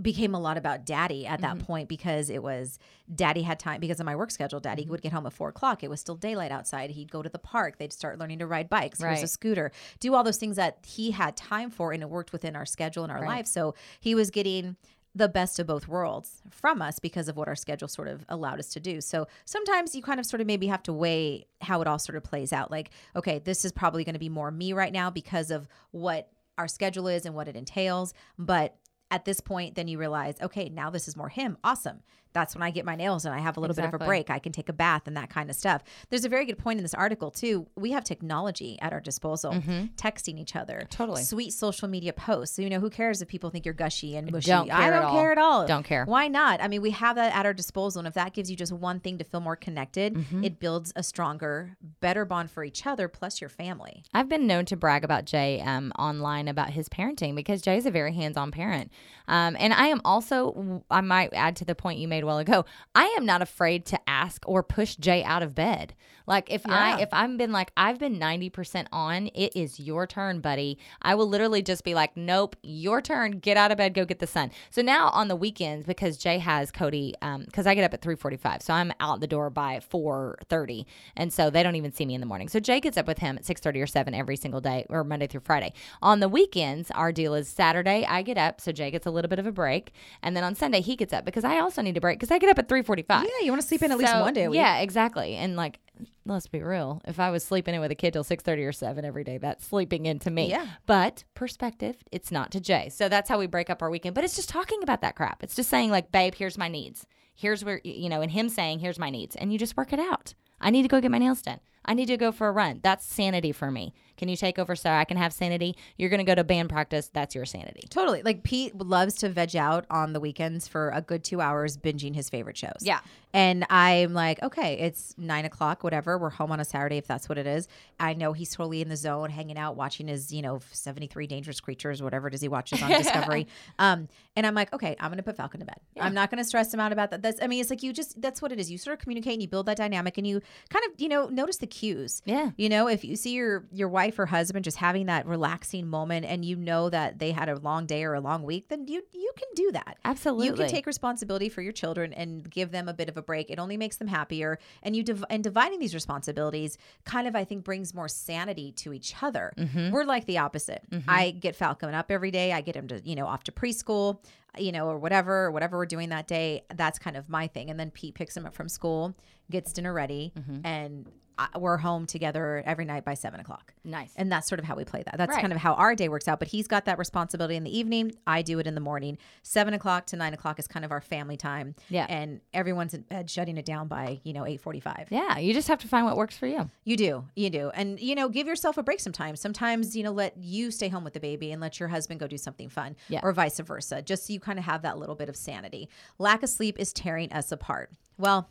became 0.00 0.34
a 0.34 0.40
lot 0.40 0.56
about 0.56 0.84
daddy 0.84 1.24
at 1.26 1.40
Mm-hmm. 1.40 1.58
that 1.58 1.66
point 1.66 1.88
because 1.88 2.28
it 2.28 2.42
was 2.42 2.78
daddy 3.14 3.42
had 3.42 3.60
time 3.60 3.80
because 3.80 4.00
of 4.00 4.06
my 4.06 4.16
work 4.16 4.30
schedule. 4.30 4.58
Daddy 4.60 4.82
Mm-hmm. 4.82 4.90
would 4.90 5.02
get 5.02 5.12
home 5.12 5.26
at 5.26 5.32
four 5.32 5.48
o'clock. 5.50 5.84
It 5.84 5.90
was 5.90 6.00
still 6.00 6.16
daylight 6.16 6.50
outside. 6.50 6.90
He'd 6.90 7.10
go 7.12 7.22
to 7.22 7.28
the 7.28 7.38
park. 7.38 7.78
They'd 7.78 7.92
start 7.92 8.18
learning 8.18 8.40
to 8.40 8.46
ride 8.46 8.68
bikes. 8.68 9.00
Here's 9.00 9.22
a 9.22 9.28
scooter. 9.28 9.70
Do 10.00 10.14
all 10.14 10.24
those 10.24 10.38
things 10.38 10.56
that 10.56 10.78
he 10.84 11.12
had 11.12 11.36
time 11.36 11.70
for 11.70 11.92
and 11.92 12.02
it 12.02 12.10
worked 12.10 12.32
within 12.32 12.56
our 12.56 12.66
schedule 12.66 13.04
and 13.04 13.12
our 13.12 13.24
life. 13.24 13.46
So 13.46 13.74
he 14.00 14.14
was 14.16 14.30
getting 14.30 14.76
the 15.16 15.28
best 15.28 15.60
of 15.60 15.68
both 15.68 15.86
worlds 15.86 16.42
from 16.50 16.82
us 16.82 16.98
because 16.98 17.28
of 17.28 17.36
what 17.36 17.46
our 17.46 17.54
schedule 17.54 17.86
sort 17.86 18.08
of 18.08 18.24
allowed 18.28 18.58
us 18.58 18.70
to 18.70 18.80
do. 18.80 19.00
So 19.00 19.28
sometimes 19.44 19.94
you 19.94 20.02
kind 20.02 20.18
of 20.18 20.26
sort 20.26 20.40
of 20.40 20.48
maybe 20.48 20.66
have 20.66 20.82
to 20.84 20.92
weigh 20.92 21.46
how 21.60 21.80
it 21.82 21.86
all 21.86 22.00
sort 22.00 22.16
of 22.16 22.24
plays 22.24 22.52
out. 22.52 22.72
Like, 22.72 22.90
okay, 23.14 23.38
this 23.38 23.64
is 23.64 23.70
probably 23.70 24.02
going 24.02 24.14
to 24.14 24.18
be 24.18 24.28
more 24.28 24.50
me 24.50 24.72
right 24.72 24.92
now 24.92 25.10
because 25.10 25.52
of 25.52 25.68
what 25.92 26.32
our 26.58 26.66
schedule 26.66 27.06
is 27.06 27.26
and 27.26 27.34
what 27.36 27.46
it 27.46 27.54
entails. 27.54 28.12
But 28.40 28.76
at 29.14 29.24
this 29.24 29.38
point, 29.38 29.76
then 29.76 29.86
you 29.86 29.96
realize, 29.96 30.34
okay, 30.42 30.68
now 30.68 30.90
this 30.90 31.06
is 31.06 31.16
more 31.16 31.28
him. 31.28 31.56
Awesome. 31.62 32.02
That's 32.34 32.54
when 32.54 32.62
I 32.62 32.70
get 32.70 32.84
my 32.84 32.96
nails 32.96 33.24
and 33.24 33.34
I 33.34 33.38
have 33.38 33.56
a 33.56 33.60
little 33.60 33.74
bit 33.76 33.84
of 33.86 33.94
a 33.94 33.98
break. 33.98 34.28
I 34.28 34.38
can 34.38 34.52
take 34.52 34.68
a 34.68 34.72
bath 34.72 35.02
and 35.06 35.16
that 35.16 35.30
kind 35.30 35.48
of 35.48 35.56
stuff. 35.56 35.82
There's 36.10 36.24
a 36.24 36.28
very 36.28 36.44
good 36.44 36.58
point 36.58 36.78
in 36.78 36.84
this 36.84 36.92
article, 36.94 37.30
too. 37.30 37.66
We 37.76 37.92
have 37.92 38.04
technology 38.04 38.78
at 38.82 38.92
our 38.92 39.00
disposal, 39.00 39.52
texting 39.96 40.38
each 40.38 40.56
other, 40.56 40.74
Mm-hmm. 40.74 40.88
Totally. 40.88 41.22
sweet 41.22 41.52
social 41.52 41.88
media 41.88 42.12
posts. 42.12 42.56
So, 42.56 42.62
you 42.62 42.68
know, 42.70 42.80
who 42.80 42.90
cares 42.90 43.22
if 43.22 43.28
people 43.28 43.50
think 43.50 43.64
you're 43.64 43.74
gushy 43.74 44.16
and 44.16 44.30
mushy? 44.30 44.48
Don't 44.50 44.70
I 44.70 44.90
don't 44.90 45.04
at 45.04 45.10
care 45.12 45.30
at 45.32 45.38
all. 45.38 45.66
Don't 45.66 45.84
care. 45.84 46.04
Why 46.04 46.28
not? 46.28 46.60
I 46.60 46.68
mean, 46.68 46.82
we 46.82 46.90
have 46.90 47.16
that 47.16 47.34
at 47.34 47.46
our 47.46 47.52
disposal. 47.54 48.00
And 48.00 48.08
if 48.08 48.14
that 48.14 48.32
gives 48.34 48.50
you 48.50 48.56
just 48.56 48.72
one 48.72 48.98
thing 49.00 49.18
to 49.18 49.24
feel 49.24 49.40
more 49.40 49.56
connected, 49.56 50.14
Mm-hmm. 50.14 50.44
it 50.44 50.58
builds 50.58 50.92
a 50.96 51.02
stronger, 51.02 51.76
better 52.00 52.24
bond 52.24 52.50
for 52.50 52.64
each 52.64 52.86
other, 52.86 53.06
plus 53.08 53.40
your 53.40 53.50
family. 53.50 54.02
I've 54.12 54.28
been 54.28 54.46
known 54.46 54.64
to 54.66 54.76
brag 54.76 55.04
about 55.04 55.24
Jay 55.24 55.60
um, 55.60 55.92
online 55.98 56.48
about 56.48 56.70
his 56.70 56.88
parenting 56.88 57.34
because 57.36 57.62
Jay 57.62 57.76
is 57.76 57.86
a 57.86 57.90
very 57.90 58.12
hands-on 58.12 58.50
parent, 58.50 58.90
um, 59.28 59.56
and 59.58 59.72
I 59.72 59.86
am 59.88 60.00
also. 60.04 60.82
I 60.90 61.00
might 61.00 61.32
add 61.32 61.56
to 61.56 61.64
the 61.64 61.74
point 61.74 61.98
you 61.98 62.08
made 62.08 62.23
a 62.24 62.26
while 62.26 62.38
ago. 62.38 62.64
I 62.94 63.04
am 63.16 63.24
not 63.24 63.42
afraid 63.42 63.86
to 63.86 64.00
ask 64.08 64.42
or 64.46 64.62
push 64.62 64.96
Jay 64.96 65.22
out 65.22 65.42
of 65.42 65.54
bed. 65.54 65.94
Like 66.26 66.50
if 66.50 66.62
Yeah. 66.66 66.74
I 66.74 67.00
if 67.00 67.08
I've 67.12 67.36
been 67.36 67.52
like 67.52 67.70
I've 67.76 67.98
been 67.98 68.18
ninety 68.18 68.50
percent 68.50 68.88
on, 68.92 69.28
it 69.34 69.54
is 69.54 69.78
your 69.78 70.06
turn, 70.06 70.40
buddy. 70.40 70.78
I 71.02 71.14
will 71.14 71.28
literally 71.28 71.62
just 71.62 71.84
be 71.84 71.94
like, 71.94 72.16
nope, 72.16 72.56
your 72.62 73.00
turn. 73.00 73.32
Get 73.40 73.56
out 73.56 73.70
of 73.70 73.78
bed, 73.78 73.94
go 73.94 74.04
get 74.04 74.18
the 74.18 74.26
sun. 74.26 74.50
So 74.70 74.82
now 74.82 75.08
on 75.08 75.28
the 75.28 75.36
weekends, 75.36 75.86
because 75.86 76.16
Jay 76.16 76.38
has 76.38 76.70
Cody, 76.70 77.14
um, 77.22 77.44
because 77.44 77.66
I 77.66 77.74
get 77.74 77.84
up 77.84 77.94
at 77.94 78.02
three 78.02 78.16
forty-five, 78.16 78.62
so 78.62 78.74
I'm 78.74 78.92
out 79.00 79.20
the 79.20 79.26
door 79.26 79.50
by 79.50 79.80
four 79.80 80.38
thirty, 80.48 80.86
and 81.16 81.32
so 81.32 81.50
they 81.50 81.62
don't 81.62 81.76
even 81.76 81.92
see 81.92 82.06
me 82.06 82.14
in 82.14 82.20
the 82.20 82.26
morning. 82.26 82.48
So 82.48 82.60
Jay 82.60 82.80
gets 82.80 82.96
up 82.96 83.06
with 83.06 83.18
him 83.18 83.36
at 83.36 83.44
six 83.44 83.60
thirty 83.60 83.80
or 83.80 83.86
seven 83.86 84.14
every 84.14 84.36
single 84.36 84.60
day, 84.60 84.86
or 84.88 85.04
Monday 85.04 85.26
through 85.26 85.42
Friday. 85.44 85.72
On 86.02 86.20
the 86.20 86.28
weekends, 86.28 86.90
our 86.92 87.12
deal 87.12 87.34
is 87.34 87.48
Saturday 87.48 88.04
I 88.08 88.22
get 88.22 88.38
up, 88.38 88.60
so 88.60 88.72
Jay 88.72 88.90
gets 88.90 89.06
a 89.06 89.10
little 89.10 89.28
bit 89.28 89.38
of 89.38 89.46
a 89.46 89.52
break, 89.52 89.92
and 90.22 90.36
then 90.36 90.44
on 90.44 90.54
Sunday 90.54 90.80
he 90.80 90.96
gets 90.96 91.12
up 91.12 91.24
because 91.24 91.44
I 91.44 91.58
also 91.58 91.82
need 91.82 91.96
a 91.96 92.00
break 92.00 92.18
because 92.18 92.30
I 92.30 92.38
get 92.38 92.50
up 92.50 92.58
at 92.58 92.68
three 92.68 92.82
forty-five. 92.82 93.24
Yeah, 93.24 93.44
you 93.44 93.50
want 93.52 93.62
to 93.62 93.68
sleep 93.68 93.82
in 93.82 93.92
at 93.92 93.98
least 93.98 94.14
one 94.14 94.32
day 94.32 94.44
a 94.44 94.50
week. 94.50 94.58
Yeah, 94.58 94.78
exactly. 94.78 95.36
And 95.36 95.56
like, 95.56 95.78
let's 96.26 96.46
be 96.46 96.62
real. 96.62 97.00
If 97.06 97.20
I 97.20 97.30
was 97.30 97.44
sleeping 97.44 97.74
in 97.74 97.80
with 97.80 97.90
a 97.90 97.94
kid 97.94 98.12
till 98.12 98.24
six 98.24 98.42
thirty 98.42 98.64
or 98.64 98.72
seven 98.72 99.04
every 99.04 99.24
day, 99.24 99.38
that's 99.38 99.66
sleeping 99.66 100.06
into 100.06 100.30
me. 100.30 100.50
Yeah. 100.50 100.66
But 100.86 101.24
perspective, 101.34 101.96
it's 102.12 102.30
not 102.30 102.50
to 102.52 102.60
Jay. 102.60 102.88
So 102.88 103.08
that's 103.08 103.28
how 103.28 103.38
we 103.38 103.46
break 103.46 103.70
up 103.70 103.82
our 103.82 103.90
weekend. 103.90 104.14
But 104.14 104.24
it's 104.24 104.36
just 104.36 104.48
talking 104.48 104.82
about 104.82 105.00
that 105.02 105.16
crap. 105.16 105.42
It's 105.42 105.54
just 105.54 105.70
saying 105.70 105.90
like, 105.90 106.12
babe, 106.12 106.34
here's 106.34 106.58
my 106.58 106.68
needs. 106.68 107.06
Here's 107.34 107.64
where 107.64 107.80
you 107.84 108.08
know, 108.08 108.20
and 108.20 108.30
him 108.30 108.48
saying, 108.48 108.78
here's 108.78 108.98
my 108.98 109.10
needs, 109.10 109.36
and 109.36 109.52
you 109.52 109.58
just 109.58 109.76
work 109.76 109.92
it 109.92 109.98
out. 109.98 110.34
I 110.60 110.70
need 110.70 110.82
to 110.82 110.88
go 110.88 111.00
get 111.00 111.10
my 111.10 111.18
nails 111.18 111.42
done. 111.42 111.60
I 111.84 111.94
need 111.94 112.06
to 112.06 112.16
go 112.16 112.32
for 112.32 112.48
a 112.48 112.52
run. 112.52 112.80
That's 112.82 113.04
sanity 113.04 113.52
for 113.52 113.70
me. 113.70 113.92
Can 114.16 114.28
you 114.28 114.36
take 114.36 114.58
over 114.58 114.76
so 114.76 114.90
I 114.90 115.04
can 115.04 115.16
have 115.16 115.32
sanity? 115.32 115.76
You're 115.96 116.10
going 116.10 116.18
to 116.18 116.24
go 116.24 116.34
to 116.34 116.44
band 116.44 116.68
practice. 116.68 117.10
That's 117.12 117.34
your 117.34 117.44
sanity. 117.44 117.86
Totally. 117.90 118.22
Like 118.22 118.42
Pete 118.42 118.76
loves 118.76 119.14
to 119.16 119.28
veg 119.28 119.56
out 119.56 119.86
on 119.90 120.12
the 120.12 120.20
weekends 120.20 120.68
for 120.68 120.90
a 120.90 121.00
good 121.00 121.24
two 121.24 121.40
hours 121.40 121.76
binging 121.76 122.14
his 122.14 122.30
favorite 122.30 122.56
shows. 122.56 122.78
Yeah. 122.80 123.00
And 123.34 123.66
I'm 123.68 124.14
like, 124.14 124.40
okay, 124.44 124.74
it's 124.74 125.12
nine 125.18 125.44
o'clock, 125.44 125.82
whatever. 125.82 126.16
We're 126.16 126.30
home 126.30 126.52
on 126.52 126.60
a 126.60 126.64
Saturday 126.64 126.98
if 126.98 127.08
that's 127.08 127.28
what 127.28 127.36
it 127.36 127.48
is. 127.48 127.66
I 127.98 128.14
know 128.14 128.32
he's 128.32 128.54
totally 128.54 128.80
in 128.80 128.88
the 128.88 128.96
zone, 128.96 129.28
hanging 129.28 129.58
out, 129.58 129.74
watching 129.74 130.06
his, 130.06 130.32
you 130.32 130.40
know, 130.40 130.60
73 130.70 131.26
dangerous 131.26 131.60
creatures, 131.60 132.00
whatever 132.00 132.28
it 132.28 132.34
is 132.34 132.40
he 132.40 132.48
watches 132.48 132.80
on 132.80 132.90
Discovery. 132.90 133.48
Um, 133.80 134.08
and 134.36 134.46
I'm 134.46 134.54
like, 134.54 134.72
okay, 134.72 134.94
I'm 135.00 135.10
gonna 135.10 135.24
put 135.24 135.36
Falcon 135.36 135.58
to 135.60 135.66
bed. 135.66 135.80
I'm 135.98 136.14
not 136.14 136.30
gonna 136.30 136.44
stress 136.44 136.72
him 136.72 136.78
out 136.78 136.92
about 136.92 137.10
that. 137.10 137.22
That's 137.22 137.42
I 137.42 137.48
mean, 137.48 137.60
it's 137.60 137.70
like 137.70 137.82
you 137.82 137.92
just 137.92 138.20
that's 138.20 138.40
what 138.40 138.52
it 138.52 138.60
is. 138.60 138.70
You 138.70 138.78
sort 138.78 138.94
of 138.94 139.00
communicate 139.00 139.32
and 139.32 139.42
you 139.42 139.48
build 139.48 139.66
that 139.66 139.76
dynamic 139.76 140.16
and 140.16 140.26
you 140.26 140.40
kind 140.70 140.84
of, 140.86 141.00
you 141.00 141.08
know, 141.08 141.26
notice 141.26 141.56
the 141.56 141.66
cues. 141.66 142.22
Yeah. 142.24 142.50
You 142.56 142.68
know, 142.68 142.88
if 142.88 143.04
you 143.04 143.16
see 143.16 143.32
your 143.32 143.64
your 143.72 143.88
wife 143.88 144.03
or 144.18 144.26
husband 144.26 144.64
just 144.64 144.76
having 144.76 145.06
that 145.06 145.26
relaxing 145.26 145.86
moment 145.88 146.26
and 146.26 146.44
you 146.44 146.56
know 146.56 146.90
that 146.90 147.18
they 147.18 147.32
had 147.32 147.48
a 147.48 147.56
long 147.58 147.86
day 147.86 148.04
or 148.04 148.14
a 148.14 148.20
long 148.20 148.42
week, 148.42 148.68
then 148.68 148.86
you 148.86 149.02
you 149.12 149.32
can 149.36 149.48
do 149.56 149.72
that. 149.72 149.96
Absolutely. 150.04 150.46
You 150.46 150.54
can 150.54 150.68
take 150.68 150.86
responsibility 150.86 151.48
for 151.48 151.62
your 151.62 151.72
children 151.72 152.12
and 152.12 152.48
give 152.50 152.70
them 152.70 152.88
a 152.88 152.94
bit 152.94 153.08
of 153.08 153.16
a 153.16 153.22
break. 153.22 153.50
It 153.50 153.58
only 153.58 153.76
makes 153.76 153.96
them 153.96 154.08
happier. 154.08 154.58
And 154.82 154.94
you 154.94 155.02
div- 155.02 155.24
and 155.30 155.42
dividing 155.42 155.78
these 155.80 155.94
responsibilities 155.94 156.78
kind 157.04 157.26
of 157.26 157.34
I 157.34 157.44
think 157.44 157.64
brings 157.64 157.94
more 157.94 158.08
sanity 158.08 158.72
to 158.72 158.92
each 158.92 159.14
other. 159.22 159.52
Mm-hmm. 159.56 159.90
We're 159.90 160.04
like 160.04 160.26
the 160.26 160.38
opposite. 160.38 160.82
I 161.08 161.30
get 161.30 161.56
Falcon 161.56 161.94
up 161.94 162.10
every 162.10 162.30
day. 162.30 162.52
I 162.52 162.60
get 162.60 162.76
him 162.76 162.88
to 162.88 163.00
you 163.04 163.14
know 163.16 163.26
off 163.26 163.44
to 163.44 163.52
preschool, 163.52 164.18
you 164.58 164.72
know, 164.72 164.86
or 164.88 164.98
whatever, 164.98 165.44
or 165.46 165.50
whatever 165.50 165.76
we're 165.76 165.86
doing 165.86 166.10
that 166.10 166.26
day. 166.26 166.64
That's 166.74 166.98
kind 166.98 167.16
of 167.16 167.28
my 167.28 167.46
thing. 167.48 167.70
And 167.70 167.78
then 167.80 167.90
Pete 167.90 168.14
picks 168.14 168.36
him 168.36 168.46
up 168.46 168.54
from 168.54 168.68
school, 168.68 169.14
gets 169.50 169.72
dinner 169.72 169.92
ready, 169.92 170.32
Mm-hmm. 170.38 170.66
and 170.66 171.06
I, 171.38 171.48
we're 171.58 171.76
home 171.78 172.06
together 172.06 172.62
every 172.64 172.84
night 172.84 173.04
by 173.04 173.14
seven 173.14 173.40
o'clock. 173.40 173.74
Nice. 173.84 174.12
And 174.16 174.30
that's 174.30 174.48
sort 174.48 174.58
of 174.60 174.64
how 174.64 174.76
we 174.76 174.84
play 174.84 175.02
that. 175.04 175.16
That's 175.18 175.30
Right. 175.32 175.40
kind 175.40 175.52
of 175.52 175.58
how 175.58 175.74
our 175.74 175.94
day 175.94 176.08
works 176.08 176.28
out. 176.28 176.38
But 176.38 176.48
he's 176.48 176.66
got 176.68 176.84
that 176.84 176.98
responsibility 176.98 177.56
in 177.56 177.64
the 177.64 177.76
evening. 177.76 178.12
I 178.26 178.42
do 178.42 178.58
it 178.58 178.66
in 178.66 178.74
the 178.74 178.80
morning. 178.80 179.18
Seven 179.42 179.74
o'clock 179.74 180.06
to 180.06 180.16
nine 180.16 180.32
o'clock 180.34 180.58
is 180.58 180.66
kind 180.68 180.84
of 180.84 180.92
our 180.92 181.00
family 181.00 181.36
time. 181.36 181.74
Yeah. 181.88 182.06
And 182.08 182.40
everyone's 182.52 182.94
in 182.94 183.02
bed 183.02 183.28
shutting 183.30 183.56
it 183.56 183.64
down 183.64 183.88
by, 183.88 184.20
you 184.22 184.32
know, 184.32 184.46
eight 184.46 184.60
forty 184.60 184.80
five. 184.80 185.08
yeah. 185.10 185.38
You 185.38 185.52
just 185.54 185.68
have 185.68 185.80
to 185.80 185.88
find 185.88 186.06
what 186.06 186.16
works 186.16 186.36
for 186.36 186.46
you. 186.46 186.70
You 186.84 186.96
do. 186.96 187.24
You 187.34 187.50
do. 187.50 187.70
And, 187.74 187.98
you 188.00 188.14
know, 188.14 188.28
give 188.28 188.46
yourself 188.46 188.78
a 188.78 188.82
break 188.82 189.00
sometimes. 189.00 189.40
Sometimes, 189.40 189.96
you 189.96 190.02
know, 190.04 190.12
let 190.12 190.36
you 190.36 190.70
stay 190.70 190.88
home 190.88 191.04
with 191.04 191.14
the 191.14 191.20
baby 191.20 191.50
and 191.52 191.60
let 191.60 191.80
your 191.80 191.88
husband 191.88 192.20
go 192.20 192.26
do 192.26 192.38
something 192.38 192.68
fun 192.68 192.96
Yeah. 193.08 193.20
or 193.22 193.32
vice 193.32 193.58
versa, 193.60 194.02
just 194.02 194.26
so 194.26 194.32
you 194.32 194.40
kind 194.40 194.58
of 194.58 194.64
have 194.66 194.82
that 194.82 194.98
little 194.98 195.14
bit 195.14 195.28
of 195.28 195.36
sanity. 195.36 195.88
Lack 196.18 196.42
of 196.42 196.48
sleep 196.48 196.78
is 196.78 196.92
tearing 196.92 197.32
us 197.32 197.50
apart. 197.52 197.90
Well, 198.16 198.48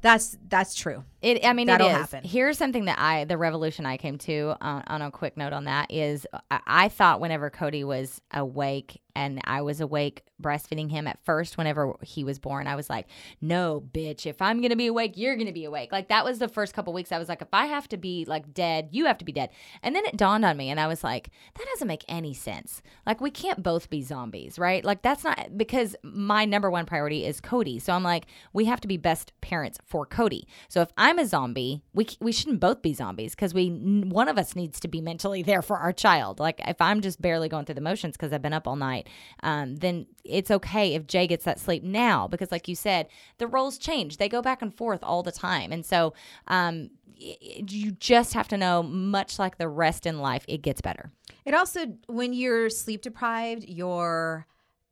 that's 0.00 0.36
that's 0.48 0.74
true. 0.74 1.04
It, 1.20 1.44
I 1.44 1.52
mean, 1.52 1.66
That'll 1.66 1.88
it 1.88 1.90
is. 1.90 1.96
happen. 1.96 2.24
Here's 2.24 2.56
something 2.56 2.84
that 2.84 2.98
I, 2.98 3.24
the 3.24 3.36
revolution 3.36 3.86
I 3.86 3.96
came 3.96 4.18
to 4.18 4.54
on, 4.60 4.84
on 4.86 5.02
a 5.02 5.10
quick 5.10 5.36
note 5.36 5.52
on 5.52 5.64
that 5.64 5.90
is 5.90 6.26
I, 6.50 6.60
I 6.66 6.88
thought 6.88 7.20
whenever 7.20 7.50
Cody 7.50 7.82
was 7.82 8.20
awake 8.32 9.00
and 9.16 9.40
I 9.42 9.62
was 9.62 9.80
awake 9.80 10.22
breastfeeding 10.40 10.92
him 10.92 11.08
at 11.08 11.18
first, 11.24 11.58
whenever 11.58 11.96
he 12.02 12.22
was 12.22 12.38
born, 12.38 12.68
I 12.68 12.76
was 12.76 12.88
like, 12.88 13.06
no, 13.40 13.82
bitch, 13.92 14.26
if 14.26 14.40
I'm 14.40 14.60
going 14.60 14.70
to 14.70 14.76
be 14.76 14.86
awake, 14.86 15.14
you're 15.16 15.34
going 15.34 15.48
to 15.48 15.52
be 15.52 15.64
awake. 15.64 15.90
Like 15.90 16.08
that 16.08 16.24
was 16.24 16.38
the 16.38 16.46
first 16.46 16.72
couple 16.72 16.92
weeks. 16.92 17.10
I 17.10 17.18
was 17.18 17.28
like, 17.28 17.42
if 17.42 17.48
I 17.52 17.66
have 17.66 17.88
to 17.88 17.96
be 17.96 18.24
like 18.26 18.54
dead, 18.54 18.90
you 18.92 19.06
have 19.06 19.18
to 19.18 19.24
be 19.24 19.32
dead. 19.32 19.50
And 19.82 19.96
then 19.96 20.04
it 20.06 20.16
dawned 20.16 20.44
on 20.44 20.56
me 20.56 20.70
and 20.70 20.78
I 20.78 20.86
was 20.86 21.02
like, 21.02 21.30
that 21.56 21.66
doesn't 21.72 21.88
make 21.88 22.04
any 22.06 22.32
sense. 22.32 22.80
Like 23.06 23.20
we 23.20 23.32
can't 23.32 23.60
both 23.60 23.90
be 23.90 24.02
zombies, 24.02 24.56
right? 24.56 24.84
Like 24.84 25.02
that's 25.02 25.24
not 25.24 25.56
because 25.56 25.96
my 26.04 26.44
number 26.44 26.70
one 26.70 26.86
priority 26.86 27.24
is 27.24 27.40
Cody. 27.40 27.80
So 27.80 27.92
I'm 27.94 28.04
like, 28.04 28.26
we 28.52 28.66
have 28.66 28.80
to 28.82 28.88
be 28.88 28.98
best 28.98 29.32
parents 29.40 29.80
for 29.84 30.06
Cody. 30.06 30.46
So 30.68 30.80
if 30.80 30.92
I'm 30.96 31.07
a 31.16 31.26
zombie, 31.26 31.84
we 31.94 32.08
we 32.20 32.32
shouldn't 32.32 32.58
both 32.58 32.82
be 32.82 32.92
zombies 32.92 33.36
because 33.36 33.54
we 33.54 33.68
one 33.68 34.28
of 34.28 34.36
us 34.36 34.56
needs 34.56 34.80
to 34.80 34.88
be 34.88 35.00
mentally 35.00 35.44
there 35.44 35.62
for 35.62 35.78
our 35.78 35.92
child. 35.92 36.40
Like 36.40 36.60
if 36.66 36.80
I'm 36.80 37.00
just 37.00 37.22
barely 37.22 37.48
going 37.48 37.66
through 37.66 37.76
the 37.76 37.80
motions 37.80 38.16
because 38.16 38.32
I've 38.32 38.42
been 38.42 38.52
up 38.52 38.66
all 38.66 38.74
night, 38.74 39.08
um, 39.44 39.76
then 39.76 40.06
it's 40.24 40.50
okay 40.50 40.94
if 40.94 41.06
Jay 41.06 41.28
gets 41.28 41.44
that 41.44 41.60
sleep 41.60 41.84
now 41.84 42.26
because, 42.26 42.50
like 42.50 42.66
you 42.66 42.74
said, 42.74 43.06
the 43.38 43.46
roles 43.46 43.78
change. 43.78 44.16
They 44.16 44.28
go 44.28 44.42
back 44.42 44.60
and 44.60 44.76
forth 44.76 45.04
all 45.04 45.22
the 45.22 45.30
time, 45.30 45.70
and 45.70 45.86
so 45.86 46.14
um, 46.48 46.90
you 47.16 47.92
just 47.92 48.34
have 48.34 48.48
to 48.48 48.56
know, 48.56 48.82
much 48.82 49.38
like 49.38 49.58
the 49.58 49.68
rest 49.68 50.06
in 50.06 50.18
life, 50.18 50.44
it 50.48 50.62
gets 50.62 50.80
better. 50.80 51.12
It 51.44 51.54
also, 51.54 51.86
when 52.06 52.32
you're 52.32 52.70
sleep 52.70 53.02
deprived, 53.02 53.64
you're. 53.68 54.46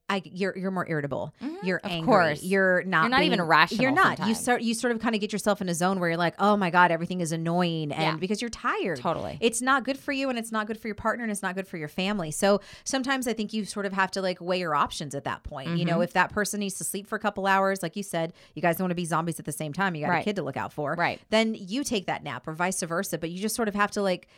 I, 0.08 0.22
you're 0.24 0.56
you're 0.56 0.70
more 0.70 0.88
irritable. 0.88 1.34
You're 1.64 1.78
Of 1.78 1.90
angry. 1.90 2.06
course. 2.06 2.42
You're 2.44 2.84
not. 2.84 3.02
You're 3.02 3.08
not 3.10 3.22
even 3.24 3.38
being- 3.40 3.48
rational 3.48 3.82
You're 3.82 3.90
not. 3.90 4.10
You 4.12 4.16
sometimes. 4.34 4.40
start. 4.40 4.62
You 4.62 4.74
sort 4.74 4.92
of 4.94 5.00
kind 5.00 5.16
of 5.16 5.20
get 5.20 5.32
yourself 5.32 5.60
in 5.60 5.68
a 5.68 5.74
zone 5.74 5.98
where 5.98 6.08
you're 6.10 6.16
like, 6.16 6.34
oh 6.38 6.56
my 6.56 6.70
god, 6.70 6.92
everything 6.92 7.20
is 7.20 7.32
annoying, 7.32 7.90
and 7.90 8.02
Yeah. 8.02 8.16
because 8.16 8.40
you're 8.40 8.48
tired. 8.50 8.98
Totally. 9.00 9.36
It's 9.40 9.60
not 9.60 9.82
good 9.84 9.98
for 9.98 10.12
you, 10.12 10.28
and 10.30 10.38
it's 10.38 10.52
not 10.52 10.68
good 10.68 10.78
for 10.78 10.86
your 10.86 10.94
partner, 10.94 11.24
and 11.24 11.32
it's 11.32 11.42
not 11.42 11.56
good 11.56 11.66
for 11.66 11.76
your 11.76 11.88
family. 11.88 12.30
So 12.30 12.60
sometimes 12.84 13.26
I 13.26 13.32
think 13.32 13.52
you 13.52 13.64
sort 13.64 13.84
of 13.84 13.92
have 13.94 14.12
to 14.12 14.22
like 14.22 14.40
weigh 14.40 14.60
your 14.60 14.76
options 14.76 15.12
at 15.16 15.24
that 15.24 15.42
point. 15.42 15.70
You 15.70 15.78
Mm-hmm. 15.78 15.88
know, 15.88 16.00
if 16.02 16.12
that 16.12 16.30
person 16.32 16.60
needs 16.60 16.76
to 16.76 16.84
sleep 16.84 17.08
for 17.08 17.16
a 17.16 17.20
couple 17.20 17.46
hours, 17.48 17.82
like 17.82 17.96
you 17.96 18.04
said, 18.04 18.32
you 18.54 18.62
guys 18.62 18.76
don't 18.76 18.84
want 18.84 18.92
to 18.92 18.94
be 18.96 19.04
zombies 19.06 19.40
at 19.40 19.44
the 19.44 19.50
same 19.52 19.72
time. 19.72 19.96
You 19.96 20.06
got 20.06 20.20
a 20.20 20.22
kid 20.22 20.36
to 20.36 20.42
look 20.42 20.56
out 20.56 20.72
for. 20.72 20.94
Right. 20.94 21.20
Then 21.30 21.56
you 21.58 21.82
take 21.82 22.06
that 22.06 22.22
nap, 22.22 22.46
or 22.46 22.52
vice 22.52 22.80
versa. 22.80 23.18
But 23.18 23.30
you 23.30 23.40
just 23.40 23.56
sort 23.56 23.66
of 23.66 23.74
have 23.74 23.90
to 23.92 24.02
like. 24.02 24.28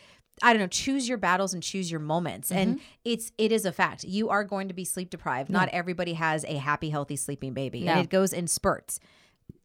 I 0.42 0.52
don't 0.52 0.60
know, 0.60 0.68
choose 0.68 1.08
your 1.08 1.18
battles 1.18 1.54
and 1.54 1.62
choose 1.62 1.90
your 1.90 2.00
moments. 2.00 2.50
Mm-hmm. 2.50 2.58
And 2.58 2.80
it's 3.04 3.32
it 3.38 3.52
is 3.52 3.64
a 3.64 3.72
fact. 3.72 4.04
You 4.04 4.28
are 4.28 4.44
going 4.44 4.68
to 4.68 4.74
be 4.74 4.84
sleep 4.84 5.10
deprived. 5.10 5.50
Not 5.50 5.68
everybody 5.70 6.14
has 6.14 6.44
a 6.44 6.56
happy, 6.56 6.90
healthy 6.90 7.16
sleeping 7.16 7.54
baby. 7.54 7.82
No. 7.82 7.92
And 7.92 8.00
it 8.00 8.10
goes 8.10 8.32
in 8.32 8.46
spurts. 8.46 9.00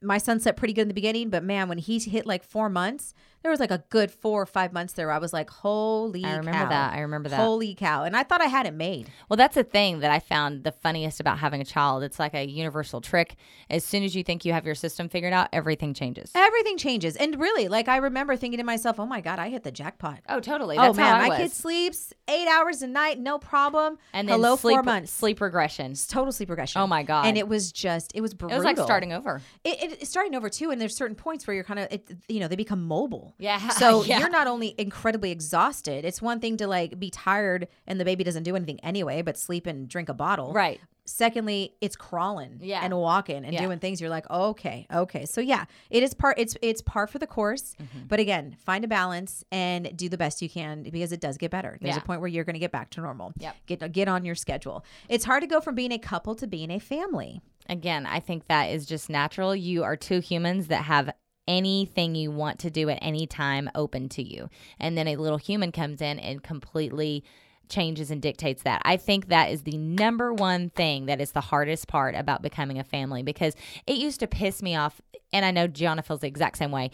My 0.03 0.17
son 0.17 0.39
slept 0.39 0.57
pretty 0.57 0.73
good 0.73 0.83
in 0.83 0.87
the 0.89 0.93
beginning, 0.93 1.29
but 1.29 1.43
man, 1.43 1.69
when 1.69 1.77
he 1.77 1.99
hit 1.99 2.25
like 2.25 2.43
four 2.43 2.69
months, 2.69 3.13
there 3.41 3.51
was 3.51 3.59
like 3.59 3.71
a 3.71 3.83
good 3.89 4.09
four 4.09 4.41
or 4.41 4.45
five 4.45 4.71
months 4.71 4.93
there. 4.93 5.07
where 5.07 5.15
I 5.15 5.19
was 5.19 5.33
like, 5.33 5.49
holy 5.49 6.23
I 6.23 6.37
remember 6.37 6.59
cow. 6.63 6.69
that. 6.69 6.93
I 6.93 6.99
remember 7.01 7.27
that. 7.27 7.35
Holy 7.35 7.75
cow. 7.75 8.03
And 8.05 8.15
I 8.15 8.23
thought 8.23 8.39
I 8.39 8.45
had 8.45 8.65
it 8.65 8.73
made. 8.73 9.09
Well, 9.27 9.35
that's 9.35 9.55
the 9.55 9.65
thing 9.65 9.99
that 9.99 10.11
I 10.11 10.19
found 10.19 10.63
the 10.63 10.71
funniest 10.71 11.19
about 11.19 11.39
having 11.39 11.59
a 11.59 11.65
child. 11.65 12.03
It's 12.03 12.19
like 12.19 12.33
a 12.33 12.45
universal 12.47 13.01
trick. 13.01 13.35
As 13.69 13.83
soon 13.83 14.03
as 14.03 14.15
you 14.15 14.23
think 14.23 14.45
you 14.45 14.53
have 14.53 14.65
your 14.65 14.75
system 14.75 15.09
figured 15.09 15.33
out, 15.33 15.49
everything 15.51 15.93
changes. 15.93 16.31
Everything 16.35 16.77
changes. 16.77 17.17
And 17.17 17.37
really, 17.37 17.67
like 17.67 17.89
I 17.89 17.97
remember 17.97 18.37
thinking 18.37 18.59
to 18.59 18.63
myself, 18.63 18.97
oh 18.97 19.05
my 19.05 19.19
God, 19.19 19.39
I 19.39 19.49
hit 19.49 19.63
the 19.63 19.71
jackpot. 19.73 20.19
Oh, 20.29 20.39
totally. 20.39 20.77
oh 20.77 20.93
man, 20.93 21.05
how 21.13 21.15
I 21.17 21.21
my 21.23 21.29
was. 21.29 21.37
kid 21.39 21.51
sleeps 21.51 22.13
eight 22.29 22.47
hours 22.47 22.81
a 22.81 22.87
night, 22.87 23.19
no 23.19 23.39
problem. 23.39 23.97
and 24.13 24.29
then 24.29 24.35
Hello, 24.39 24.55
sleep, 24.55 24.75
four 24.75 24.83
months. 24.83 25.11
sleep 25.11 25.41
regression. 25.41 25.95
Total 26.07 26.31
sleep 26.31 26.49
regression. 26.49 26.81
Oh 26.81 26.87
my 26.87 27.03
God. 27.03 27.25
And 27.25 27.37
it 27.37 27.49
was 27.49 27.73
just, 27.73 28.13
it 28.15 28.21
was 28.21 28.33
brutal. 28.33 28.55
It 28.55 28.59
was 28.59 28.65
like 28.65 28.77
starting 28.77 29.11
over. 29.11 29.41
It, 29.65 29.83
it- 29.83 29.92
it's 30.01 30.09
starting 30.09 30.35
over 30.35 30.49
too, 30.49 30.71
and 30.71 30.79
there's 30.81 30.95
certain 30.95 31.15
points 31.15 31.45
where 31.47 31.53
you're 31.55 31.63
kind 31.63 31.79
of, 31.79 31.87
it, 31.91 32.09
you 32.27 32.39
know, 32.39 32.47
they 32.47 32.55
become 32.55 32.83
mobile. 32.87 33.35
Yeah, 33.39 33.67
So 33.69 34.03
yeah. 34.03 34.19
you're 34.19 34.29
not 34.29 34.47
only 34.47 34.75
incredibly 34.77 35.31
exhausted. 35.31 36.05
It's 36.05 36.21
one 36.21 36.39
thing 36.39 36.57
to 36.57 36.67
like 36.67 36.99
be 36.99 37.09
tired 37.09 37.67
and 37.87 37.99
the 37.99 38.05
baby 38.05 38.23
doesn't 38.23 38.43
do 38.43 38.55
anything 38.55 38.79
anyway, 38.81 39.21
but 39.21 39.37
sleep 39.37 39.67
and 39.67 39.87
drink 39.87 40.09
a 40.09 40.13
bottle. 40.13 40.53
Right. 40.53 40.79
Secondly, 41.05 41.75
it's 41.81 41.97
crawling 41.97 42.59
Yeah. 42.61 42.79
and 42.81 42.95
walking 42.97 43.43
and 43.43 43.53
Yeah. 43.53 43.61
doing 43.61 43.79
things. 43.79 43.99
You're 43.99 44.09
like, 44.09 44.29
okay, 44.31 44.87
okay. 44.91 45.25
So 45.25 45.41
yeah, 45.41 45.65
it 45.89 46.01
is 46.01 46.13
part. 46.13 46.39
It's 46.39 46.55
it's 46.61 46.81
par 46.81 47.07
for 47.07 47.19
the 47.19 47.27
course. 47.27 47.75
Mm-hmm. 47.81 48.07
But 48.07 48.21
again, 48.21 48.55
find 48.65 48.85
a 48.85 48.87
balance 48.87 49.43
and 49.51 49.95
do 49.97 50.07
the 50.07 50.17
best 50.17 50.41
you 50.41 50.49
can 50.49 50.81
because 50.83 51.11
it 51.11 51.19
does 51.19 51.37
get 51.37 51.51
better. 51.51 51.77
There's 51.81 51.95
Yeah. 51.97 52.01
a 52.01 52.05
point 52.05 52.21
where 52.21 52.29
you're 52.29 52.45
going 52.45 52.53
to 52.53 52.59
get 52.59 52.71
back 52.71 52.89
to 52.91 53.01
normal. 53.01 53.33
Yep. 53.37 53.55
Get 53.65 53.91
get 53.91 54.07
on 54.07 54.23
your 54.23 54.35
schedule. 54.35 54.85
It's 55.09 55.25
hard 55.25 55.41
to 55.41 55.47
go 55.47 55.59
from 55.59 55.75
being 55.75 55.91
a 55.91 55.99
couple 55.99 56.35
to 56.35 56.47
being 56.47 56.71
a 56.71 56.79
family. 56.79 57.41
Again, 57.69 58.05
I 58.05 58.19
think 58.19 58.47
that 58.47 58.65
is 58.65 58.85
just 58.85 59.09
natural. 59.09 59.55
You 59.55 59.83
are 59.83 59.95
two 59.95 60.19
humans 60.19 60.67
that 60.67 60.83
have 60.83 61.11
anything 61.47 62.15
you 62.15 62.31
want 62.31 62.59
to 62.59 62.69
do 62.69 62.89
at 62.89 62.99
any 63.01 63.27
time 63.27 63.69
open 63.75 64.09
to 64.09 64.23
you. 64.23 64.49
And 64.79 64.97
then 64.97 65.07
a 65.07 65.17
little 65.17 65.37
human 65.37 65.71
comes 65.71 66.01
in 66.01 66.19
and 66.19 66.41
completely 66.41 67.23
changes 67.69 68.11
and 68.11 68.21
dictates 68.21 68.63
that. 68.63 68.81
I 68.85 68.97
think 68.97 69.29
that 69.29 69.49
is 69.49 69.63
the 69.63 69.77
number 69.77 70.33
one 70.33 70.69
thing 70.69 71.07
that 71.07 71.19
is 71.19 71.31
the 71.31 71.41
hardest 71.41 71.87
part 71.87 72.15
about 72.15 72.41
becoming 72.41 72.77
a 72.77 72.83
family 72.83 73.23
because 73.23 73.55
it 73.87 73.97
used 73.97 74.19
to 74.19 74.27
piss 74.27 74.61
me 74.61 74.75
off. 74.75 75.01
And 75.31 75.45
I 75.45 75.51
know 75.51 75.67
Gianna 75.67 76.03
feels 76.03 76.19
the 76.19 76.27
exact 76.27 76.57
same 76.57 76.71
way. 76.71 76.91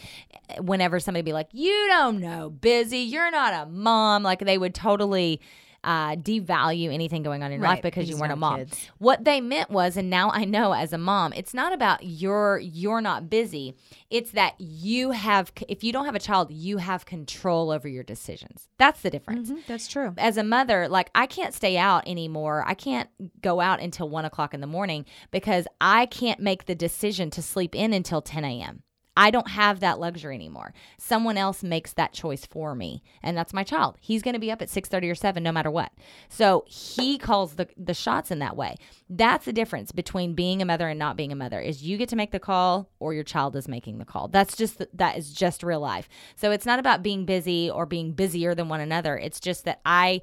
Whenever 0.59 0.99
somebody 0.99 1.23
be 1.23 1.33
like, 1.33 1.49
You 1.51 1.88
don't 1.89 2.19
know, 2.19 2.49
busy, 2.49 2.99
you're 2.99 3.32
not 3.32 3.67
a 3.67 3.69
mom, 3.69 4.23
like 4.23 4.39
they 4.39 4.58
would 4.58 4.73
totally 4.73 5.41
uh, 5.83 6.15
devalue 6.15 6.93
anything 6.93 7.23
going 7.23 7.43
on 7.43 7.51
in 7.51 7.59
your 7.59 7.67
life 7.67 7.75
Right, 7.77 7.83
because 7.83 8.09
you 8.09 8.17
weren't 8.17 8.31
a 8.31 8.35
mom. 8.35 8.59
kids. 8.59 8.89
What 8.97 9.23
they 9.25 9.41
meant 9.41 9.69
was, 9.69 9.97
and 9.97 10.09
now 10.09 10.29
I 10.31 10.45
know 10.45 10.73
as 10.73 10.93
a 10.93 10.97
mom, 10.97 11.33
it's 11.33 11.53
not 11.53 11.73
about 11.73 11.99
you're 12.03 12.59
you're 12.59 13.01
not 13.01 13.29
busy. 13.29 13.75
It's 14.09 14.31
that 14.31 14.55
you 14.59 15.11
have 15.11 15.51
if 15.67 15.83
you 15.83 15.91
don't 15.93 16.05
have 16.05 16.15
a 16.15 16.19
child, 16.19 16.51
you 16.51 16.77
have 16.77 17.05
control 17.05 17.71
over 17.71 17.87
your 17.87 18.03
decisions. 18.03 18.67
That's 18.77 19.01
the 19.01 19.09
difference. 19.09 19.51
That's 19.67 19.87
true. 19.87 20.13
As 20.17 20.37
a 20.37 20.43
mother, 20.43 20.87
like 20.87 21.09
I 21.15 21.25
can't 21.25 21.53
stay 21.53 21.77
out 21.77 22.07
anymore. 22.07 22.63
I 22.67 22.73
can't 22.73 23.09
go 23.41 23.59
out 23.61 23.79
until 23.81 24.09
one 24.09 24.25
o'clock 24.25 24.53
in 24.53 24.61
the 24.61 24.67
morning 24.67 25.05
because 25.31 25.65
I 25.79 26.05
can't 26.05 26.39
make 26.39 26.65
the 26.65 26.75
decision 26.75 27.29
to 27.31 27.41
sleep 27.41 27.75
in 27.75 27.93
until 27.93 28.21
10 28.21 28.43
a.m. 28.45 28.83
I 29.19 29.32
don't 29.32 29.49
have 29.49 29.82
that 29.82 29.99
luxury 29.99 30.34
anymore. 30.34 30.73
Someone 30.97 31.36
else 31.36 31.62
makes 31.62 31.91
that 31.91 32.13
choice 32.13 32.45
for 32.45 32.73
me, 32.73 33.03
and 33.21 33.36
that's 33.36 33.51
my 33.51 33.65
child. 33.65 33.97
He's 33.99 34.21
going 34.21 34.36
to 34.36 34.39
be 34.39 34.49
up 34.49 34.62
at 34.62 34.69
6:30 34.69 35.12
or 35.12 35.15
7 35.15 35.43
no 35.43 35.51
matter 35.51 35.69
what. 35.69 35.91
So, 36.29 36.63
he 36.67 37.17
calls 37.17 37.55
the 37.55 37.67
the 37.75 37.93
shots 37.93 38.32
in 38.32 38.39
that 38.39 38.55
way. 38.55 38.77
That's 39.10 39.43
the 39.43 39.51
difference 39.51 39.91
between 39.91 40.36
being 40.36 40.62
a 40.62 40.65
mother 40.65 40.88
and 40.88 40.97
not 40.97 41.17
being 41.17 41.34
a 41.34 41.36
mother. 41.36 41.60
Is 41.60 41.84
you 41.84 41.97
get 41.97 42.08
to 42.10 42.15
make 42.15 42.32
the 42.32 42.39
call 42.39 42.89
or 42.99 43.13
your 43.13 43.25
child 43.25 43.58
is 43.58 43.67
making 43.67 43.97
the 43.97 44.05
call. 44.05 44.29
That's 44.29 44.55
just 44.55 44.86
that 44.93 45.17
is 45.17 45.34
just 45.34 45.63
real 45.63 45.82
life. 45.82 46.08
So, 46.38 46.51
it's 46.51 46.65
not 46.65 46.79
about 46.79 47.03
being 47.03 47.25
busy 47.25 47.69
or 47.69 47.86
being 47.86 48.13
busier 48.13 48.55
than 48.55 48.69
one 48.69 48.79
another. 48.79 49.17
It's 49.17 49.41
just 49.41 49.65
that 49.65 49.82
I 49.86 50.21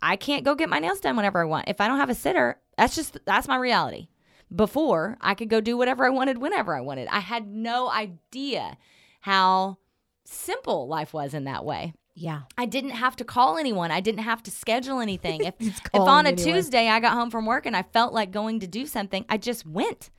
I 0.00 0.16
can't 0.16 0.46
go 0.46 0.54
get 0.54 0.70
my 0.70 0.78
nails 0.78 1.00
done 1.00 1.16
whenever 1.16 1.42
I 1.42 1.44
want. 1.44 1.68
If 1.68 1.78
I 1.78 1.88
don't 1.88 1.98
have 1.98 2.08
a 2.08 2.14
sitter, 2.14 2.58
that's 2.78 2.94
just 2.94 3.18
that's 3.26 3.48
my 3.48 3.56
reality. 3.56 4.08
Before, 4.54 5.16
I 5.20 5.34
could 5.34 5.48
go 5.48 5.60
do 5.60 5.76
whatever 5.76 6.04
I 6.04 6.10
wanted 6.10 6.38
whenever 6.38 6.74
I 6.74 6.80
wanted. 6.80 7.08
I 7.08 7.20
had 7.20 7.46
no 7.46 7.88
idea 7.88 8.76
how 9.20 9.78
simple 10.24 10.88
life 10.88 11.12
was 11.12 11.34
in 11.34 11.44
that 11.44 11.64
way. 11.64 11.94
Yeah. 12.14 12.42
I 12.58 12.66
didn't 12.66 12.90
have 12.90 13.16
to 13.16 13.24
call 13.24 13.58
anyone. 13.58 13.90
I 13.90 14.00
didn't 14.00 14.24
have 14.24 14.42
to 14.44 14.50
schedule 14.50 15.00
anything. 15.00 15.40
If, 15.44 15.54
if 15.58 15.80
on 15.94 16.26
a 16.26 16.30
anyone. 16.30 16.54
Tuesday 16.54 16.88
I 16.88 17.00
got 17.00 17.12
home 17.12 17.30
from 17.30 17.46
work 17.46 17.66
and 17.66 17.76
I 17.76 17.82
felt 17.82 18.12
like 18.12 18.30
going 18.30 18.60
to 18.60 18.66
do 18.66 18.86
something, 18.86 19.24
I 19.28 19.38
just 19.38 19.66
went. 19.66 20.10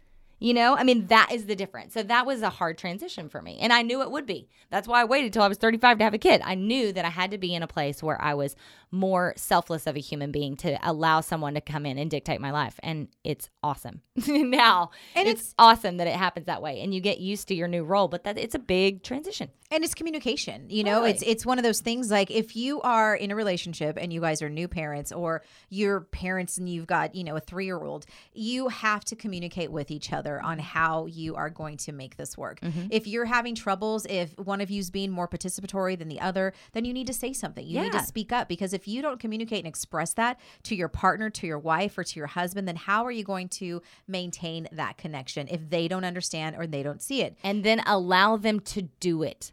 You 0.41 0.53
know, 0.53 0.75
I 0.75 0.83
mean, 0.83 1.05
that 1.07 1.31
is 1.31 1.45
the 1.45 1.55
difference. 1.55 1.93
So 1.93 2.03
that 2.03 2.25
was 2.25 2.41
a 2.41 2.49
hard 2.49 2.77
transition 2.77 3.29
for 3.29 3.41
me. 3.41 3.59
And 3.61 3.71
I 3.71 3.83
knew 3.83 4.01
it 4.01 4.11
would 4.11 4.25
be. 4.25 4.49
That's 4.71 4.87
why 4.87 5.01
I 5.01 5.05
waited 5.05 5.31
till 5.33 5.43
I 5.43 5.47
was 5.47 5.57
35 5.59 5.99
to 5.99 6.03
have 6.03 6.13
a 6.13 6.17
kid. 6.17 6.41
I 6.43 6.55
knew 6.55 6.91
that 6.91 7.05
I 7.05 7.09
had 7.09 7.31
to 7.31 7.37
be 7.37 7.53
in 7.55 7.61
a 7.63 7.67
place 7.67 8.01
where 8.01 8.19
I 8.21 8.33
was 8.33 8.55
more 8.89 9.33
selfless 9.37 9.87
of 9.87 9.95
a 9.95 9.99
human 9.99 10.31
being 10.31 10.57
to 10.57 10.77
allow 10.81 11.21
someone 11.21 11.53
to 11.53 11.61
come 11.61 11.85
in 11.85 11.97
and 11.97 12.09
dictate 12.11 12.41
my 12.41 12.51
life. 12.51 12.79
And 12.83 13.07
it's 13.23 13.49
awesome. 13.63 14.01
now, 14.27 14.89
And 15.15 15.27
it's, 15.29 15.41
it's- 15.41 15.55
awesome 15.59 15.97
that 15.97 16.07
it 16.07 16.15
happens 16.15 16.47
that 16.47 16.61
way. 16.61 16.81
And 16.81 16.93
you 16.93 16.99
get 17.01 17.19
used 17.19 17.47
to 17.49 17.55
your 17.55 17.67
new 17.67 17.83
role, 17.83 18.07
but 18.07 18.23
that 18.23 18.37
it's 18.37 18.55
a 18.55 18.59
big 18.59 19.03
transition. 19.03 19.49
and 19.69 19.83
it's 19.85 19.93
communication 19.93 20.65
you 20.69 20.83
know 20.83 20.95
Totally. 20.95 21.11
it's 21.11 21.21
it's 21.23 21.45
one 21.45 21.57
of 21.57 21.63
those 21.63 21.79
things 21.79 22.11
like 22.11 22.29
if 22.29 22.55
you 22.57 22.81
are 22.81 23.15
in 23.15 23.31
a 23.31 23.35
relationship 23.35 23.97
and 24.01 24.11
you 24.11 24.19
guys 24.19 24.41
are 24.41 24.49
new 24.49 24.67
parents 24.67 25.11
or 25.13 25.43
you're 25.69 26.01
parents 26.01 26.57
and 26.57 26.67
you've 26.67 26.87
got 26.87 27.15
you 27.15 27.23
know 27.23 27.37
a 27.37 27.39
three-year-old 27.39 28.05
you 28.33 28.67
have 28.67 29.05
to 29.05 29.15
communicate 29.15 29.71
with 29.71 29.89
each 29.89 30.11
other 30.11 30.30
on 30.43 30.59
how 30.59 31.07
you 31.07 31.35
are 31.35 31.49
going 31.49 31.77
to 31.77 31.91
make 31.91 32.15
this 32.17 32.37
work 32.37 32.59
Mm-hmm. 32.61 32.87
if 32.91 33.07
you're 33.07 33.25
having 33.25 33.55
troubles 33.55 34.05
if 34.07 34.37
one 34.37 34.61
of 34.61 34.69
you's 34.69 34.91
being 34.91 35.09
more 35.09 35.27
participatory 35.27 35.97
than 35.97 36.09
the 36.09 36.19
other 36.21 36.53
then 36.73 36.85
you 36.85 36.93
need 36.93 37.07
to 37.07 37.13
say 37.13 37.33
something 37.33 37.65
you 37.65 37.81
need 37.81 37.91
to 37.93 37.97
speak 38.05 38.31
up 38.31 38.47
because 38.47 38.73
if 38.73 38.87
you 38.87 39.01
don't 39.01 39.19
communicate 39.19 39.59
and 39.59 39.67
express 39.67 40.13
that 40.13 40.39
to 40.63 40.75
your 40.75 40.87
partner 40.89 41.29
to 41.29 41.47
your 41.47 41.57
wife 41.59 41.97
or 41.97 42.03
to 42.03 42.19
your 42.19 42.27
husband 42.27 42.67
then 42.67 42.75
how 42.75 43.03
are 43.03 43.11
you 43.11 43.23
going 43.23 43.49
to 43.49 43.81
maintain 44.07 44.67
that 44.71 44.97
connection 44.97 45.47
if 45.49 45.69
they 45.69 45.87
don't 45.87 46.05
understand 46.05 46.55
or 46.55 46.67
they 46.67 46.83
don't 46.83 47.01
see 47.01 47.21
it 47.21 47.35
and 47.43 47.63
then 47.63 47.81
allow 47.87 48.37
them 48.37 48.59
to 48.59 48.83
do 48.99 49.23
it. 49.23 49.51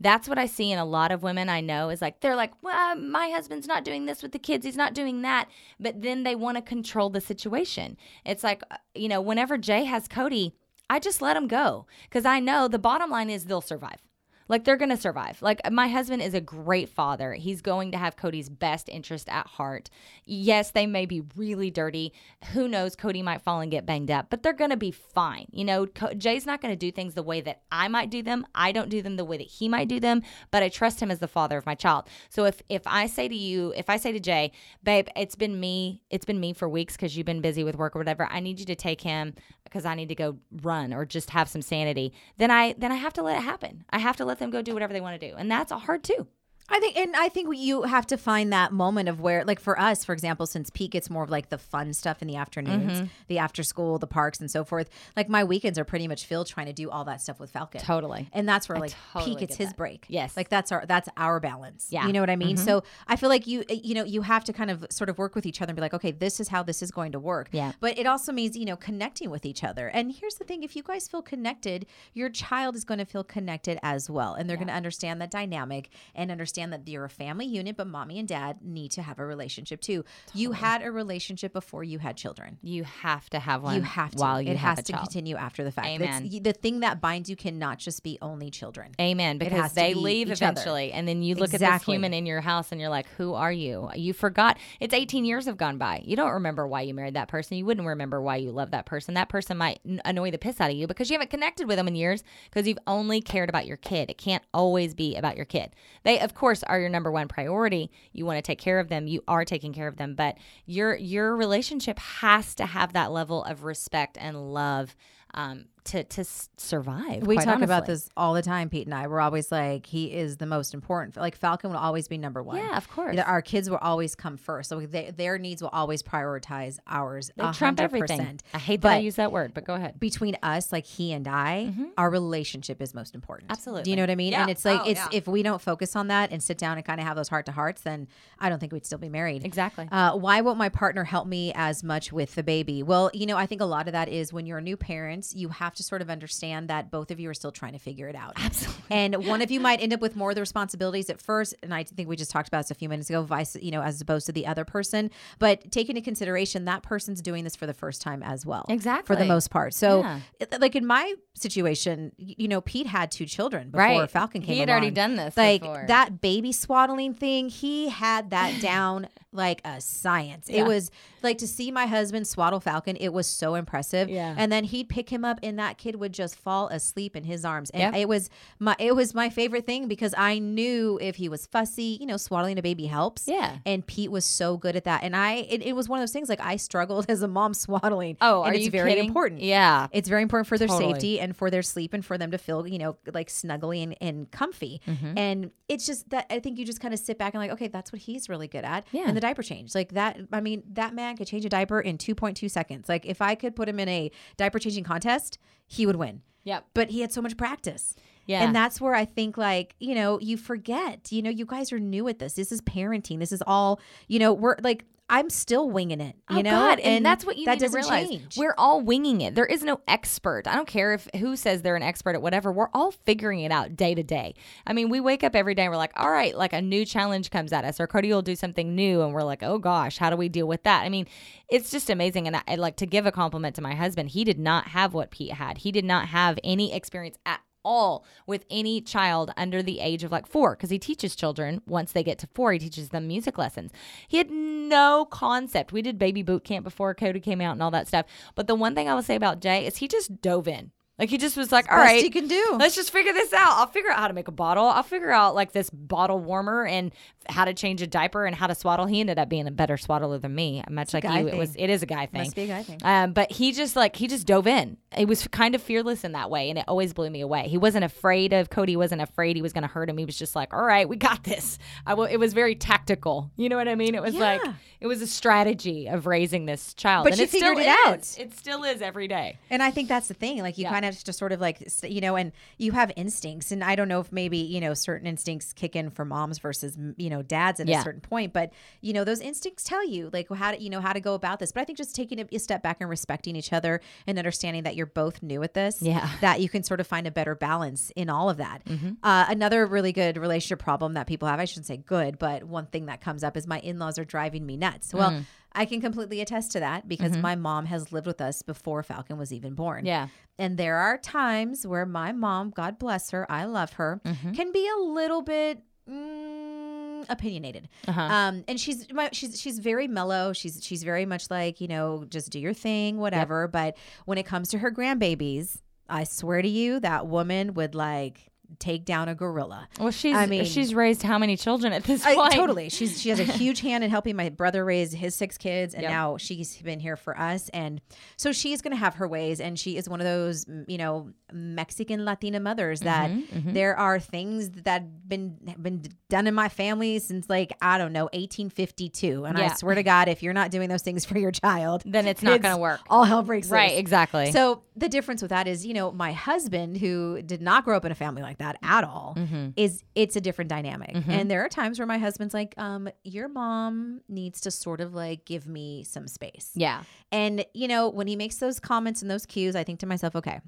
That's 0.00 0.28
what 0.28 0.38
I 0.38 0.46
see 0.46 0.70
in 0.70 0.78
a 0.78 0.84
lot 0.84 1.10
of 1.10 1.22
women 1.22 1.48
I 1.48 1.60
know 1.60 1.90
is 1.90 2.00
like, 2.00 2.20
they're 2.20 2.36
like, 2.36 2.52
well, 2.62 2.96
my 2.96 3.30
husband's 3.30 3.66
not 3.66 3.84
doing 3.84 4.06
this 4.06 4.22
with 4.22 4.32
the 4.32 4.38
kids. 4.38 4.64
He's 4.64 4.76
not 4.76 4.94
doing 4.94 5.22
that. 5.22 5.48
But 5.80 6.02
then 6.02 6.22
they 6.22 6.34
want 6.34 6.56
to 6.56 6.62
control 6.62 7.10
the 7.10 7.20
situation. 7.20 7.96
It's 8.24 8.44
like, 8.44 8.62
uh, 8.70 8.76
you 8.94 9.08
know, 9.08 9.20
whenever 9.20 9.58
Jay 9.58 9.84
has 9.84 10.06
Cody, 10.06 10.54
I 10.88 10.98
just 10.98 11.20
let 11.20 11.36
him 11.36 11.48
go 11.48 11.86
because 12.04 12.24
I 12.24 12.40
know 12.40 12.68
the 12.68 12.78
bottom 12.78 13.10
line 13.10 13.28
is 13.28 13.44
they'll 13.44 13.60
survive. 13.60 14.07
Like 14.48 14.64
they're 14.64 14.76
going 14.76 14.90
to 14.90 14.96
survive. 14.96 15.40
Like 15.42 15.60
my 15.70 15.88
husband 15.88 16.22
is 16.22 16.34
a 16.34 16.40
great 16.40 16.88
father. 16.88 17.34
He's 17.34 17.60
going 17.62 17.92
to 17.92 17.98
have 17.98 18.16
Cody's 18.16 18.48
best 18.48 18.88
interest 18.88 19.28
at 19.28 19.46
heart. 19.46 19.90
Yes, 20.24 20.70
they 20.70 20.86
may 20.86 21.06
be 21.06 21.22
really 21.36 21.70
dirty. 21.70 22.12
Who 22.52 22.68
knows? 22.68 22.96
Cody 22.96 23.22
might 23.22 23.42
fall 23.42 23.60
and 23.60 23.70
get 23.70 23.86
banged 23.86 24.10
up, 24.10 24.30
but 24.30 24.42
they're 24.42 24.52
going 24.52 24.70
to 24.70 24.76
be 24.76 24.90
fine. 24.90 25.46
You 25.52 25.64
know, 25.64 25.86
Co- 25.86 26.14
Jay's 26.14 26.46
not 26.46 26.60
going 26.60 26.72
to 26.72 26.76
do 26.76 26.90
things 26.90 27.14
the 27.14 27.22
way 27.22 27.40
that 27.42 27.62
I 27.70 27.88
might 27.88 28.10
do 28.10 28.22
them. 28.22 28.46
I 28.54 28.72
don't 28.72 28.88
do 28.88 29.02
them 29.02 29.16
the 29.16 29.24
way 29.24 29.36
that 29.36 29.46
he 29.46 29.68
might 29.68 29.88
do 29.88 30.00
them, 30.00 30.22
but 30.50 30.62
I 30.62 30.68
trust 30.68 31.00
him 31.00 31.10
as 31.10 31.18
the 31.18 31.28
father 31.28 31.58
of 31.58 31.66
my 31.66 31.74
child. 31.74 32.08
So 32.30 32.44
if 32.44 32.62
if 32.68 32.82
I 32.86 33.06
say 33.06 33.28
to 33.28 33.34
you, 33.34 33.72
if 33.76 33.90
I 33.90 33.96
say 33.96 34.12
to 34.12 34.20
Jay, 34.20 34.52
babe, 34.82 35.08
it's 35.16 35.34
been 35.34 35.60
me, 35.60 36.02
it's 36.10 36.24
been 36.24 36.40
me 36.40 36.52
for 36.52 36.68
weeks 36.68 36.94
because 36.94 37.16
you've 37.16 37.26
been 37.26 37.40
busy 37.40 37.64
with 37.64 37.76
work 37.76 37.94
or 37.94 37.98
whatever. 37.98 38.26
I 38.30 38.40
need 38.40 38.58
you 38.58 38.66
to 38.66 38.74
take 38.74 39.00
him 39.02 39.34
because 39.68 39.84
I 39.84 39.94
need 39.94 40.08
to 40.08 40.14
go 40.14 40.38
run 40.62 40.92
or 40.92 41.04
just 41.04 41.30
have 41.30 41.48
some 41.48 41.62
sanity, 41.62 42.12
then 42.36 42.50
I 42.50 42.74
then 42.78 42.92
I 42.92 42.96
have 42.96 43.12
to 43.14 43.22
let 43.22 43.36
it 43.36 43.42
happen. 43.42 43.84
I 43.90 43.98
have 43.98 44.16
to 44.16 44.24
let 44.24 44.38
them 44.38 44.50
go 44.50 44.62
do 44.62 44.74
whatever 44.74 44.92
they 44.92 45.00
want 45.00 45.20
to 45.20 45.30
do, 45.30 45.36
and 45.36 45.50
that's 45.50 45.72
hard 45.72 46.02
too. 46.04 46.26
I 46.70 46.80
think, 46.80 46.96
and 46.96 47.16
I 47.16 47.28
think 47.30 47.48
you 47.56 47.82
have 47.82 48.06
to 48.08 48.16
find 48.18 48.52
that 48.52 48.72
moment 48.72 49.08
of 49.08 49.20
where, 49.20 49.44
like 49.44 49.58
for 49.58 49.78
us, 49.80 50.04
for 50.04 50.12
example, 50.12 50.46
since 50.46 50.68
Pete, 50.70 50.94
it's 50.94 51.08
more 51.08 51.22
of 51.24 51.30
like 51.30 51.48
the 51.48 51.56
fun 51.58 51.92
stuff 51.94 52.20
in 52.22 52.28
the 52.28 52.36
afternoons, 52.36 52.92
Mm-hmm. 52.98 53.06
the 53.26 53.38
after 53.38 53.62
school, 53.62 53.98
the 53.98 54.06
parks, 54.06 54.38
and 54.40 54.50
so 54.50 54.64
forth. 54.64 54.90
Like 55.16 55.28
my 55.28 55.44
weekends 55.44 55.78
are 55.78 55.84
pretty 55.84 56.06
much 56.06 56.26
filled 56.26 56.46
trying 56.46 56.66
to 56.66 56.72
do 56.72 56.90
all 56.90 57.04
that 57.04 57.20
stuff 57.22 57.40
with 57.40 57.50
Falcon. 57.50 57.80
Totally. 57.80 58.28
and 58.32 58.48
that's 58.48 58.68
where 58.68 58.76
I 58.76 58.80
like 58.82 58.94
totally 59.12 59.36
gets 59.36 59.56
get 59.56 59.58
his 59.64 59.68
that. 59.70 59.76
break. 59.76 60.04
Yes. 60.08 60.36
like 60.36 60.48
that's 60.50 60.70
our 60.70 60.84
that's 60.86 61.08
our 61.16 61.40
balance. 61.40 61.88
Yeah. 61.90 62.00
Mm-hmm. 62.00 62.06
you 62.08 62.12
know 62.12 62.20
what 62.20 62.30
I 62.30 62.36
mean. 62.36 62.56
So 62.58 62.82
I 63.06 63.16
feel 63.16 63.28
like 63.30 63.46
you 63.46 63.64
you 63.68 63.94
know 63.94 64.04
you 64.04 64.22
have 64.22 64.44
to 64.44 64.52
kind 64.52 64.70
of 64.70 64.84
sort 64.90 65.08
of 65.08 65.16
work 65.18 65.34
with 65.34 65.46
each 65.46 65.62
other 65.62 65.70
and 65.70 65.76
be 65.76 65.80
like, 65.80 65.94
okay, 65.94 66.10
this 66.12 66.38
is 66.38 66.48
how 66.48 66.62
this 66.62 66.82
is 66.82 66.90
going 66.90 67.12
to 67.12 67.18
work. 67.18 67.48
Yeah. 67.52 67.72
but 67.80 67.98
it 67.98 68.06
also 68.06 68.30
means 68.32 68.56
you 68.56 68.66
know 68.66 68.76
connecting 68.76 69.30
with 69.30 69.46
each 69.46 69.64
other. 69.64 69.88
And 69.88 70.12
here's 70.12 70.34
the 70.34 70.44
thing: 70.44 70.62
if 70.62 70.76
you 70.76 70.82
guys 70.82 71.08
feel 71.08 71.22
connected, 71.22 71.86
your 72.12 72.28
child 72.28 72.76
is 72.76 72.84
going 72.84 72.98
to 72.98 73.06
feel 73.06 73.24
connected 73.24 73.78
as 73.82 74.10
well, 74.10 74.34
and 74.34 74.48
they're 74.50 74.56
going 74.58 74.68
to 74.68 74.74
understand 74.74 75.20
that 75.22 75.30
dynamic 75.30 75.88
and 76.14 76.30
understand 76.30 76.57
that 76.58 76.86
you're 76.86 77.04
a 77.04 77.10
family 77.10 77.46
unit, 77.46 77.76
but 77.76 77.86
mommy 77.86 78.18
and 78.18 78.28
dad 78.28 78.58
need 78.62 78.90
to 78.92 79.02
have 79.02 79.18
a 79.18 79.24
relationship 79.24 79.80
too. 79.80 80.04
You 80.34 80.52
had 80.52 80.82
a 80.82 80.90
relationship 80.90 81.52
before 81.52 81.84
you 81.84 81.98
had 81.98 82.16
children. 82.16 82.58
You 82.62 82.84
have 82.84 83.28
to 83.30 83.38
have 83.38 83.62
one. 83.62 83.76
You 83.76 83.82
have 83.82 84.10
to. 84.12 84.18
while 84.18 84.42
you 84.42 84.50
it 84.50 84.56
has 84.56 84.82
to 84.82 84.92
child. 84.92 85.04
continue 85.04 85.36
after 85.36 85.64
the 85.64 85.70
fact. 85.72 85.88
Amen. 85.88 86.24
It's- 86.26 86.40
the 86.42 86.52
thing 86.52 86.80
that 86.80 87.00
binds 87.00 87.28
you 87.30 87.36
cannot 87.36 87.78
just 87.78 88.02
be 88.02 88.18
only 88.22 88.50
children. 88.50 88.92
Amen. 89.00 89.38
Because 89.38 89.72
they 89.72 89.92
be 89.94 90.00
leave 90.00 90.28
each 90.30 90.42
other. 90.42 90.52
eventually, 90.52 90.92
and 90.92 91.06
then 91.06 91.22
you 91.22 91.34
look 91.34 91.54
at 91.54 91.60
this 91.60 91.82
human 91.84 92.12
in 92.14 92.26
your 92.26 92.40
house, 92.40 92.72
and 92.72 92.80
you're 92.80 92.90
like, 92.90 93.06
"Who 93.16 93.34
are 93.34 93.52
you? 93.52 93.88
You 93.94 94.12
forgot. 94.12 94.58
It's 94.80 94.94
18 94.94 95.24
years 95.24 95.46
have 95.46 95.56
gone 95.56 95.78
by. 95.78 96.02
You 96.04 96.16
don't 96.16 96.32
remember 96.32 96.66
why 96.66 96.82
you 96.82 96.94
married 96.94 97.14
that 97.14 97.28
person. 97.28 97.56
You 97.58 97.66
wouldn't 97.66 97.86
remember 97.86 98.20
why 98.22 98.36
you 98.36 98.50
love 98.50 98.70
that 98.70 98.86
person. 98.86 99.14
That 99.14 99.28
person 99.28 99.56
might 99.56 99.80
annoy 100.04 100.30
the 100.30 100.38
piss 100.38 100.60
out 100.60 100.70
of 100.70 100.76
you 100.76 100.86
because 100.86 101.10
you 101.10 101.14
haven't 101.14 101.30
connected 101.30 101.66
with 101.68 101.76
them 101.76 101.88
in 101.88 101.94
years 101.94 102.22
because 102.50 102.66
you've 102.66 102.78
only 102.86 103.20
cared 103.20 103.48
about 103.48 103.66
your 103.66 103.76
kid. 103.76 104.10
It 104.10 104.18
can't 104.18 104.42
always 104.54 104.94
be 104.94 105.16
about 105.16 105.36
your 105.36 105.44
kid. 105.44 105.70
They, 106.04 106.18
of 106.18 106.34
course, 106.34 106.47
are 106.66 106.80
your 106.80 106.88
number 106.88 107.10
one 107.10 107.28
priority. 107.28 107.90
You 108.12 108.26
want 108.26 108.38
to 108.38 108.42
take 108.42 108.58
care 108.58 108.78
of 108.80 108.88
them. 108.88 109.06
You 109.06 109.22
are 109.28 109.44
taking 109.44 109.72
care 109.72 109.88
of 109.88 109.96
them, 109.96 110.14
but 110.14 110.36
your 110.66 110.94
your 110.96 111.36
relationship 111.36 111.98
has 111.98 112.54
to 112.56 112.66
have 112.66 112.92
that 112.92 113.12
level 113.12 113.44
of 113.44 113.64
respect 113.64 114.16
and 114.20 114.52
love 114.52 114.94
um, 115.34 115.66
to 115.88 116.04
to 116.04 116.24
survive. 116.56 117.26
We 117.26 117.36
talk 117.36 117.62
about 117.62 117.86
this 117.86 118.08
all 118.16 118.34
the 118.34 118.42
time, 118.42 118.68
Pete 118.68 118.86
and 118.86 118.94
I. 118.94 119.06
We're 119.06 119.20
always 119.20 119.50
like, 119.52 119.86
he 119.86 120.12
is 120.12 120.36
the 120.36 120.46
most 120.46 120.74
important. 120.74 121.16
Like 121.16 121.36
Falcon 121.36 121.70
will 121.70 121.78
always 121.78 122.08
be 122.08 122.18
number 122.18 122.42
one. 122.42 122.56
Yeah, 122.58 122.76
of 122.76 122.88
course. 122.90 123.12
You 123.12 123.18
know, 123.18 123.24
Our 123.24 123.42
kids 123.42 123.70
will 123.70 123.78
always 123.78 124.14
come 124.14 124.36
first. 124.36 124.68
So 124.68 124.80
they, 124.80 125.10
their 125.10 125.38
needs 125.38 125.62
will 125.62 125.70
always 125.70 126.02
prioritize 126.02 126.78
ours. 126.86 127.30
They 127.36 127.50
trump 127.52 127.78
100%. 127.78 127.82
everything. 127.82 128.40
I 128.54 128.58
hate 128.58 128.80
that 128.82 128.92
I 128.94 128.98
use 128.98 129.16
that 129.16 129.32
word, 129.32 129.52
but 129.54 129.64
go 129.64 129.74
ahead. 129.74 129.98
between 130.00 130.36
us, 130.42 130.72
like 130.72 130.86
he 130.86 131.12
and 131.12 131.26
I, 131.26 131.72
our 131.96 132.10
relationship 132.10 132.82
is 132.82 132.94
most 132.94 133.14
important. 133.14 133.50
Absolutely. 133.50 133.84
Do 133.84 133.90
you 133.90 133.96
know 133.96 134.02
what 134.02 134.10
I 134.10 134.14
mean? 134.16 134.32
Yeah. 134.32 134.42
And 134.42 134.50
it's 134.50 134.64
like 134.64 134.80
Oh, 134.80 134.88
it's 134.90 135.00
yeah. 135.00 135.08
if 135.18 135.26
we 135.26 135.42
don't 135.42 135.60
focus 135.60 135.96
on 135.96 136.08
that 136.08 136.30
and 136.30 136.42
sit 136.42 136.58
down 136.58 136.76
and 136.76 136.84
kind 136.86 137.00
of 137.00 137.06
have 137.06 137.16
those 137.16 137.28
heart 137.28 137.46
to 137.46 137.52
hearts, 137.52 137.82
then 137.82 138.08
I 138.38 138.48
don't 138.48 138.58
think 138.58 138.72
we'd 138.72 138.86
still 138.86 138.98
be 138.98 139.08
married. 139.08 139.44
Exactly. 139.44 139.88
Uh, 139.90 140.16
why 140.16 140.40
won't 140.40 140.58
my 140.58 140.68
partner 140.68 141.04
help 141.04 141.26
me 141.26 141.52
as 141.54 141.82
much 141.82 142.12
with 142.12 142.34
the 142.34 142.42
baby? 142.42 142.82
Well, 142.82 143.10
you 143.14 143.26
know, 143.26 143.36
I 143.36 143.46
think 143.46 143.60
a 143.60 143.64
lot 143.64 143.86
of 143.88 143.92
that 143.92 144.08
is 144.08 144.32
when 144.32 144.46
you're 144.46 144.60
new 144.60 144.76
parents, 144.76 145.34
you 145.34 145.48
have 145.48 145.74
to 145.74 145.77
sort 145.82 146.02
of 146.02 146.10
understand 146.10 146.68
that 146.68 146.90
both 146.90 147.10
of 147.10 147.20
you 147.20 147.28
are 147.30 147.34
still 147.34 147.52
trying 147.52 147.72
to 147.72 147.78
figure 147.78 148.08
it 148.08 148.14
out. 148.16 148.32
Absolutely. 148.36 148.82
And 148.90 149.26
one 149.26 149.42
of 149.42 149.50
you 149.50 149.60
might 149.60 149.80
end 149.80 149.92
up 149.92 150.00
with 150.00 150.16
more 150.16 150.30
of 150.30 150.34
the 150.34 150.40
responsibilities 150.40 151.10
at 151.10 151.20
first. 151.20 151.54
And 151.62 151.74
I 151.74 151.84
think 151.84 152.08
we 152.08 152.16
just 152.16 152.30
talked 152.30 152.48
about 152.48 152.58
this 152.64 152.70
a 152.70 152.74
few 152.74 152.88
minutes 152.88 153.10
ago, 153.10 153.22
vice, 153.22 153.56
you 153.56 153.70
know, 153.70 153.82
as 153.82 154.00
opposed 154.00 154.26
to 154.26 154.32
the 154.32 154.46
other 154.46 154.64
person. 154.64 155.10
But 155.38 155.70
take 155.70 155.88
into 155.88 156.00
consideration 156.00 156.64
that 156.66 156.82
person's 156.82 157.20
doing 157.22 157.44
this 157.44 157.56
for 157.56 157.66
the 157.66 157.74
first 157.74 158.02
time 158.02 158.22
as 158.22 158.44
well. 158.46 158.64
Exactly. 158.68 159.06
For 159.14 159.16
the 159.20 159.26
most 159.26 159.50
part. 159.50 159.74
So, 159.74 160.00
Yeah. 160.00 160.20
like 160.60 160.74
in 160.76 160.86
my 160.86 161.14
situation, 161.34 162.12
you 162.16 162.48
know, 162.48 162.60
Pete 162.60 162.86
had 162.86 163.10
two 163.10 163.26
children 163.26 163.70
before 163.70 163.80
Right. 163.84 164.10
Falcon 164.10 164.42
came 164.42 164.54
He 164.54 164.60
had 164.60 164.70
already 164.70 164.90
done 164.90 165.16
this 165.16 165.36
Like 165.36 165.60
before. 165.60 165.84
that 165.88 166.20
baby 166.20 166.52
swaddling 166.52 167.14
thing, 167.14 167.48
he 167.48 167.88
had 167.88 168.30
that 168.30 168.60
down 168.60 169.08
like 169.32 169.60
a 169.64 169.80
science. 169.80 170.48
Yeah. 170.48 170.60
It 170.60 170.66
was 170.66 170.90
like 171.22 171.38
to 171.38 171.46
see 171.46 171.70
my 171.70 171.86
husband 171.86 172.26
swaddle 172.26 172.60
Falcon, 172.60 172.96
it 172.96 173.10
was 173.12 173.26
so 173.26 173.56
impressive. 173.56 174.08
Yeah. 174.08 174.34
And 174.36 174.50
then 174.50 174.64
he'd 174.64 174.88
pick 174.88 175.10
him 175.10 175.24
up 175.24 175.38
and 175.42 175.58
that 175.58 175.76
kid 175.76 175.96
would 175.96 176.12
just 176.12 176.34
fall 176.36 176.68
asleep 176.68 177.14
in 177.14 177.24
his 177.24 177.44
arms. 177.44 177.68
And 177.70 177.80
Yep. 177.82 177.94
it 178.02 178.08
was 178.08 178.30
my 178.58 178.74
it 178.78 178.96
was 178.96 179.14
my 179.14 179.28
favorite 179.28 179.66
thing 179.66 179.86
because 179.86 180.14
I 180.16 180.38
knew 180.38 180.98
if 181.02 181.16
he 181.16 181.28
was 181.28 181.44
fussy, 181.46 181.98
you 182.00 182.06
know, 182.06 182.16
swaddling 182.16 182.58
a 182.58 182.62
baby 182.62 182.86
helps. 182.86 183.28
Yeah. 183.28 183.58
And 183.66 183.86
Pete 183.86 184.10
was 184.10 184.24
so 184.24 184.56
good 184.56 184.76
at 184.76 184.84
that. 184.84 185.02
And 185.02 185.14
I 185.14 185.34
it, 185.48 185.62
it 185.62 185.76
was 185.76 185.88
one 185.88 185.98
of 185.98 186.02
those 186.02 186.12
things 186.12 186.28
like 186.30 186.40
I 186.40 186.56
struggled 186.56 187.06
as 187.10 187.20
a 187.20 187.28
mom 187.28 187.52
swaddling. 187.52 188.16
Oh, 188.22 188.42
and 188.44 188.52
are 188.52 188.56
it's 188.56 188.64
you 188.64 188.70
very 188.70 188.90
kidding? 188.92 189.08
important. 189.08 189.42
Yeah. 189.42 189.88
It's 189.92 190.08
very 190.08 190.22
important 190.22 190.46
for 190.48 190.56
their 190.56 190.68
Totally. 190.68 190.94
safety 190.94 191.20
and 191.20 191.36
for 191.36 191.50
their 191.50 191.62
sleep 191.62 191.92
and 191.92 192.02
for 192.04 192.16
them 192.16 192.30
to 192.30 192.38
feel, 192.38 192.66
you 192.66 192.78
know, 192.78 192.96
like 193.12 193.28
snuggly 193.28 193.82
and, 193.82 193.94
and 194.00 194.30
comfy. 194.30 194.80
Mm-hmm. 194.86 195.18
And 195.18 195.50
it's 195.68 195.84
just 195.84 196.08
that 196.10 196.26
I 196.30 196.38
think 196.40 196.58
you 196.58 196.64
just 196.64 196.80
kind 196.80 196.94
of 196.94 197.00
sit 197.00 197.18
back 197.18 197.34
and 197.34 197.42
like, 197.42 197.50
okay, 197.50 197.68
that's 197.68 197.92
what 197.92 198.00
he's 198.00 198.28
really 198.30 198.48
good 198.48 198.64
at. 198.64 198.86
Yeah. 198.92 199.08
And 199.08 199.17
the 199.18 199.26
diaper 199.26 199.42
change. 199.42 199.74
Like 199.74 199.92
that, 199.94 200.18
I 200.32 200.40
mean, 200.40 200.62
that 200.72 200.94
man 200.94 201.16
could 201.16 201.26
change 201.26 201.44
a 201.44 201.48
diaper 201.48 201.80
in 201.80 201.98
2.2 201.98 202.48
seconds. 202.48 202.88
Like 202.88 203.04
if 203.04 203.20
I 203.20 203.34
could 203.34 203.56
put 203.56 203.68
him 203.68 203.80
in 203.80 203.88
a 203.88 204.10
diaper 204.36 204.60
changing 204.60 204.84
contest, 204.84 205.38
he 205.66 205.86
would 205.86 205.96
win. 205.96 206.22
Yep. 206.44 206.66
But 206.72 206.90
he 206.90 207.00
had 207.00 207.12
so 207.12 207.20
much 207.20 207.36
practice. 207.36 207.96
Yeah. 208.26 208.42
And 208.44 208.54
that's 208.54 208.80
where 208.80 208.94
I 208.94 209.04
think 209.04 209.36
like, 209.36 209.74
you 209.80 209.94
know, 209.94 210.20
you 210.20 210.36
forget, 210.36 211.10
you 211.10 211.20
know, 211.20 211.30
you 211.30 211.44
guys 211.44 211.72
are 211.72 211.80
new 211.80 212.06
at 212.08 212.20
this. 212.20 212.34
This 212.34 212.52
is 212.52 212.60
parenting. 212.60 213.18
This 213.18 213.32
is 213.32 213.42
all, 213.46 213.80
you 214.06 214.18
know, 214.18 214.32
we're 214.32 214.56
like, 214.62 214.84
I'm 215.10 215.30
still 215.30 215.70
winging 215.70 216.00
it, 216.00 216.16
you 216.28 216.38
oh 216.38 216.42
know? 216.42 216.50
God, 216.50 216.80
and, 216.80 217.04
that's 217.04 217.24
what 217.24 217.38
you 217.38 217.46
that 217.46 217.52
need 217.52 217.60
to 217.60 217.64
doesn't 217.66 217.80
realize. 217.80 218.08
change. 218.08 218.36
We're 218.36 218.54
all 218.58 218.82
winging 218.82 219.22
it. 219.22 219.34
There 219.34 219.46
is 219.46 219.62
no 219.62 219.80
expert. 219.88 220.42
I 220.46 220.54
don't 220.54 220.68
care 220.68 220.92
if 220.92 221.08
who 221.16 221.34
says 221.34 221.62
they're 221.62 221.76
an 221.76 221.82
expert 221.82 222.14
at 222.14 222.20
whatever. 222.20 222.52
We're 222.52 222.68
all 222.74 222.90
figuring 222.90 223.40
it 223.40 223.50
out 223.50 223.74
day 223.74 223.94
to 223.94 224.02
day. 224.02 224.34
I 224.66 224.74
mean, 224.74 224.90
we 224.90 225.00
wake 225.00 225.24
up 225.24 225.34
every 225.34 225.54
day 225.54 225.62
and 225.62 225.70
we're 225.70 225.78
like, 225.78 225.92
all 225.96 226.10
right, 226.10 226.36
like 226.36 226.52
a 226.52 226.60
new 226.60 226.84
challenge 226.84 227.30
comes 227.30 227.52
at 227.52 227.64
us, 227.64 227.80
or 227.80 227.86
Cody 227.86 228.08
will 228.12 228.22
do 228.22 228.36
something 228.36 228.74
new, 228.74 229.02
and 229.02 229.14
we're 229.14 229.22
like, 229.22 229.42
oh 229.42 229.58
gosh, 229.58 229.96
how 229.96 230.10
do 230.10 230.16
we 230.16 230.28
deal 230.28 230.46
with 230.46 230.62
that? 230.64 230.82
I 230.82 230.90
mean, 230.90 231.06
it's 231.48 231.70
just 231.70 231.88
amazing. 231.88 232.26
And 232.26 232.36
I, 232.36 232.42
I 232.46 232.54
like 232.56 232.76
to 232.76 232.86
give 232.86 233.06
a 233.06 233.12
compliment 233.12 233.56
to 233.56 233.62
my 233.62 233.74
husband. 233.74 234.10
He 234.10 234.24
did 234.24 234.38
not 234.38 234.68
have 234.68 234.92
what 234.92 235.10
Pete 235.10 235.32
had. 235.32 235.58
He 235.58 235.72
did 235.72 235.84
not 235.84 236.08
have 236.08 236.38
any 236.44 236.74
experience 236.74 237.16
at 237.24 237.40
all 237.68 238.04
with 238.26 238.46
any 238.50 238.80
child 238.80 239.30
under 239.36 239.62
the 239.62 239.80
age 239.80 240.02
of 240.02 240.10
like 240.10 240.26
four 240.26 240.56
because 240.56 240.70
he 240.70 240.78
teaches 240.78 241.14
children. 241.14 241.60
Once 241.66 241.92
they 241.92 242.02
get 242.02 242.18
to 242.18 242.28
four 242.34 242.52
he 242.52 242.58
teaches 242.58 242.88
them 242.88 243.06
music 243.06 243.36
lessons. 243.36 243.70
He 244.08 244.16
had 244.16 244.30
no 244.30 245.04
concept. 245.04 245.72
We 245.72 245.82
did 245.82 245.98
baby 245.98 246.22
boot 246.22 246.44
camp 246.44 246.64
before 246.64 246.94
cody 246.94 247.20
came 247.20 247.40
out 247.40 247.52
and 247.52 247.62
all 247.62 247.70
that 247.72 247.88
stuff. 247.88 248.06
But 248.34 248.46
the 248.46 248.54
one 248.54 248.74
thing 248.74 248.88
i 248.88 248.94
will 248.94 249.02
say 249.02 249.16
about 249.16 249.40
jay 249.40 249.66
is 249.66 249.76
he 249.76 249.88
just 249.88 250.22
dove 250.22 250.48
in 250.48 250.70
like 250.98 251.08
he 251.10 251.18
just 251.18 251.36
was 251.36 251.52
like, 251.52 251.70
all 251.70 251.78
right, 251.78 252.02
he 252.02 252.10
can 252.10 252.28
do." 252.28 252.56
Let's 252.58 252.74
just 252.74 252.90
figure 252.90 253.12
this 253.12 253.32
out. 253.32 253.52
I'll 253.58 253.66
figure 253.66 253.90
out 253.90 253.98
how 253.98 254.08
to 254.08 254.14
make 254.14 254.28
a 254.28 254.32
bottle. 254.32 254.66
I'll 254.66 254.82
figure 254.82 255.10
out 255.10 255.34
like 255.34 255.52
this 255.52 255.70
bottle 255.70 256.18
warmer 256.18 256.64
and 256.66 256.92
how 257.28 257.44
to 257.44 257.52
change 257.52 257.82
a 257.82 257.86
diaper 257.86 258.24
and 258.24 258.34
how 258.34 258.46
to 258.46 258.54
swaddle. 258.54 258.86
He 258.86 259.00
ended 259.00 259.18
up 259.18 259.28
being 259.28 259.46
a 259.46 259.50
better 259.50 259.76
swaddler 259.76 260.18
than 260.18 260.34
me. 260.34 260.62
Much 260.70 260.94
like 260.94 261.02
guy 261.04 261.20
you, 261.20 261.28
it 261.28 261.36
was. 261.36 261.54
It 261.56 261.68
is 261.70 261.82
a 261.82 261.86
guy 261.86 262.06
thing. 262.06 262.22
Must 262.22 262.34
be 262.36 262.42
a 262.42 262.46
guy 262.46 262.62
thing. 262.62 262.80
Um, 262.82 263.12
but 263.12 263.30
he 263.30 263.52
just 263.52 263.76
like 263.76 263.96
he 263.96 264.06
just 264.08 264.26
dove 264.26 264.46
in. 264.46 264.76
He 264.96 265.04
was 265.04 265.26
kind 265.28 265.54
of 265.54 265.62
fearless 265.62 266.04
in 266.04 266.12
that 266.12 266.30
way, 266.30 266.48
and 266.48 266.58
it 266.58 266.64
always 266.66 266.92
blew 266.94 267.10
me 267.10 267.20
away. 267.20 267.48
He 267.48 267.58
wasn't 267.58 267.84
afraid 267.84 268.32
of 268.32 268.48
Cody. 268.50 268.74
wasn't 268.76 269.02
afraid 269.02 269.36
he 269.36 269.42
was 269.42 269.52
going 269.52 269.62
to 269.62 269.68
hurt 269.68 269.90
him. 269.90 269.98
He 269.98 270.04
was 270.06 270.16
just 270.16 270.34
like, 270.34 270.54
"All 270.54 270.62
right, 270.64 270.88
we 270.88 270.96
got 270.96 271.24
this." 271.24 271.58
I 271.86 271.94
will. 271.94 272.04
It 272.04 272.16
was 272.16 272.32
very 272.32 272.54
tactical. 272.54 273.30
You 273.36 273.48
know 273.48 273.56
what 273.56 273.68
I 273.68 273.74
mean? 273.74 273.94
It 273.94 274.02
was 274.02 274.14
like 274.14 274.40
it 274.80 274.86
was 274.86 275.02
a 275.02 275.06
strategy 275.06 275.88
of 275.88 276.06
raising 276.06 276.46
this 276.46 276.72
child, 276.74 277.04
But 277.04 277.12
and 277.12 277.18
you 277.18 277.24
it 277.24 277.30
still 277.30 277.54
figured 277.54 277.66
it 277.66 277.68
is. 277.68 278.16
out. 278.18 278.24
It 278.26 278.34
still 278.38 278.64
is 278.64 278.80
every 278.80 279.08
day. 279.08 279.36
And 279.50 279.62
I 279.62 279.70
think 279.70 279.88
that's 279.88 280.08
the 280.08 280.14
thing. 280.14 280.38
Like 280.40 280.56
you 280.56 280.62
Yeah. 280.64 280.70
kind 280.70 280.84
of 280.86 280.87
have 280.94 281.04
to 281.04 281.12
sort 281.12 281.32
of 281.32 281.40
like, 281.40 281.66
you 281.82 282.00
know, 282.00 282.16
and 282.16 282.32
you 282.56 282.72
have 282.72 282.92
instincts. 282.96 283.52
And 283.52 283.62
I 283.64 283.76
don't 283.76 283.88
know 283.88 284.00
if 284.00 284.12
maybe, 284.12 284.38
you 284.38 284.60
know, 284.60 284.74
certain 284.74 285.06
instincts 285.06 285.52
kick 285.52 285.76
in 285.76 285.90
for 285.90 286.04
moms 286.04 286.38
versus, 286.38 286.76
you 286.96 287.10
know, 287.10 287.22
dads 287.22 287.60
at 287.60 287.68
Yeah. 287.68 287.80
a 287.80 287.82
certain 287.82 288.00
point. 288.00 288.32
But, 288.32 288.52
you 288.80 288.92
know, 288.92 289.04
those 289.04 289.20
instincts 289.20 289.64
tell 289.64 289.86
you 289.86 290.10
like 290.12 290.28
how 290.30 290.52
to, 290.52 290.60
you 290.62 290.70
know, 290.70 290.80
how 290.80 290.92
to 290.92 291.00
go 291.00 291.14
about 291.14 291.38
this. 291.38 291.52
But 291.52 291.60
I 291.60 291.64
think 291.64 291.78
just 291.78 291.94
taking 291.94 292.18
a, 292.20 292.38
step 292.38 292.62
back 292.62 292.78
and 292.80 292.88
respecting 292.88 293.36
each 293.36 293.52
other 293.52 293.80
and 294.06 294.16
understanding 294.18 294.62
that 294.62 294.76
you're 294.76 294.86
both 294.86 295.22
new 295.22 295.42
at 295.42 295.54
this. 295.54 295.82
Yeah. 295.82 296.08
That 296.20 296.40
you 296.40 296.48
can 296.48 296.62
sort 296.62 296.80
of 296.80 296.86
find 296.86 297.06
a 297.06 297.10
better 297.10 297.34
balance 297.34 297.90
in 297.96 298.08
all 298.08 298.30
of 298.30 298.36
that. 298.38 298.62
Uh, 299.02 299.26
another 299.28 299.66
really 299.66 299.92
good 299.92 300.16
relationship 300.16 300.60
problem 300.60 300.94
that 300.94 301.06
people 301.06 301.28
have, 301.28 301.40
I 301.40 301.44
shouldn't 301.44 301.66
say 301.66 301.76
good, 301.76 302.18
but 302.18 302.44
one 302.44 302.66
thing 302.66 302.86
that 302.86 303.00
comes 303.00 303.22
up 303.24 303.36
is 303.36 303.46
my 303.46 303.58
in 303.60 303.78
laws 303.78 303.98
are 303.98 304.04
driving 304.04 304.46
me 304.46 304.56
nuts. 304.56 304.94
Well, 304.94 305.24
I 305.60 305.64
can 305.64 305.80
completely 305.80 306.20
attest 306.20 306.52
to 306.52 306.60
that 306.60 306.86
because 306.88 307.16
my 307.18 307.34
mom 307.34 307.66
has 307.66 307.92
lived 307.92 308.06
with 308.06 308.20
us 308.20 308.42
before 308.42 308.82
Falcon 308.82 309.18
was 309.18 309.32
even 309.32 309.54
born. 309.54 309.84
Yeah. 309.84 310.08
And 310.38 310.56
there 310.56 310.76
are 310.76 310.96
times 310.96 311.66
where 311.66 311.84
my 311.84 312.12
mom, 312.12 312.50
God 312.50 312.78
bless 312.78 313.10
her, 313.10 313.30
I 313.30 313.44
love 313.44 313.72
her, 313.74 314.00
Mm-hmm. 314.04 314.32
can 314.32 314.52
be 314.52 314.68
a 314.68 314.80
little 314.80 315.22
bit 315.22 315.62
mm, 315.90 317.04
opinionated. 317.08 317.68
Uh-huh. 317.86 318.00
Um, 318.00 318.44
and 318.48 318.58
she's 318.60 318.86
my, 318.92 319.08
she's 319.12 319.40
she's 319.40 319.58
very 319.58 319.88
mellow. 319.88 320.32
She's 320.32 320.64
she's 320.64 320.82
very 320.82 321.06
much 321.06 321.30
like 321.30 321.60
you 321.60 321.68
know 321.68 322.04
just 322.08 322.30
do 322.30 322.38
your 322.38 322.54
thing, 322.54 322.98
whatever. 322.98 323.48
But 323.48 323.76
when 324.04 324.18
it 324.18 324.26
comes 324.26 324.48
to 324.50 324.58
her 324.58 324.70
grandbabies, 324.70 325.60
I 325.88 326.04
swear 326.04 326.42
to 326.42 326.48
you, 326.48 326.80
that 326.80 327.06
woman 327.06 327.54
would 327.54 327.74
like 327.74 328.30
take 328.58 328.84
down 328.84 329.08
a 329.08 329.14
gorilla. 329.14 329.68
Well, 329.78 329.90
she's 329.90 330.16
I 330.16 330.26
mean- 330.26 330.44
she's 330.44 330.74
raised 330.74 331.02
how 331.02 331.18
many 331.18 331.36
children 331.36 331.72
at 331.72 331.84
this 331.84 332.04
I- 332.04 332.14
point? 332.14 332.32
totally. 332.32 332.68
She's 332.78 333.00
she 333.00 333.10
has 333.10 333.20
a 333.20 333.24
huge 333.24 333.60
hand 333.60 333.84
in 333.84 333.90
helping 333.90 334.16
my 334.16 334.28
brother 334.30 334.64
raise 334.64 334.92
his 334.92 335.14
six 335.14 335.36
kids, 335.38 335.74
and 335.74 335.82
Yep. 335.82 335.90
now 335.90 336.16
she's 336.16 336.56
been 336.62 336.80
here 336.80 336.96
for 336.96 337.18
us, 337.18 337.48
and 337.50 337.80
so 338.16 338.32
she's 338.32 338.62
going 338.62 338.72
to 338.72 338.76
have 338.78 338.94
her 338.94 339.06
ways, 339.08 339.40
and 339.40 339.58
she 339.58 339.76
is 339.76 339.88
one 339.88 340.00
of 340.00 340.04
those 340.06 340.46
you 340.66 340.78
know 340.78 341.10
Mexican 341.32 342.04
Latina 342.04 342.40
mothers 342.40 342.80
that 342.80 343.10
Mm-hmm, 343.10 343.52
there 343.52 343.76
are 343.78 343.98
things 344.00 344.50
that 344.64 345.08
been 345.08 345.36
been 345.60 345.82
done 346.08 346.26
in 346.26 346.34
my 346.34 346.48
family 346.48 346.98
since 346.98 347.28
like 347.28 347.52
I 347.62 347.78
don't 347.78 347.92
know 347.92 348.04
1852, 348.12 349.24
and 349.24 349.38
I 349.38 349.48
swear 349.54 349.74
to 349.74 349.82
God, 349.82 350.08
if 350.08 350.22
you're 350.22 350.32
not 350.32 350.50
doing 350.50 350.68
those 350.68 350.82
things 350.82 351.04
for 351.04 351.18
your 351.18 351.30
child, 351.30 351.82
Then 351.84 352.06
it's 352.06 352.22
not 352.22 352.40
gonna 352.42 352.58
work. 352.58 352.80
All 352.88 353.04
hell 353.04 353.22
breaks 353.22 353.48
Right, 353.50 353.76
exactly. 353.78 354.32
So 354.32 354.62
the 354.78 354.88
difference 354.88 355.22
with 355.22 355.30
that 355.30 355.46
is, 355.48 355.64
you 355.66 355.74
know, 355.74 355.90
my 355.92 356.12
husband 356.12 356.76
who 356.78 357.22
did 357.22 357.40
not 357.42 357.64
grow 357.64 357.76
up 357.76 357.84
in 357.84 357.92
a 357.92 357.94
family 357.94 358.22
like 358.22 358.38
that 358.38 358.56
at 358.62 358.84
all 358.84 359.14
Mm-hmm. 359.16 359.48
is 359.56 359.82
it's 359.94 360.16
a 360.16 360.20
different 360.20 360.48
dynamic. 360.50 360.94
And 361.08 361.30
there 361.30 361.44
are 361.44 361.48
times 361.48 361.78
where 361.78 361.86
my 361.86 361.98
husband's 361.98 362.34
like, 362.34 362.54
um, 362.58 362.88
your 363.04 363.28
mom 363.28 364.00
needs 364.08 364.40
to 364.42 364.50
sort 364.50 364.80
of 364.80 364.94
like 364.94 365.24
give 365.24 365.46
me 365.46 365.84
some 365.84 366.06
space. 366.06 366.50
yeah. 366.54 366.82
And, 367.10 367.44
you 367.54 367.68
know, 367.68 367.88
when 367.88 368.06
he 368.06 368.16
makes 368.16 368.36
those 368.36 368.60
comments 368.60 369.00
and 369.02 369.10
those 369.10 369.24
cues, 369.26 369.56
I 369.56 369.64
think 369.64 369.80
to 369.80 369.86
myself, 369.86 370.14
okay, 370.14 370.40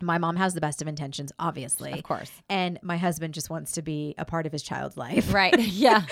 my 0.00 0.18
mom 0.18 0.36
has 0.36 0.54
the 0.54 0.60
best 0.60 0.80
of 0.82 0.88
intentions, 0.88 1.32
obviously. 1.38 1.92
Of 1.92 2.02
course. 2.02 2.30
And 2.48 2.78
my 2.82 2.96
husband 2.96 3.34
just 3.34 3.50
wants 3.50 3.72
to 3.72 3.82
be 3.82 4.14
a 4.18 4.24
part 4.24 4.46
of 4.46 4.52
his 4.52 4.62
child's 4.62 4.96
life. 4.96 5.32
Right. 5.34 5.54
Yeah. 5.78 6.02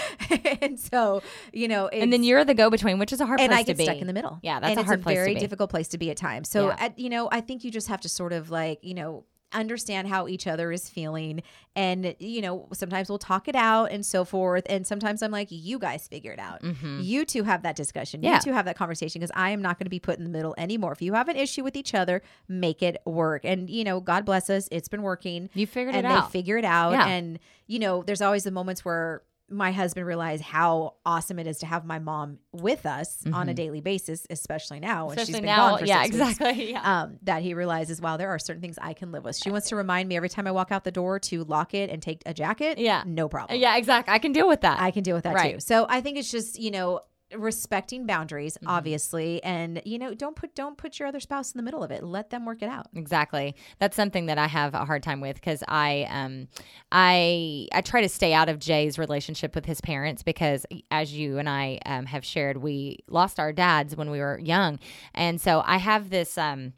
and 0.61 0.79
so, 0.79 1.23
you 1.53 1.69
know, 1.69 1.89
and 1.89 2.13
then 2.13 2.23
you're 2.23 2.45
the 2.45 2.55
go 2.55 2.71
between, 2.71 2.99
which 2.99 3.13
is 3.13 3.21
a 3.21 3.27
hard 3.27 3.41
and 3.41 3.51
place 3.51 3.61
I 3.61 3.63
get 3.63 3.73
to 3.73 3.79
be. 3.79 3.85
stuck 3.85 3.97
in 3.99 4.07
the 4.07 4.13
middle. 4.13 4.39
Yeah, 4.43 4.61
that's 4.61 4.71
and 4.73 4.81
a 4.81 4.85
hard 4.85 5.01
a 5.01 5.03
place 5.03 5.17
to 5.17 5.21
very 5.23 5.35
be. 5.35 5.41
difficult 5.41 5.71
place 5.71 5.89
to 5.89 5.99
be 5.99 6.11
at 6.11 6.17
times. 6.17 6.49
So, 6.49 6.69
Yeah. 6.69 6.77
at, 6.79 6.99
you 6.99 7.09
know, 7.11 7.29
I 7.33 7.41
think 7.41 7.65
you 7.65 7.71
just 7.71 7.89
have 7.89 8.01
to 8.03 8.09
sort 8.09 8.33
of 8.33 8.51
like, 8.51 8.79
you 8.83 8.95
know, 8.95 9.25
understand 9.53 10.09
how 10.09 10.29
each 10.29 10.47
other 10.47 10.73
is 10.73 10.89
feeling, 10.89 11.43
and 11.75 12.15
you 12.19 12.41
know, 12.41 12.69
sometimes 12.73 13.09
we'll 13.09 13.19
talk 13.19 13.49
it 13.49 13.57
out 13.57 13.91
and 13.91 14.05
so 14.05 14.25
forth, 14.25 14.65
and 14.69 14.87
sometimes 14.87 15.23
I'm 15.23 15.31
like, 15.31 15.49
you 15.51 15.79
guys 15.79 16.09
figure 16.09 16.33
it 16.33 16.39
out. 16.39 16.63
You 17.01 17.25
two 17.25 17.45
have 17.45 17.63
that 17.63 17.77
discussion. 17.77 18.21
Mm-hmm. 18.21 18.27
Yeah. 18.27 18.35
You 18.37 18.41
two 18.41 18.53
have 18.53 18.65
that 18.65 18.77
conversation 18.77 19.21
because 19.21 19.33
I 19.35 19.51
am 19.51 19.63
not 19.63 19.79
going 19.79 19.87
to 19.87 19.91
be 19.91 20.01
put 20.01 20.19
in 20.19 20.25
the 20.25 20.31
middle 20.31 20.55
anymore. 20.59 20.93
If 20.93 21.03
you 21.03 21.15
have 21.15 21.29
an 21.29 21.37
issue 21.37 21.65
with 21.65 21.77
each 21.77 21.95
other, 21.95 22.23
make 22.49 22.83
it 22.83 23.01
work. 23.05 23.45
And 23.45 23.69
you 23.71 23.85
know, 23.85 24.01
God 24.01 24.25
bless 24.25 24.51
us, 24.51 24.69
it's 24.71 24.89
been 24.89 25.03
working. 25.03 25.51
You 25.55 25.67
figured 25.67 25.95
and 25.95 26.07
it 26.07 26.11
they 26.11 26.21
figure 26.31 26.57
it 26.59 26.65
out. 26.65 26.93
Yeah. 26.93 27.07
And 27.07 27.39
you 27.67 27.79
know, 27.79 28.03
there's 28.03 28.23
always 28.23 28.45
the 28.45 28.51
moments 28.51 28.85
where 28.85 29.23
my 29.49 29.71
husband 29.71 30.07
realized 30.07 30.43
how 30.43 30.95
awesome 31.07 31.39
it 31.39 31.47
is 31.47 31.59
to 31.59 31.67
have 31.67 31.85
my 31.85 31.99
mom 32.01 32.39
with 32.53 32.85
us 32.85 33.23
on 33.33 33.49
a 33.49 33.55
daily 33.55 33.81
basis, 33.81 34.27
especially 34.29 34.81
now 34.81 35.07
when 35.07 35.19
she's 35.19 35.29
Mm-hmm. 35.29 35.37
Been 35.37 35.45
now. 35.45 35.71
gone 35.71 35.79
for 35.79 35.85
yeah, 35.85 36.03
six 36.03 36.15
weeks. 36.17 36.31
exactly. 36.33 36.71
Yeah. 36.73 37.03
Um, 37.03 37.19
that 37.23 37.43
he 37.43 37.55
realizes, 37.55 38.01
wow, 38.01 38.17
there 38.17 38.29
are 38.31 38.39
certain 38.41 38.61
things 38.61 38.77
I 38.83 38.93
can 38.93 39.13
live 39.13 39.23
with. 39.25 39.37
She 39.37 39.51
wants 39.51 39.69
to 39.69 39.77
remind 39.77 40.09
me 40.09 40.17
every 40.17 40.29
time 40.29 40.47
I 40.47 40.51
walk 40.51 40.73
out 40.73 40.83
the 40.85 40.91
door 40.91 41.21
to 41.21 41.45
lock 41.45 41.75
it 41.75 41.91
and 41.91 42.03
take 42.03 42.23
a 42.27 42.35
jacket. 42.35 42.79
Yeah. 42.79 43.05
no 43.07 43.29
problem. 43.29 43.61
yeah, 43.61 43.77
exactly. 43.77 44.13
I 44.13 44.19
can 44.19 44.33
deal 44.33 44.49
with 44.49 44.63
that. 44.63 44.81
I 44.81 44.91
can 44.91 45.03
deal 45.05 45.15
with 45.15 45.25
that 45.25 45.35
Right. 45.35 45.55
too. 45.55 45.61
So 45.61 45.87
I 45.89 46.01
think 46.01 46.19
it's 46.19 46.31
just 46.31 46.59
you 46.59 46.71
know 46.73 47.01
respecting 47.35 48.07
boundaries, 48.07 48.55
Mm-hmm. 48.57 48.69
obviously, 48.69 49.43
and 49.43 49.83
you 49.85 49.99
know 49.99 50.15
don't 50.15 50.37
put 50.37 50.55
don't 50.55 50.77
put 50.79 50.99
your 50.99 51.09
other 51.09 51.21
spouse 51.21 51.53
in 51.53 51.59
the 51.59 51.63
middle 51.63 51.83
of 51.83 51.91
it. 51.91 52.03
Let 52.03 52.31
them 52.31 52.45
work 52.47 52.63
it 52.63 52.69
out. 52.69 52.87
Exactly. 52.95 53.55
That's 53.79 53.97
something 53.97 54.27
that 54.27 54.39
I 54.39 54.47
have 54.47 54.75
a 54.75 54.85
hard 54.85 55.03
time 55.03 55.21
with 55.21 55.35
because 55.37 55.63
I 55.69 56.07
um 56.11 56.49
I 56.93 57.69
I 57.73 57.81
try 57.81 58.01
to 58.01 58.09
stay 58.09 58.33
out 58.33 58.49
of 58.49 58.59
Jay's 58.59 58.99
relationship 58.99 59.55
with 59.55 59.67
his 59.67 59.81
parents 59.81 60.23
because 60.23 60.65
as 60.91 61.13
you 61.13 61.39
and 61.39 61.49
I 61.49 61.81
um, 61.85 62.07
have 62.07 62.25
shared, 62.25 62.59
we 62.59 63.01
lost 63.09 63.39
our 63.41 63.53
dads 63.53 63.97
when 63.97 64.11
we 64.11 64.21
were 64.21 64.39
young, 64.39 64.79
and 65.15 65.41
so 65.41 65.63
I 65.67 65.79
have 65.79 66.11
this 66.11 66.39
um 66.39 66.73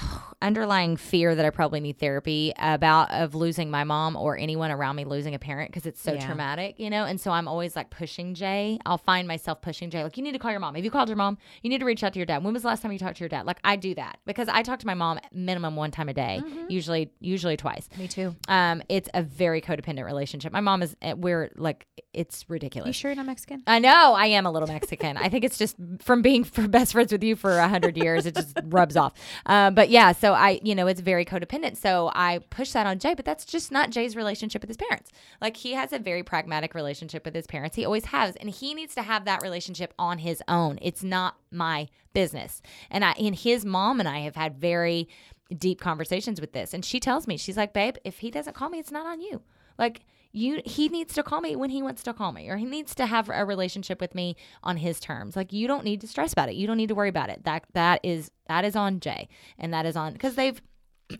underlying 0.40 0.96
fear 0.96 1.34
that 1.34 1.44
I 1.44 1.50
probably 1.50 1.80
need 1.80 1.98
therapy 1.98 2.52
about 2.58 3.10
of 3.10 3.34
losing 3.34 3.70
my 3.70 3.82
mom 3.84 4.14
or 4.14 4.38
anyone 4.38 4.70
around 4.70 4.94
me 4.96 5.04
losing 5.04 5.34
a 5.34 5.38
parent 5.38 5.70
because 5.70 5.84
it's 5.84 6.00
so 6.00 6.12
Yeah. 6.12 6.24
traumatic, 6.24 6.78
you 6.78 6.90
know. 6.90 7.04
And 7.04 7.20
so 7.20 7.32
I'm 7.32 7.48
always 7.48 7.74
like 7.74 7.90
pushing 7.90 8.34
Jay. 8.34 8.78
I'll 8.86 8.98
find 8.98 9.26
myself 9.26 9.60
pushing 9.62 9.90
Jay, 9.90 10.02
like 10.04 10.16
you 10.16 10.22
need 10.22 10.32
to 10.32 10.38
call 10.38 10.52
your 10.52 10.60
mom. 10.60 10.76
Have 10.76 10.84
you 10.84 10.90
called 10.92 11.08
your 11.08 11.16
mom? 11.16 11.38
You 11.62 11.70
need 11.70 11.78
to 11.78 11.84
reach 11.84 12.04
out 12.04 12.12
to 12.12 12.18
your 12.20 12.26
dad. 12.26 12.44
When 12.44 12.52
was 12.54 12.62
the 12.62 12.68
last 12.68 12.82
time 12.82 12.92
you 12.92 12.98
talked 13.00 13.16
to 13.16 13.20
your 13.24 13.28
dad? 13.28 13.46
Like 13.46 13.58
I 13.64 13.74
do 13.76 13.94
that 13.96 14.20
because 14.26 14.48
I 14.48 14.62
talk 14.62 14.78
to 14.80 14.86
my 14.86 14.94
mom 14.94 15.18
minimum 15.32 15.74
one 15.74 15.90
time 15.90 16.08
a 16.08 16.14
day, 16.14 16.40
usually 16.68 17.10
usually 17.20 17.56
twice. 17.56 17.88
Me 17.98 18.06
too. 18.06 18.36
Um, 18.46 18.82
it's 18.88 19.08
a 19.14 19.22
very 19.24 19.60
codependent 19.60 20.04
relationship. 20.04 20.52
My 20.52 20.60
mom 20.60 20.82
is 20.82 20.94
eh, 21.02 21.14
we're 21.14 21.50
like 21.56 21.86
it's 22.14 22.48
ridiculous. 22.48 22.86
You 22.88 22.92
sure 22.92 23.10
you're 23.10 23.16
not 23.16 23.26
Mexican? 23.26 23.62
I 23.66 23.80
know 23.80 24.14
I 24.14 24.26
am 24.26 24.46
a 24.46 24.52
little 24.52 24.68
Mexican. 24.68 25.16
I 25.16 25.28
think 25.28 25.44
it's 25.44 25.58
just 25.58 25.76
from 26.00 26.22
being 26.22 26.44
for 26.44 26.68
best 26.68 26.92
friends 26.92 27.10
with 27.10 27.24
you 27.24 27.34
for 27.34 27.58
a 27.58 27.68
hundred 27.68 27.96
years, 27.96 28.24
it 28.24 28.36
just 28.36 28.56
rubs 28.64 28.96
off. 28.96 29.14
Um, 29.46 29.74
but 29.74 29.87
yeah, 29.88 30.12
so 30.12 30.32
I, 30.34 30.60
you 30.62 30.74
know, 30.74 30.86
it's 30.86 31.00
very 31.00 31.24
codependent. 31.24 31.76
So 31.76 32.10
I 32.14 32.38
push 32.50 32.72
that 32.72 32.86
on 32.86 32.98
Jay, 32.98 33.14
but 33.14 33.24
that's 33.24 33.44
just 33.44 33.72
not 33.72 33.90
Jay's 33.90 34.16
relationship 34.16 34.62
with 34.62 34.68
his 34.68 34.76
parents. 34.76 35.10
Like 35.40 35.56
he 35.56 35.72
has 35.72 35.92
a 35.92 35.98
very 35.98 36.22
pragmatic 36.22 36.74
relationship 36.74 37.24
with 37.24 37.34
his 37.34 37.46
parents. 37.46 37.76
He 37.76 37.84
always 37.84 38.06
has, 38.06 38.36
and 38.36 38.50
he 38.50 38.74
needs 38.74 38.94
to 38.94 39.02
have 39.02 39.24
that 39.24 39.42
relationship 39.42 39.94
on 39.98 40.18
his 40.18 40.42
own. 40.48 40.78
It's 40.82 41.02
not 41.02 41.36
my 41.50 41.88
business. 42.12 42.62
And 42.90 43.04
I, 43.04 43.12
and 43.12 43.34
his 43.34 43.64
mom 43.64 44.00
and 44.00 44.08
I 44.08 44.20
have 44.20 44.36
had 44.36 44.58
very 44.58 45.08
deep 45.56 45.80
conversations 45.80 46.40
with 46.40 46.52
this, 46.52 46.74
and 46.74 46.84
she 46.84 47.00
tells 47.00 47.26
me, 47.26 47.36
she's 47.36 47.56
like, 47.56 47.72
babe, 47.72 47.96
if 48.04 48.18
he 48.18 48.30
doesn't 48.30 48.54
call 48.54 48.68
me, 48.68 48.78
it's 48.78 48.92
not 48.92 49.06
on 49.06 49.20
you. 49.20 49.42
Like 49.78 50.04
you 50.32 50.60
he 50.64 50.88
needs 50.88 51.14
to 51.14 51.22
call 51.22 51.40
me 51.40 51.56
when 51.56 51.70
he 51.70 51.82
wants 51.82 52.02
to 52.02 52.12
call 52.12 52.32
me 52.32 52.48
or 52.48 52.56
he 52.56 52.64
needs 52.64 52.94
to 52.94 53.06
have 53.06 53.30
a 53.32 53.44
relationship 53.44 54.00
with 54.00 54.14
me 54.14 54.36
on 54.62 54.76
his 54.76 55.00
terms. 55.00 55.36
Like 55.36 55.52
you 55.52 55.66
don't 55.66 55.84
need 55.84 56.00
to 56.02 56.06
stress 56.08 56.32
about 56.32 56.48
it. 56.48 56.54
You 56.54 56.66
don't 56.66 56.76
need 56.76 56.88
to 56.88 56.94
worry 56.94 57.08
about 57.08 57.30
it. 57.30 57.44
That 57.44 57.64
that 57.72 58.00
is 58.02 58.30
that 58.46 58.64
is 58.64 58.76
on 58.76 59.00
jay 59.00 59.28
and 59.58 59.72
that 59.72 59.86
is 59.86 59.96
on 59.96 60.12
because 60.12 60.34
they've 60.34 60.60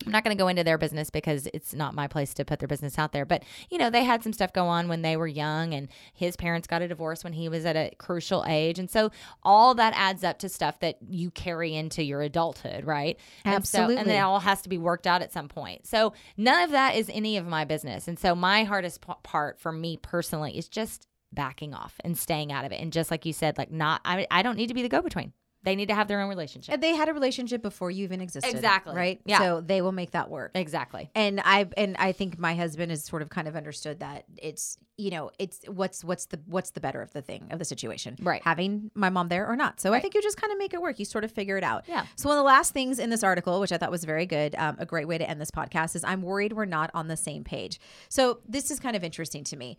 I'm 0.05 0.11
not 0.11 0.23
going 0.23 0.35
to 0.37 0.41
go 0.41 0.47
into 0.47 0.63
their 0.63 0.77
business 0.77 1.09
because 1.09 1.47
it's 1.53 1.73
not 1.73 1.95
my 1.95 2.07
place 2.07 2.33
to 2.35 2.45
put 2.45 2.59
their 2.59 2.67
business 2.67 2.99
out 2.99 3.11
there. 3.11 3.25
But, 3.25 3.43
you 3.71 3.77
know, 3.77 3.89
they 3.89 4.03
had 4.03 4.21
some 4.23 4.33
stuff 4.33 4.53
go 4.53 4.67
on 4.67 4.87
when 4.87 5.01
they 5.01 5.17
were 5.17 5.27
young, 5.27 5.73
and 5.73 5.87
his 6.13 6.35
parents 6.35 6.67
got 6.67 6.81
a 6.81 6.87
divorce 6.87 7.23
when 7.23 7.33
he 7.33 7.49
was 7.49 7.65
at 7.65 7.75
a 7.75 7.91
crucial 7.97 8.45
age. 8.47 8.77
And 8.77 8.89
so 8.89 9.09
all 9.43 9.73
that 9.75 9.93
adds 9.95 10.23
up 10.23 10.37
to 10.39 10.49
stuff 10.49 10.79
that 10.81 10.97
you 11.09 11.31
carry 11.31 11.73
into 11.75 12.03
your 12.03 12.21
adulthood, 12.21 12.85
right? 12.85 13.17
And 13.45 13.53
so- 13.67 13.79
And, 13.99 14.07
it 14.11 14.19
all 14.19 14.39
has 14.41 14.61
to 14.61 14.69
be 14.69 14.77
worked 14.77 15.07
out 15.07 15.21
at 15.21 15.31
some 15.33 15.47
point. 15.47 15.87
So 15.87 16.13
none 16.37 16.63
of 16.63 16.71
that 16.71 16.95
is 16.95 17.09
any 17.11 17.37
of 17.37 17.47
my 17.47 17.65
business. 17.65 18.07
And 18.07 18.19
so 18.19 18.35
my 18.35 18.65
hardest 18.65 19.01
p- 19.05 19.13
part 19.23 19.59
for 19.59 19.71
me 19.71 19.97
personally 19.97 20.57
is 20.57 20.67
just 20.69 21.07
backing 21.31 21.73
off 21.73 21.95
and 22.03 22.17
staying 22.17 22.51
out 22.51 22.65
of 22.65 22.71
it. 22.71 22.79
And 22.81 22.91
just 22.93 23.09
like 23.11 23.25
you 23.25 23.33
said, 23.33 23.57
like, 23.57 23.71
not, 23.71 24.01
I, 24.05 24.27
I 24.29 24.41
don't 24.43 24.55
need 24.55 24.67
to 24.67 24.73
be 24.73 24.81
the 24.81 24.89
go 24.89 25.01
between. 25.01 25.33
They 25.63 25.75
need 25.75 25.89
to 25.89 25.95
have 25.95 26.07
their 26.07 26.21
own 26.21 26.29
relationship. 26.29 26.73
And 26.73 26.81
they 26.81 26.95
had 26.95 27.09
a 27.09 27.13
relationship 27.13 27.61
before 27.61 27.91
you 27.91 28.05
even 28.05 28.21
existed. 28.21 28.49
Exactly. 28.55 28.95
Right. 28.95 29.19
Yeah. 29.25 29.39
So 29.39 29.61
they 29.61 29.81
will 29.81 29.91
make 29.91 30.11
that 30.11 30.29
work. 30.29 30.51
Exactly. 30.55 31.09
and 31.15 31.41
I 31.43 31.67
and 31.75 31.97
I 31.97 32.13
think 32.13 32.39
my 32.39 32.55
husband 32.55 32.91
has 32.91 33.03
sort 33.03 33.21
of 33.21 33.29
kind 33.29 33.47
of 33.47 33.55
understood 33.55 33.99
that 33.99 34.23
it's 34.37 34.77
you 34.97 35.11
know 35.11 35.31
it's 35.39 35.59
what's 35.67 36.03
what's 36.03 36.25
the 36.25 36.39
what's 36.45 36.71
the 36.71 36.79
better 36.81 37.01
of 37.01 37.11
the 37.13 37.21
thing 37.21 37.47
of 37.51 37.59
the 37.59 37.63
situation 37.65 38.17
Right. 38.21 38.41
having 38.43 38.91
my 38.93 39.09
mom 39.09 39.29
there 39.29 39.47
or 39.47 39.55
not 39.55 39.79
so 39.79 39.93
I 39.93 39.99
think 40.01 40.13
you 40.13 40.21
just 40.21 40.35
kind 40.35 40.51
of 40.51 40.59
make 40.59 40.73
it 40.73 40.81
work 40.81 40.99
you 40.99 41.05
sort 41.05 41.23
of 41.23 41.31
figure 41.31 41.57
it 41.57 41.63
out 41.63 41.85
Yeah. 41.87 42.05
so 42.17 42.27
one 42.27 42.37
of 42.37 42.41
the 42.41 42.45
last 42.47 42.73
things 42.73 42.99
in 42.99 43.09
this 43.09 43.23
article 43.23 43.61
which 43.61 43.71
I 43.71 43.77
thought 43.77 43.91
was 43.91 44.03
very 44.03 44.25
good 44.25 44.55
um, 44.57 44.75
a 44.77 44.85
great 44.85 45.07
way 45.07 45.17
to 45.17 45.29
end 45.29 45.39
this 45.39 45.51
podcast 45.51 45.95
is 45.95 46.03
I'm 46.03 46.21
worried 46.21 46.51
we're 46.51 46.65
not 46.65 46.91
on 46.93 47.07
the 47.07 47.15
same 47.15 47.45
page 47.45 47.79
so 48.09 48.39
this 48.45 48.71
is 48.71 48.79
kind 48.81 48.95
of 48.97 49.03
interesting 49.05 49.45
to 49.45 49.55
me 49.55 49.77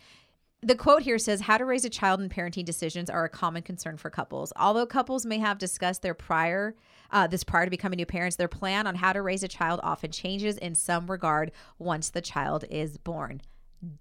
the 0.63 0.75
quote 0.75 1.03
here 1.03 1.19
says 1.19 1.41
how 1.43 1.57
to 1.57 1.65
raise 1.65 1.85
a 1.85 1.91
child 1.91 2.21
and 2.21 2.31
parenting 2.31 2.65
decisions 2.65 3.09
are 3.09 3.25
a 3.25 3.29
common 3.29 3.63
concern 3.63 3.97
for 3.97 4.11
couples. 4.11 4.53
Although 4.57 4.87
couples 4.87 5.25
may 5.25 5.39
have 5.39 5.59
discussed 5.59 6.03
their 6.03 6.15
prior 6.15 6.75
uh, 7.13 7.27
this 7.27 7.43
prior 7.43 7.65
to 7.65 7.71
becoming 7.71 7.97
new 7.97 8.07
parents 8.07 8.37
their 8.37 8.47
plan 8.47 8.87
on 8.87 8.95
how 8.95 9.13
to 9.13 9.21
raise 9.23 9.43
a 9.43 9.49
child 9.49 9.81
often 9.83 10.13
changes 10.13 10.57
in 10.59 10.75
some 10.75 11.11
regard 11.11 11.51
once 11.79 12.11
the 12.11 12.21
child 12.21 12.65
is 12.71 12.99
born. 12.99 13.41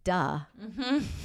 Duh. 0.04 0.40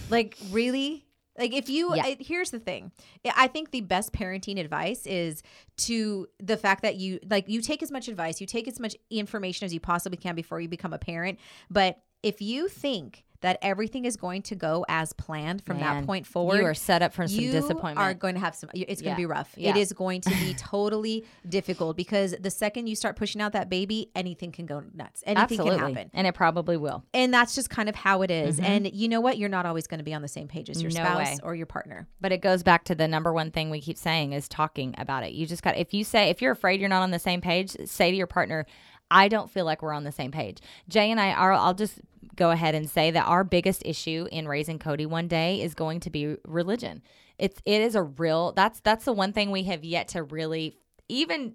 Like 0.09 0.39
really? 0.51 1.05
Like 1.37 1.53
if 1.53 1.69
you 1.69 1.95
Yeah. 1.97 2.05
I- 2.05 2.17
here's 2.21 2.51
the 2.53 2.61
thing. 2.61 2.93
I 3.37 3.49
think 3.49 3.71
the 3.73 3.81
best 3.81 4.13
parenting 4.13 4.59
advice 4.61 5.05
is 5.07 5.43
to 5.79 6.29
the 6.39 6.57
fact 6.57 6.83
that 6.83 6.95
you 6.97 7.19
like 7.29 7.49
you 7.49 7.61
take 7.61 7.83
as 7.83 7.91
much 7.91 8.07
advice 8.09 8.41
you 8.41 8.47
take 8.47 8.69
as 8.69 8.79
much 8.79 8.95
information 9.11 9.65
as 9.67 9.75
you 9.75 9.81
possibly 9.81 10.17
can 10.17 10.37
before 10.37 10.61
you 10.61 10.69
become 10.69 10.93
a 10.93 10.99
parent. 10.99 11.39
But 11.71 11.99
if 12.23 12.41
you 12.41 12.69
think 12.69 13.25
that 13.45 13.59
everything 13.61 14.07
is 14.07 14.17
going 14.17 14.41
to 14.43 14.55
go 14.55 14.85
as 14.89 15.13
planned 15.13 15.63
from 15.65 15.79
Man, 15.79 15.99
that 16.01 16.07
point 16.07 16.27
forward 16.27 16.57
You 16.59 16.65
are 16.65 16.75
set 16.75 17.03
up 17.03 17.13
for 17.13 17.29
some 17.29 17.39
you 17.39 17.53
disappointment. 17.53 17.99
are 17.99 18.15
going 18.15 18.35
to 18.35 18.41
have 18.41 18.55
some 18.55 18.71
it's 18.75 19.03
going 19.03 19.15
to 19.15 19.21
be 19.21 19.27
rough 19.27 19.53
Yeah. 19.57 19.71
it 19.71 19.77
is 19.77 19.93
going 19.93 20.23
to 20.23 20.31
be 20.31 20.55
totally 20.59 21.25
difficult 21.49 21.97
because 21.97 22.35
the 22.41 22.51
second 22.51 22.87
you 22.87 22.97
start 22.97 23.17
pushing 23.17 23.41
out 23.41 23.53
that 23.53 23.69
baby 23.69 24.11
anything 24.15 24.51
can 24.51 24.67
go 24.67 24.83
nuts 24.95 25.23
anything 25.27 25.43
Absolutely. 25.61 25.77
can 25.79 25.95
happen 25.95 26.11
And 26.15 26.27
it 26.27 26.35
probably 26.35 26.77
will. 26.77 27.05
and 27.13 27.33
that's 27.33 27.55
just 27.55 27.71
kind 27.71 27.89
of 27.89 27.95
how 27.95 28.23
it 28.23 28.31
is. 28.31 28.59
and 28.59 28.91
you 28.93 29.09
know 29.09 29.21
what 29.21 29.39
you're 29.39 29.49
not 29.49 29.67
always 29.67 29.87
going 29.87 29.99
to 29.99 30.05
be 30.05 30.15
on 30.15 30.23
the 30.23 30.29
same 30.29 30.49
page 30.49 30.71
as 30.71 30.83
your 30.83 30.91
Mm-hmm. 30.91 31.03
No 31.05 31.11
spouse 31.11 31.27
way. 31.35 31.39
or 31.43 31.55
your 31.55 31.67
partner 31.67 32.07
But 32.21 32.33
it 32.33 32.41
goes 32.41 32.63
back 32.63 32.85
to 32.85 32.95
the 32.95 33.07
number 33.07 33.33
one 33.33 33.51
thing 33.51 33.69
we 33.71 33.81
keep 33.81 33.99
saying 33.99 34.33
is 34.33 34.49
talking 34.49 34.95
about 34.99 35.23
it. 35.25 35.33
You 35.33 35.47
just 35.47 35.63
got 35.63 35.77
if 35.77 35.93
you 35.93 36.03
say 36.05 36.31
if 36.31 36.41
you're 36.41 36.53
afraid 36.53 36.81
you're 36.81 36.89
not 36.89 37.03
on 37.03 37.11
the 37.11 37.19
same 37.19 37.41
page, 37.41 37.77
say 37.85 38.11
to 38.11 38.17
your 38.17 38.27
partner, 38.27 38.65
I 39.11 39.29
don't 39.29 39.51
feel 39.51 39.65
like 39.65 39.83
we're 39.83 39.93
on 39.93 40.05
the 40.05 40.13
same 40.13 40.31
page. 40.31 40.59
Jay 40.89 41.11
and 41.11 41.21
I 41.21 41.33
are 41.33 41.53
I'll 41.53 41.75
just 41.75 42.01
go 42.37 42.51
ahead 42.51 42.75
and 42.75 42.89
say 42.89 43.11
that 43.11 43.27
our 43.27 43.45
biggest 43.45 43.83
issue 43.85 44.27
in 44.33 44.49
raising 44.49 44.79
Cody 44.79 45.07
one 45.07 45.29
day 45.29 45.61
is 45.63 45.75
going 45.75 46.01
to 46.01 46.11
be 46.11 46.37
religion. 46.47 47.03
It's 47.39 47.61
it 47.65 47.81
is 47.81 47.95
a 47.95 48.03
real 48.03 48.53
that's 48.53 48.81
that's 48.81 49.05
the 49.05 49.13
one 49.13 49.33
thing 49.33 49.51
we 49.51 49.65
have 49.65 49.85
yet 49.85 50.09
to 50.09 50.23
really 50.23 50.79
even 51.09 51.55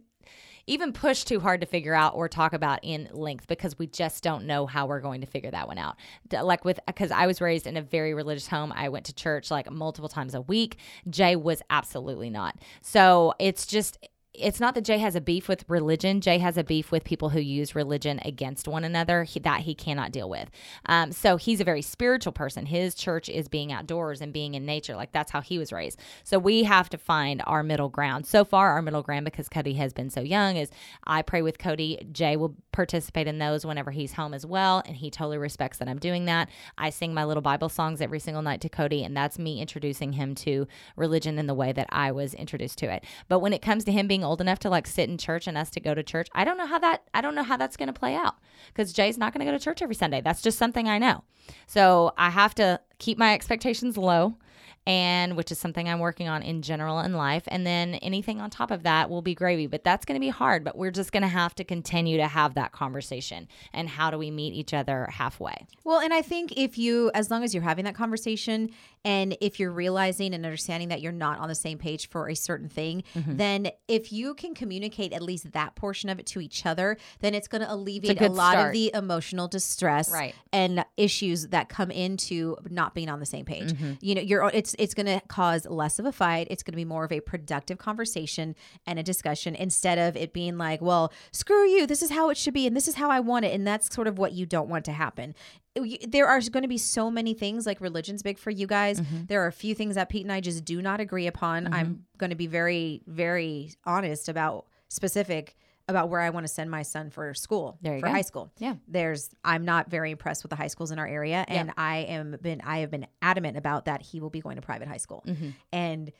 even 0.67 0.93
push 0.93 1.23
too 1.23 1.39
hard 1.39 1.61
to 1.61 1.67
figure 1.67 1.95
out 1.95 2.13
or 2.13 2.29
talk 2.29 2.53
about 2.53 2.79
in 2.83 3.09
length 3.11 3.47
because 3.47 3.79
we 3.79 3.87
just 3.87 4.21
don't 4.23 4.45
know 4.45 4.67
how 4.67 4.85
we're 4.85 4.99
going 4.99 5.21
to 5.21 5.27
figure 5.27 5.49
that 5.49 5.67
one 5.67 5.79
out. 5.79 5.95
Like 6.31 6.63
with 6.63 6.79
because 6.85 7.09
I 7.09 7.25
was 7.25 7.41
raised 7.41 7.65
in 7.65 7.75
a 7.75 7.81
very 7.81 8.13
religious 8.13 8.47
home. 8.47 8.71
I 8.75 8.89
went 8.89 9.05
to 9.07 9.13
church 9.13 9.49
like 9.49 9.69
multiple 9.71 10.09
times 10.09 10.35
a 10.35 10.41
week. 10.41 10.77
Jay 11.09 11.35
was 11.35 11.63
absolutely 11.71 12.29
not. 12.29 12.55
So 12.81 13.33
it's 13.39 13.65
just 13.65 13.97
it's 14.41 14.59
not 14.59 14.75
that 14.75 14.85
Jay 14.85 14.97
has 14.97 15.15
a 15.15 15.21
beef 15.21 15.47
with 15.47 15.65
religion. 15.67 16.21
Jay 16.21 16.37
has 16.37 16.57
a 16.57 16.63
beef 16.63 16.91
with 16.91 17.03
people 17.03 17.29
who 17.29 17.39
use 17.39 17.75
religion 17.75 18.19
against 18.23 18.67
one 18.67 18.83
another 18.83 19.23
he, 19.23 19.39
that 19.39 19.61
he 19.61 19.75
cannot 19.75 20.11
deal 20.11 20.29
with. 20.29 20.49
Um, 20.85 21.11
so 21.11 21.37
he's 21.37 21.59
a 21.59 21.63
very 21.63 21.81
spiritual 21.81 22.33
person. 22.33 22.65
His 22.65 22.95
church 22.95 23.29
is 23.29 23.47
being 23.47 23.71
outdoors 23.71 24.21
and 24.21 24.33
being 24.33 24.53
in 24.55 24.65
nature. 24.65 24.95
Like 24.95 25.11
that's 25.11 25.31
how 25.31 25.41
he 25.41 25.57
was 25.57 25.71
raised. 25.71 25.99
So 26.23 26.39
we 26.39 26.63
have 26.63 26.89
to 26.89 26.97
find 26.97 27.41
our 27.45 27.63
middle 27.63 27.89
ground. 27.89 28.25
So 28.25 28.43
far, 28.45 28.71
our 28.71 28.81
middle 28.81 29.03
ground, 29.03 29.25
because 29.25 29.49
Cody 29.49 29.73
has 29.73 29.93
been 29.93 30.09
so 30.09 30.21
young, 30.21 30.57
is 30.57 30.69
I 31.05 31.21
pray 31.21 31.41
with 31.41 31.59
Cody. 31.59 32.07
Jay 32.11 32.37
will 32.37 32.55
participate 32.79 33.27
in 33.27 33.39
those 33.39 33.65
whenever 33.65 33.91
he's 33.91 34.13
home 34.13 34.33
as 34.33 34.45
well. 34.45 34.81
And 34.85 34.95
he 34.95 35.11
totally 35.11 35.37
respects 35.37 35.79
that 35.79 35.89
I'm 35.89 35.99
doing 35.99 36.23
that. 36.25 36.47
I 36.77 36.91
sing 36.91 37.13
my 37.13 37.25
little 37.25 37.41
Bible 37.41 37.67
songs 37.67 37.99
every 37.99 38.19
single 38.19 38.41
night 38.41 38.61
to 38.61 38.69
Cody. 38.69 39.03
And 39.03 39.17
that's 39.17 39.37
me 39.37 39.59
introducing 39.59 40.13
him 40.13 40.33
to 40.35 40.65
religion 40.95 41.37
in 41.37 41.45
the 41.45 41.53
way 41.53 41.73
that 41.73 41.87
I 41.89 42.13
was 42.13 42.33
introduced 42.33 42.77
to 42.77 42.85
it. 42.85 43.03
But 43.27 43.39
when 43.39 43.51
it 43.51 43.61
comes 43.61 43.83
to 43.83 43.91
him 43.91 44.07
being 44.07 44.23
old 44.23 44.39
enough 44.39 44.59
to 44.59 44.69
like 44.69 44.87
sit 44.87 45.09
in 45.09 45.17
church 45.17 45.45
and 45.45 45.57
us 45.57 45.69
to 45.71 45.81
go 45.81 45.93
to 45.93 46.01
church, 46.01 46.29
I 46.33 46.45
don't 46.45 46.57
know 46.57 46.67
how 46.67 46.79
that 46.79 47.03
I 47.13 47.19
don't 47.19 47.35
know 47.35 47.43
how 47.43 47.57
that's 47.57 47.75
going 47.75 47.87
to 47.87 47.99
play 47.99 48.15
out 48.15 48.35
because 48.67 48.93
Jay's 48.93 49.17
not 49.17 49.33
going 49.33 49.45
to 49.45 49.51
go 49.51 49.57
to 49.57 49.61
church 49.61 49.81
every 49.81 49.95
Sunday. 49.95 50.21
That's 50.21 50.41
just 50.41 50.57
something 50.57 50.87
I 50.87 50.99
know. 50.99 51.25
So 51.67 52.13
I 52.17 52.29
have 52.29 52.55
to 52.55 52.79
keep 52.97 53.17
my 53.17 53.33
expectations 53.33 53.97
low 53.97 54.37
and 54.85 55.37
which 55.37 55.51
is 55.51 55.59
something 55.59 55.87
I'm 55.87 55.99
working 55.99 56.27
on 56.27 56.41
in 56.41 56.61
general 56.61 56.99
in 56.99 57.13
life. 57.13 57.43
And 57.47 57.65
then 57.65 57.95
anything 57.95 58.41
on 58.41 58.49
top 58.49 58.71
of 58.71 58.83
that 58.83 59.09
will 59.09 59.21
be 59.21 59.35
gravy, 59.35 59.67
but 59.67 59.83
that's 59.83 60.05
going 60.05 60.15
to 60.15 60.19
be 60.19 60.29
hard. 60.29 60.63
But 60.63 60.77
we're 60.77 60.91
just 60.91 61.11
going 61.11 61.21
to 61.21 61.29
have 61.29 61.53
to 61.55 61.63
continue 61.63 62.17
to 62.17 62.27
have 62.27 62.55
that 62.55 62.71
conversation. 62.71 63.47
And 63.73 63.89
how 63.89 64.09
do 64.09 64.17
we 64.17 64.31
meet 64.31 64.53
each 64.53 64.73
other 64.73 65.07
halfway? 65.11 65.67
Well, 65.83 65.99
and 65.99 66.13
I 66.13 66.21
think 66.21 66.53
if 66.57 66.77
you, 66.77 67.11
as 67.13 67.29
long 67.29 67.43
as 67.43 67.53
you're 67.53 67.63
having 67.63 67.85
that 67.85 67.95
conversation 67.95 68.71
and 69.05 69.37
if 69.41 69.59
you're 69.59 69.71
realizing 69.71 70.33
and 70.33 70.45
understanding 70.45 70.89
that 70.89 71.01
you're 71.01 71.11
not 71.11 71.39
on 71.39 71.47
the 71.47 71.55
same 71.55 71.77
page 71.77 72.09
for 72.09 72.29
a 72.29 72.35
certain 72.35 72.69
thing, 72.69 73.03
Mm-hmm. 73.15 73.37
then 73.37 73.69
if 73.87 74.11
you 74.11 74.33
can 74.33 74.53
communicate 74.53 75.13
at 75.13 75.21
least 75.21 75.51
that 75.53 75.75
portion 75.75 76.09
of 76.09 76.19
it 76.19 76.25
to 76.27 76.41
each 76.41 76.65
other, 76.65 76.97
then 77.19 77.33
it's 77.33 77.47
going 77.47 77.61
to 77.61 77.73
alleviate 77.73 78.17
a, 78.17 78.19
good 78.19 78.31
lot 78.31 78.57
of 78.57 78.71
the 78.73 78.91
emotional 78.93 79.47
distress 79.47 80.11
Right. 80.11 80.35
and 80.51 80.83
issues 80.97 81.47
that 81.47 81.69
come 81.69 81.91
into 81.91 82.57
not 82.69 82.93
being 82.93 83.09
on 83.09 83.19
the 83.19 83.25
same 83.25 83.45
page. 83.45 83.71
Mm-hmm. 83.73 83.93
You 84.01 84.15
know, 84.15 84.21
you're 84.21 84.51
it's 84.53 84.75
it's 84.79 84.93
going 84.93 85.05
to 85.07 85.21
cause 85.27 85.65
less 85.65 85.97
of 85.99 86.05
a 86.05 86.11
fight. 86.11 86.47
It's 86.49 86.63
going 86.63 86.73
to 86.73 86.77
be 86.77 86.85
more 86.85 87.03
of 87.05 87.11
a 87.11 87.19
productive 87.19 87.77
conversation 87.77 88.55
and 88.85 88.99
a 88.99 89.03
discussion 89.03 89.55
instead 89.55 89.97
of 89.97 90.15
it 90.17 90.33
being 90.33 90.57
like, 90.57 90.81
well, 90.81 91.11
screw 91.31 91.65
you. 91.67 91.87
This 91.87 92.01
is 92.01 92.11
how 92.11 92.29
it 92.29 92.37
should 92.37 92.53
be, 92.53 92.67
and 92.67 92.75
this 92.75 92.87
is 92.87 92.95
how 92.95 93.09
I 93.09 93.19
want 93.19 93.45
it, 93.45 93.53
and 93.53 93.65
that's 93.65 93.93
sort 93.93 94.07
of 94.07 94.17
what 94.17 94.33
you 94.33 94.45
don't 94.45 94.69
want 94.69 94.85
to 94.85 94.91
happen. 94.91 95.35
You- 95.83 95.97
There 96.07 96.27
are 96.27 96.39
going 96.41 96.63
to 96.63 96.67
be 96.69 96.77
so 96.77 97.09
many 97.11 97.33
things 97.33 97.65
like 97.65 97.81
religion's 97.81 98.23
big 98.23 98.37
for 98.37 98.49
you 98.51 98.67
guys. 98.67 98.99
Mm-hmm. 99.01 99.25
There 99.27 99.43
are 99.43 99.47
a 99.47 99.51
few 99.51 99.75
things 99.75 99.95
that 99.95 100.09
Pete 100.09 100.23
and 100.23 100.31
I 100.31 100.39
just 100.41 100.65
do 100.65 100.81
not 100.81 100.99
agree 100.99 101.27
upon. 101.27 101.73
I'm 101.73 102.05
going 102.17 102.29
to 102.31 102.35
be 102.35 102.47
very, 102.47 103.01
very 103.07 103.71
honest 103.85 104.29
about 104.29 104.65
specific 104.89 105.55
about 105.87 106.09
where 106.09 106.21
I 106.21 106.29
want 106.29 106.45
to 106.45 106.53
send 106.53 106.69
my 106.69 106.83
son 106.83 107.09
for 107.09 107.33
school 107.33 107.77
There 107.81 107.95
you 107.95 107.99
for 108.01 108.07
go. 108.07 108.11
high 108.13 108.21
school. 108.21 108.51
Yeah. 108.59 108.75
There's 108.87 109.31
I'm 109.43 109.65
not 109.65 109.89
very 109.89 110.11
impressed 110.11 110.43
with 110.43 110.51
the 110.51 110.55
high 110.55 110.67
schools 110.67 110.91
in 110.91 110.99
our 110.99 111.07
area 111.07 111.43
and 111.47 111.71
I 111.77 111.99
am 111.99 112.35
been 112.41 112.61
I 112.61 112.79
have 112.79 112.91
been 112.91 113.07
adamant 113.23 113.57
about 113.57 113.85
that 113.85 114.03
he 114.03 114.19
will 114.19 114.29
be 114.29 114.39
going 114.39 114.57
to 114.57 114.61
private 114.61 114.87
high 114.87 114.97
school. 114.97 115.23
Mm-hmm. 115.27 115.49
And 115.71 116.11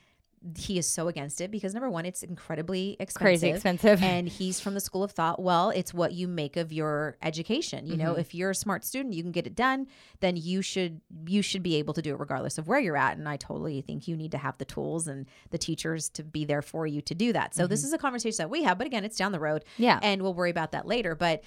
he 0.58 0.78
is 0.78 0.88
so 0.88 1.08
against 1.08 1.42
it 1.42 1.52
because 1.52 1.74
number 1.74 1.90
one, 1.90 2.06
it's 2.06 2.24
incredibly 2.24 2.96
expensive. 3.00 3.22
Crazy 3.42 3.50
expensive. 3.50 4.02
And 4.02 4.28
he's 4.30 4.60
from 4.60 4.74
the 4.74 4.80
school 4.80 5.04
of 5.04 5.12
thought, 5.12 5.42
well, 5.42 5.70
it's 5.72 5.94
what 5.94 6.14
you 6.14 6.28
make 6.28 6.56
of 6.58 6.72
your 6.72 7.18
education. 7.22 7.86
You 7.86 7.94
Mm-hmm. 7.94 8.02
know, 8.04 8.14
if 8.14 8.34
you're 8.34 8.52
a 8.52 8.56
smart 8.56 8.86
student, 8.86 9.14
you 9.14 9.22
can 9.24 9.32
get 9.32 9.46
it 9.46 9.56
done, 9.56 9.88
then 10.22 10.38
you 10.38 10.62
should 10.62 11.02
you 11.28 11.42
should 11.42 11.62
be 11.64 11.76
able 11.76 11.94
to 11.94 12.02
do 12.02 12.14
it 12.14 12.20
regardless 12.20 12.58
of 12.58 12.68
where 12.68 12.80
you're 12.80 12.96
at. 12.98 13.18
And 13.18 13.28
I 13.28 13.36
totally 13.38 13.82
think 13.82 14.08
you 14.08 14.16
need 14.16 14.32
to 14.32 14.38
have 14.38 14.58
the 14.58 14.66
tools 14.66 15.08
and 15.08 15.26
the 15.50 15.58
teachers 15.58 16.10
to 16.12 16.24
be 16.24 16.46
there 16.46 16.62
for 16.62 16.88
you 16.88 17.02
to 17.02 17.14
do 17.16 17.34
that. 17.34 17.54
So 17.56 17.68
this 17.68 17.84
is 17.84 17.92
a 17.94 17.98
conversation 17.98 18.38
that 18.38 18.50
we 18.50 18.64
have, 18.64 18.78
but 18.78 18.88
again, 18.88 19.04
it's 19.04 19.18
down 19.18 19.32
the 19.34 19.40
road. 19.40 19.64
Mm-hmm. 19.74 19.84
Yeah. 19.84 20.00
And 20.02 20.22
we'll 20.22 20.34
worry 20.34 20.52
about 20.52 20.72
that 20.72 20.86
later. 20.88 21.16
But 21.16 21.44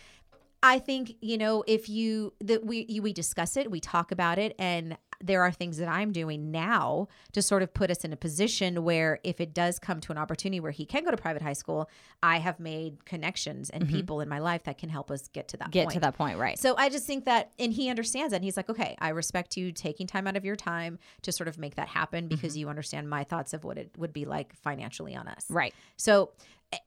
I 0.65 0.79
think 0.79 1.17
you 1.21 1.39
know 1.39 1.65
if 1.67 1.89
you 1.89 2.35
that 2.41 2.65
we 2.65 2.87
you, 2.89 3.03
we 3.03 3.13
discuss 3.13 3.57
it, 3.57 3.69
we 3.71 3.81
talk 3.81 4.13
about 4.13 4.39
it, 4.39 4.55
and 4.61 4.97
there 5.23 5.43
are 5.43 5.51
things 5.53 5.79
that 5.79 5.89
I'm 5.89 6.13
doing 6.13 6.51
now 6.51 7.09
to 7.33 7.41
sort 7.43 7.63
of 7.63 7.73
put 7.73 7.91
us 7.91 8.05
in 8.05 8.13
a 8.13 8.17
position 8.17 8.85
where 8.85 9.21
if 9.25 9.41
it 9.41 9.55
does 9.55 9.79
come 9.79 10.01
to 10.01 10.13
an 10.13 10.19
opportunity 10.19 10.61
where 10.61 10.73
he 10.73 10.85
can 10.85 11.05
go 11.05 11.11
to 11.11 11.17
private 11.17 11.43
high 11.43 11.53
school, 11.53 11.89
I 12.23 12.39
have 12.39 12.61
made 12.61 13.05
connections 13.05 13.71
and 13.71 13.89
people 13.89 14.21
in 14.21 14.29
my 14.29 14.39
life 14.39 14.65
that 14.65 14.79
can 14.79 14.89
help 14.89 15.11
us 15.11 15.29
get 15.29 15.49
to 15.49 15.57
that 15.57 15.63
Mm-hmm. 15.63 15.71
Get 15.71 15.85
point. 15.85 15.95
to 15.95 16.01
that 16.01 16.17
point, 16.17 16.39
right? 16.39 16.59
So 16.59 16.75
I 16.77 16.89
just 16.89 17.07
think 17.07 17.25
that, 17.25 17.53
and 17.59 17.73
he 17.73 17.89
understands 17.89 18.33
that. 18.33 18.37
And 18.37 18.45
he's 18.45 18.57
like, 18.57 18.69
okay, 18.69 18.97
I 18.99 19.11
respect 19.11 19.57
you 19.57 19.73
taking 19.73 20.07
time 20.07 20.27
out 20.27 20.37
of 20.37 20.45
your 20.45 20.57
time 20.57 20.99
to 21.23 21.33
sort 21.33 21.49
of 21.49 21.57
make 21.57 21.77
that 21.77 21.89
happen 21.89 22.27
because 22.29 22.57
you 22.57 22.69
understand 22.69 23.09
my 23.09 23.25
thoughts 23.25 23.55
of 23.55 23.65
what 23.65 23.79
it 23.79 23.91
would 23.97 24.13
be 24.13 24.25
like 24.25 24.55
financially 24.57 25.15
on 25.15 25.29
us. 25.29 25.47
right. 25.49 25.73
So, 25.97 26.31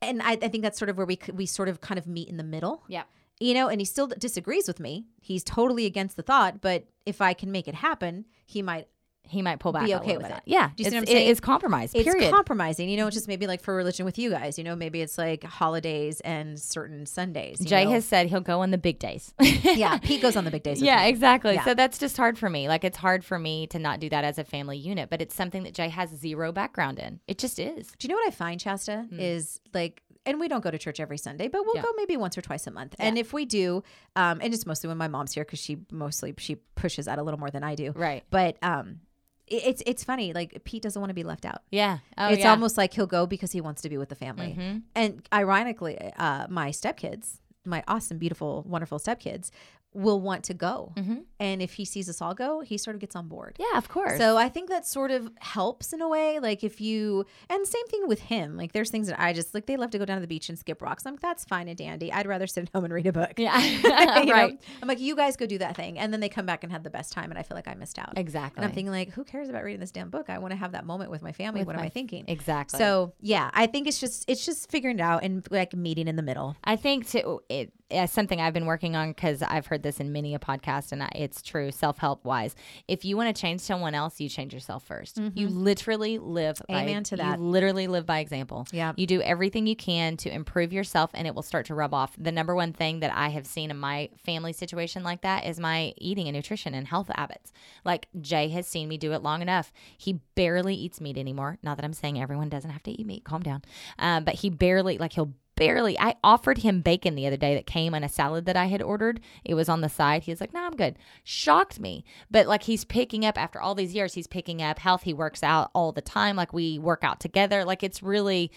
and 0.01 0.21
I, 0.21 0.31
I 0.31 0.47
think 0.49 0.63
that's 0.63 0.77
sort 0.77 0.89
of 0.89 0.97
where 0.97 1.05
we 1.05 1.19
we 1.33 1.45
sort 1.45 1.69
of 1.69 1.79
kind 1.79 1.97
of 1.97 2.07
meet 2.07 2.27
in 2.27 2.37
the 2.37 2.43
middle. 2.43 2.83
Yeah. 2.87 3.03
You 3.39 3.53
know, 3.53 3.67
and 3.67 3.81
he 3.81 3.85
still 3.85 4.07
disagrees 4.07 4.67
with 4.67 4.79
me. 4.79 5.07
He's 5.21 5.43
totally 5.43 5.85
against 5.85 6.15
the 6.15 6.23
thought, 6.23 6.61
but 6.61 6.85
if 7.05 7.21
I 7.21 7.33
can 7.33 7.51
make 7.51 7.67
it 7.67 7.75
happen, 7.75 8.25
he 8.45 8.61
might. 8.61 8.87
He 9.27 9.41
might 9.41 9.57
pull 9.57 9.71
back 9.71 9.85
Be 9.87 9.95
okay 9.95 10.17
with 10.17 10.27
bit. 10.27 10.37
it. 10.37 10.43
Yeah. 10.45 10.69
Do 10.75 10.83
you 10.83 10.87
see 10.87 10.95
what 10.97 10.99
I'm 11.01 11.05
saying? 11.07 11.29
it's 11.31 11.39
compromise. 11.39 11.93
It's 11.95 12.29
compromising, 12.29 12.89
you 12.89 12.97
know, 12.97 13.07
it's 13.07 13.15
just 13.15 13.27
maybe 13.27 13.47
like 13.47 13.59
for 13.59 13.73
religion 13.75 14.05
with 14.05 14.19
you 14.19 14.29
guys, 14.29 14.59
you 14.59 14.63
know, 14.63 14.75
maybe 14.75 15.01
it's 15.01 15.17
like 15.17 15.43
holidays 15.43 16.19
and 16.19 16.59
certain 16.59 17.07
Sundays. 17.07 17.59
you 17.59 17.65
Jay 17.65 17.85
know? 17.85 17.89
has 17.89 18.05
said 18.05 18.27
he'll 18.27 18.39
go 18.39 18.61
on 18.61 18.69
the 18.69 18.77
big 18.77 18.99
days. 18.99 19.33
yeah, 19.39 19.97
Pete 19.97 20.21
goes 20.21 20.35
on 20.35 20.45
the 20.45 20.51
big 20.51 20.61
days. 20.61 20.79
Yeah, 20.79 21.01
me. 21.01 21.09
exactly. 21.09 21.55
Yeah. 21.55 21.65
So 21.65 21.73
that's 21.73 21.97
just 21.97 22.17
hard 22.17 22.37
for 22.37 22.51
me. 22.51 22.67
Like 22.67 22.83
it's 22.83 22.97
hard 22.97 23.25
for 23.25 23.39
me 23.39 23.65
to 23.67 23.79
not 23.79 23.99
do 23.99 24.09
that 24.09 24.23
as 24.23 24.37
a 24.37 24.43
family 24.43 24.77
unit, 24.77 25.09
but 25.09 25.23
it's 25.23 25.33
something 25.33 25.63
that 25.63 25.73
Jay 25.73 25.89
has 25.89 26.11
zero 26.11 26.51
background 26.51 26.99
in. 26.99 27.19
It 27.27 27.39
just 27.39 27.57
is. 27.57 27.93
Do 27.97 28.07
you 28.07 28.09
know 28.09 28.17
what 28.17 28.27
I 28.27 28.31
find, 28.31 28.59
Chasta? 28.61 29.09
Hmm. 29.09 29.19
Is 29.19 29.59
like, 29.73 30.03
and 30.25 30.39
we 30.39 30.47
don't 30.47 30.63
go 30.63 30.71
to 30.71 30.77
church 30.77 30.99
every 30.99 31.17
Sunday, 31.17 31.47
but 31.47 31.65
we'll. 31.65 31.75
Yeah. 31.75 31.81
go 31.83 31.91
maybe 31.97 32.17
once 32.17 32.37
or 32.37 32.41
twice 32.41 32.65
a 32.67 32.71
month. 32.71 32.95
And 32.99 33.17
if 33.17 33.33
we 33.33 33.45
do, 33.45 33.83
um, 34.15 34.39
and 34.41 34.53
it's 34.53 34.65
mostly 34.65 34.87
when 34.87 34.97
my 34.97 35.07
mom's 35.07 35.33
here 35.33 35.43
because 35.45 35.59
she 35.59 35.77
mostly 35.91 36.33
she 36.37 36.55
pushes 36.75 37.05
that 37.05 37.19
a 37.19 37.23
little 37.23 37.39
more 37.39 37.51
than 37.51 37.63
I 37.63 37.75
do. 37.75 37.91
Right. 37.91 38.23
But 38.29 38.57
um, 38.63 39.01
it- 39.47 39.63
it's 39.65 39.83
it's 39.85 40.03
funny. 40.03 40.33
Like 40.33 40.63
Pete 40.63 40.81
doesn't 40.83 40.99
want 40.99 41.09
to 41.09 41.13
be 41.15 41.23
left 41.23 41.45
out. 41.45 41.61
Yeah. 41.71 41.99
Oh, 42.17 42.29
it's 42.29 42.39
yeah. 42.39 42.51
almost 42.51 42.77
like 42.77 42.93
he'll 42.93 43.07
go 43.07 43.25
because 43.27 43.51
he 43.51 43.61
wants 43.61 43.81
to 43.83 43.89
be 43.89 43.97
with 43.97 44.09
the 44.09 44.15
family. 44.15 44.55
Mm-hmm. 44.57 44.77
And 44.95 45.27
ironically, 45.33 45.97
uh, 46.17 46.47
my 46.49 46.69
stepkids, 46.71 47.39
my 47.65 47.83
awesome, 47.87 48.17
beautiful, 48.17 48.63
wonderful 48.67 48.99
stepkids, 48.99 49.51
will 49.95 50.19
want 50.21 50.43
to 50.45 50.53
go. 50.53 50.93
Mm-hmm. 50.95 51.17
And 51.39 51.61
if 51.61 51.73
he 51.73 51.85
sees 51.85 52.09
us 52.09 52.21
all 52.21 52.33
go, 52.33 52.61
he 52.61 52.77
sort 52.77 52.95
of 52.95 53.01
gets 53.01 53.15
on 53.15 53.27
board. 53.27 53.55
Yeah, 53.59 53.77
of 53.77 53.89
course. 53.89 54.17
So 54.17 54.37
I 54.37 54.49
think 54.49 54.69
that 54.69 54.85
sort 54.85 55.11
of 55.11 55.29
helps 55.39 55.93
in 55.93 56.01
a 56.01 56.07
way. 56.07 56.39
Like 56.39 56.63
if 56.63 56.79
you, 56.81 57.25
and 57.49 57.65
same 57.67 57.87
thing 57.87 58.07
with 58.07 58.19
him. 58.19 58.57
Like 58.57 58.73
there's 58.73 58.89
things 58.89 59.07
that 59.07 59.19
I 59.19 59.33
just 59.33 59.53
like. 59.53 59.65
They 59.65 59.77
love 59.77 59.91
to 59.91 59.97
go 59.97 60.05
down 60.05 60.17
to 60.17 60.21
the 60.21 60.27
beach 60.27 60.49
and 60.49 60.59
skip 60.59 60.81
rocks. 60.81 61.05
I'm 61.05 61.13
like, 61.13 61.21
that's 61.21 61.45
fine 61.45 61.67
and 61.67 61.77
dandy. 61.77 62.11
I'd 62.11 62.27
rather 62.27 62.47
sit 62.47 62.63
at 62.63 62.69
home 62.73 62.85
and 62.85 62.93
read 62.93 63.07
a 63.07 63.13
book. 63.13 63.33
yeah. 63.37 63.55
You 64.25 64.25
know? 64.25 64.33
right. 64.33 64.61
I'm 64.81 64.87
like, 64.87 64.99
you 64.99 65.15
guys 65.15 65.35
go 65.35 65.45
do 65.45 65.57
that 65.59 65.75
thing, 65.75 65.99
and 65.99 66.11
then 66.11 66.19
they 66.19 66.29
come 66.29 66.45
back 66.45 66.63
and 66.63 66.71
have 66.71 66.83
the 66.83 66.89
best 66.89 67.11
time, 67.11 67.31
and 67.31 67.39
I 67.39 67.43
feel 67.43 67.55
like 67.55 67.67
I 67.67 67.73
missed 67.75 67.99
out. 67.99 68.17
Exactly. 68.17 68.57
And 68.57 68.65
I'm 68.65 68.73
thinking 68.73 68.91
like, 68.91 69.11
who 69.11 69.23
cares 69.23 69.49
about 69.49 69.63
reading 69.63 69.79
this 69.79 69.91
damn 69.91 70.09
book? 70.09 70.29
I 70.29 70.37
want 70.39 70.51
to 70.51 70.57
have 70.57 70.71
that 70.71 70.85
moment 70.85 71.11
with 71.11 71.21
my 71.21 71.31
family. 71.31 71.61
With 71.61 71.67
what 71.67 71.75
am 71.75 71.81
I 71.81 71.89
thinking? 71.89 72.25
Exactly. 72.27 72.77
So 72.77 73.13
yeah, 73.21 73.49
I 73.53 73.67
think 73.67 73.87
it's 73.87 73.99
just 73.99 74.25
it's 74.27 74.45
just 74.45 74.69
figuring 74.71 74.99
it 74.99 75.01
out 75.01 75.23
and 75.23 75.45
like 75.51 75.73
meeting 75.75 76.07
in 76.07 76.15
the 76.15 76.23
middle. 76.23 76.55
I 76.63 76.75
think 76.75 77.07
too, 77.09 77.41
it, 77.49 77.71
it's 77.91 78.11
something 78.13 78.41
I've 78.41 78.53
been 78.53 78.65
working 78.65 78.95
on 78.95 79.09
because 79.11 79.43
I've 79.43 79.67
heard 79.67 79.83
this 79.83 79.99
in 79.99 80.11
many 80.11 80.33
a 80.33 80.39
podcast, 80.39 80.91
and 80.91 81.03
I, 81.03 81.09
it's 81.13 81.41
true 81.43 81.71
self 81.71 81.99
help 81.99 82.25
wise. 82.25 82.55
If 82.87 83.05
you 83.05 83.15
want 83.15 83.35
to 83.35 83.39
change 83.39 83.61
someone 83.61 83.93
else, 83.93 84.19
you 84.19 84.27
change 84.27 84.53
yourself 84.55 84.87
1st 84.87 85.33
You 85.35 85.47
literally 85.49 86.17
live. 86.17 86.61
by- 86.67 86.75
Mm-hmm. 86.75 86.89
Amen 86.89 87.03
to 87.05 87.15
that. 87.17 87.37
You 87.37 87.45
literally 87.45 87.87
live 87.87 88.05
by 88.07 88.19
example. 88.19 88.65
Yeah. 88.71 88.93
You 88.97 89.05
do 89.05 89.21
everything 89.21 89.67
you 89.67 89.75
can 89.75 90.17
to 90.17 90.33
improve 90.33 90.73
yourself, 90.73 91.11
and 91.13 91.27
it 91.27 91.35
will 91.35 91.43
start 91.43 91.67
to 91.67 91.75
rub 91.75 91.93
off. 91.93 92.15
The 92.17 92.31
number 92.31 92.55
one 92.55 92.73
thing 92.73 93.01
that 93.01 93.11
I 93.15 93.29
have 93.29 93.45
seen 93.45 93.69
in 93.69 93.77
my 93.77 94.09
family 94.25 94.51
situation 94.53 95.03
like 95.03 95.21
that 95.21 95.45
is 95.45 95.59
my 95.59 95.93
eating 95.97 96.27
and 96.27 96.35
nutrition 96.35 96.73
and 96.73 96.87
health 96.87 97.11
habits. 97.15 97.51
Like 97.83 98.07
Jay 98.19 98.49
has 98.49 98.65
seen 98.65 98.87
me 98.89 98.97
do 98.97 99.13
it 99.13 99.21
long 99.21 99.41
enough. 99.43 99.71
He 99.97 100.21
barely 100.33 100.73
eats 100.75 100.99
meat 100.99 101.17
anymore. 101.17 101.59
Not 101.61 101.77
that 101.77 101.85
I'm 101.85 101.93
saying 101.93 102.19
everyone 102.19 102.49
doesn't 102.49 102.71
have 102.71 102.83
to 102.83 102.91
eat 102.91 103.05
meat. 103.05 103.23
Calm 103.25 103.41
down. 103.43 103.61
Um, 103.99 104.23
but 104.23 104.35
he 104.35 104.49
barely 104.49 104.97
like 104.97 105.13
he'll 105.13 105.33
barely 105.55 105.97
I 105.99 106.15
offered 106.23 106.59
him 106.59 106.81
bacon 106.81 107.15
the 107.15 107.27
other 107.27 107.37
day 107.37 107.55
that 107.55 107.65
came 107.65 107.93
on 107.93 108.03
a 108.03 108.09
salad 108.09 108.45
that 108.45 108.57
I 108.57 108.65
had 108.65 108.81
ordered. 108.81 109.19
It 109.43 109.53
was 109.53 109.69
on 109.69 109.81
the 109.81 109.89
side. 109.89 110.23
He 110.23 110.31
was 110.31 110.41
like, 110.41 110.53
"No, 110.53 110.63
I'm 110.65 110.75
good." 110.75 110.97
Shocked 111.23 111.79
me. 111.79 112.03
But 112.29 112.47
like 112.47 112.63
he's 112.63 112.85
picking 112.85 113.25
up 113.25 113.37
after 113.37 113.59
all 113.61 113.75
these 113.75 113.93
years, 113.93 114.13
he's 114.13 114.27
picking 114.27 114.61
up 114.61 114.79
health. 114.79 115.03
He 115.03 115.13
works 115.13 115.43
out 115.43 115.71
all 115.73 115.91
the 115.91 116.01
time. 116.01 116.35
Like 116.35 116.53
we 116.53 116.79
work 116.79 117.03
out 117.03 117.19
together. 117.19 117.65
Like 117.65 117.83
it's 117.83 118.03
really 118.03 118.51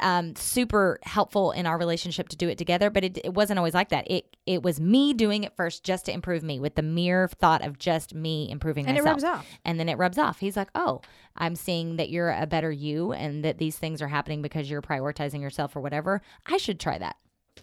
um, 0.00 0.34
super 0.36 0.98
helpful 1.02 1.52
in 1.52 1.66
our 1.66 1.78
relationship 1.78 2.28
to 2.30 2.36
do 2.36 2.48
it 2.48 2.58
together. 2.58 2.90
But 2.90 3.04
it, 3.04 3.18
it 3.24 3.34
wasn't 3.34 3.58
always 3.58 3.74
like 3.74 3.90
that. 3.90 4.10
It 4.10 4.36
it 4.46 4.62
was 4.62 4.80
me 4.80 5.14
doing 5.14 5.44
it 5.44 5.54
first 5.56 5.84
just 5.84 6.06
to 6.06 6.12
improve 6.12 6.42
me 6.42 6.58
with 6.58 6.74
the 6.74 6.82
mere 6.82 7.28
thought 7.28 7.64
of 7.64 7.78
just 7.78 8.14
me 8.14 8.50
improving 8.50 8.86
And 8.86 8.96
it 8.96 9.04
rubs 9.04 9.24
off. 9.24 9.46
And 9.64 9.78
then 9.78 9.88
it 9.88 9.98
rubs 9.98 10.18
off. 10.18 10.40
He's 10.40 10.56
like, 10.56 10.70
"Oh, 10.74 11.00
I'm 11.36 11.56
seeing 11.56 11.96
that 11.96 12.10
you're 12.10 12.30
a 12.30 12.46
better 12.46 12.70
you 12.70 13.12
and 13.12 13.44
that 13.44 13.58
these 13.58 13.78
things 13.78 14.02
are 14.02 14.08
happening 14.08 14.42
because 14.42 14.70
you're 14.70 14.82
prioritizing 14.82 15.40
yourself 15.40 15.74
or 15.74 15.80
whatever, 15.80 16.20
I 16.46 16.56
should 16.56 16.80
try 16.80 16.98
that. 16.98 17.16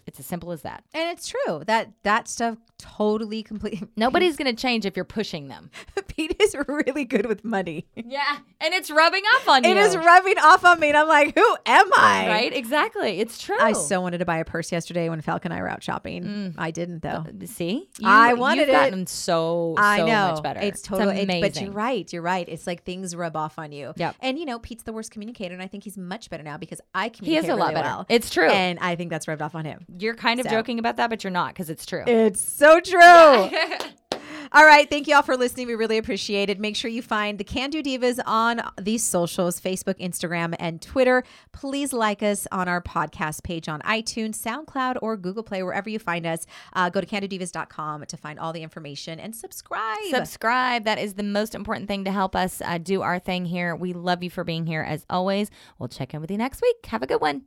It's 0.06 0.18
as 0.18 0.26
simple 0.26 0.50
as 0.52 0.62
that. 0.62 0.84
And 0.94 1.10
it's 1.10 1.28
true 1.28 1.62
that 1.66 1.92
that 2.02 2.26
stuff 2.28 2.56
totally 2.78 3.42
completely. 3.42 3.86
Nobody's 3.96 4.36
going 4.38 4.54
to 4.54 4.60
change 4.60 4.86
if 4.86 4.96
you're 4.96 5.04
pushing 5.04 5.48
them. 5.48 5.70
Pete 6.08 6.34
is 6.40 6.56
really 6.68 7.04
good 7.04 7.26
with 7.26 7.44
money. 7.44 7.86
Yeah. 7.94 8.38
And 8.60 8.74
it's 8.74 8.90
rubbing 8.90 9.22
off 9.36 9.48
on 9.48 9.64
you. 9.64 9.70
It 9.70 9.76
is 9.76 9.96
rubbing 9.96 10.38
off 10.38 10.64
on 10.64 10.80
me, 10.80 10.88
and 10.88 10.96
I'm 10.96 11.08
like, 11.08 11.34
who 11.34 11.56
am 11.66 11.90
I? 11.94 12.26
Right? 12.28 12.52
Exactly. 12.54 13.20
It's 13.20 13.40
true. 13.40 13.56
I 13.60 13.72
so 13.72 14.00
wanted 14.00 14.18
to 14.18 14.24
buy 14.24 14.38
a 14.38 14.44
purse 14.44 14.72
yesterday 14.72 15.08
when 15.08 15.20
Falcon 15.20 15.52
and 15.52 15.58
I 15.58 15.62
were 15.62 15.68
out 15.68 15.82
shopping. 15.82 16.24
Mm. 16.24 16.54
I 16.58 16.70
didn't 16.70 17.02
though. 17.02 17.24
Uh, 17.26 17.46
see? 17.46 17.88
I 18.04 18.34
wanted 18.34 18.60
you've 18.62 18.68
it. 18.70 18.72
gotten 18.72 19.06
so, 19.06 19.74
so 19.76 19.82
I 19.82 19.98
know 19.98 20.32
much 20.32 20.42
better. 20.42 20.60
it's 20.60 20.82
totally. 20.82 21.20
it's- 21.20 21.24
amazing. 21.24 21.40
but 21.40 21.60
you're 21.62 21.72
right. 21.72 22.12
You're 22.12 22.22
right. 22.22 22.48
It's 22.48 22.66
like 22.66 22.84
things 22.84 23.14
rub 23.14 23.36
off 23.36 23.58
on 23.58 23.72
you. 23.72 23.92
Yep. 23.96 24.16
And 24.20 24.38
you 24.38 24.44
know, 24.46 24.58
Pete's 24.58 24.82
the 24.82 24.92
worst 24.92 25.10
communicator, 25.10 25.54
and 25.54 25.62
I 25.62 25.66
think 25.66 25.84
he's 25.84 25.96
much 25.98 26.28
better 26.30 26.42
now 26.42 26.56
because 26.56 26.80
I 26.94 27.08
communicate. 27.08 27.44
He 27.44 27.48
is 27.48 27.52
a 27.52 27.56
lot 27.56 27.66
really 27.68 27.74
better. 27.74 27.88
well. 27.88 28.06
It's 28.08 28.30
true. 28.30 28.48
and 28.48 28.78
I 28.80 28.96
think 28.96 29.10
that's 29.10 29.28
rubbed 29.28 29.42
off 29.42 29.54
on 29.54 29.64
him. 29.64 29.79
You're 29.98 30.14
kind 30.14 30.40
of 30.40 30.44
So. 30.44 30.50
joking 30.50 30.78
about 30.78 30.96
that, 30.96 31.10
but 31.10 31.22
you're 31.24 31.30
not 31.30 31.54
because 31.54 31.70
it's 31.70 31.86
true. 31.86 32.04
It's 32.06 32.40
so 32.40 32.80
true. 32.80 33.00
All 34.52 34.64
right. 34.64 34.90
Thank 34.90 35.06
you 35.06 35.14
all 35.14 35.22
for 35.22 35.36
listening. 35.36 35.68
We 35.68 35.76
really 35.76 35.96
appreciate 35.96 36.50
it. 36.50 36.58
Make 36.58 36.74
sure 36.74 36.90
you 36.90 37.02
find 37.02 37.38
the 37.38 37.44
Can 37.44 37.70
Do 37.70 37.84
Divas 37.84 38.18
on 38.26 38.60
these 38.80 39.04
socials 39.04 39.60
Facebook, 39.60 39.94
Instagram, 40.00 40.56
and 40.58 40.82
Twitter. 40.82 41.22
Please 41.52 41.92
like 41.92 42.20
us 42.20 42.48
on 42.50 42.66
our 42.66 42.82
podcast 42.82 43.44
page 43.44 43.68
on 43.68 43.80
iTunes, 43.82 44.34
SoundCloud, 44.34 44.96
or 45.02 45.16
Google 45.16 45.44
Play, 45.44 45.62
wherever 45.62 45.88
you 45.88 46.00
find 46.00 46.26
us. 46.26 46.46
Uh, 46.72 46.90
go 46.90 47.00
to 47.00 47.06
candodivas.com 47.06 48.06
to 48.06 48.16
find 48.16 48.40
all 48.40 48.52
the 48.52 48.62
information 48.64 49.20
and 49.20 49.36
subscribe. 49.36 49.98
Subscribe. 50.10 50.82
That 50.82 50.98
is 50.98 51.14
the 51.14 51.22
most 51.22 51.54
important 51.54 51.86
thing 51.86 52.04
to 52.04 52.10
help 52.10 52.34
us 52.34 52.60
uh, 52.64 52.78
do 52.78 53.02
our 53.02 53.20
thing 53.20 53.44
here. 53.44 53.76
We 53.76 53.92
love 53.92 54.24
you 54.24 54.30
for 54.30 54.42
being 54.42 54.66
here 54.66 54.82
as 54.82 55.06
always. 55.08 55.48
We'll 55.78 55.88
check 55.88 56.12
in 56.12 56.20
with 56.20 56.30
you 56.30 56.38
next 56.38 56.60
week. 56.60 56.84
Have 56.86 57.04
a 57.04 57.06
good 57.06 57.20
one. 57.20 57.42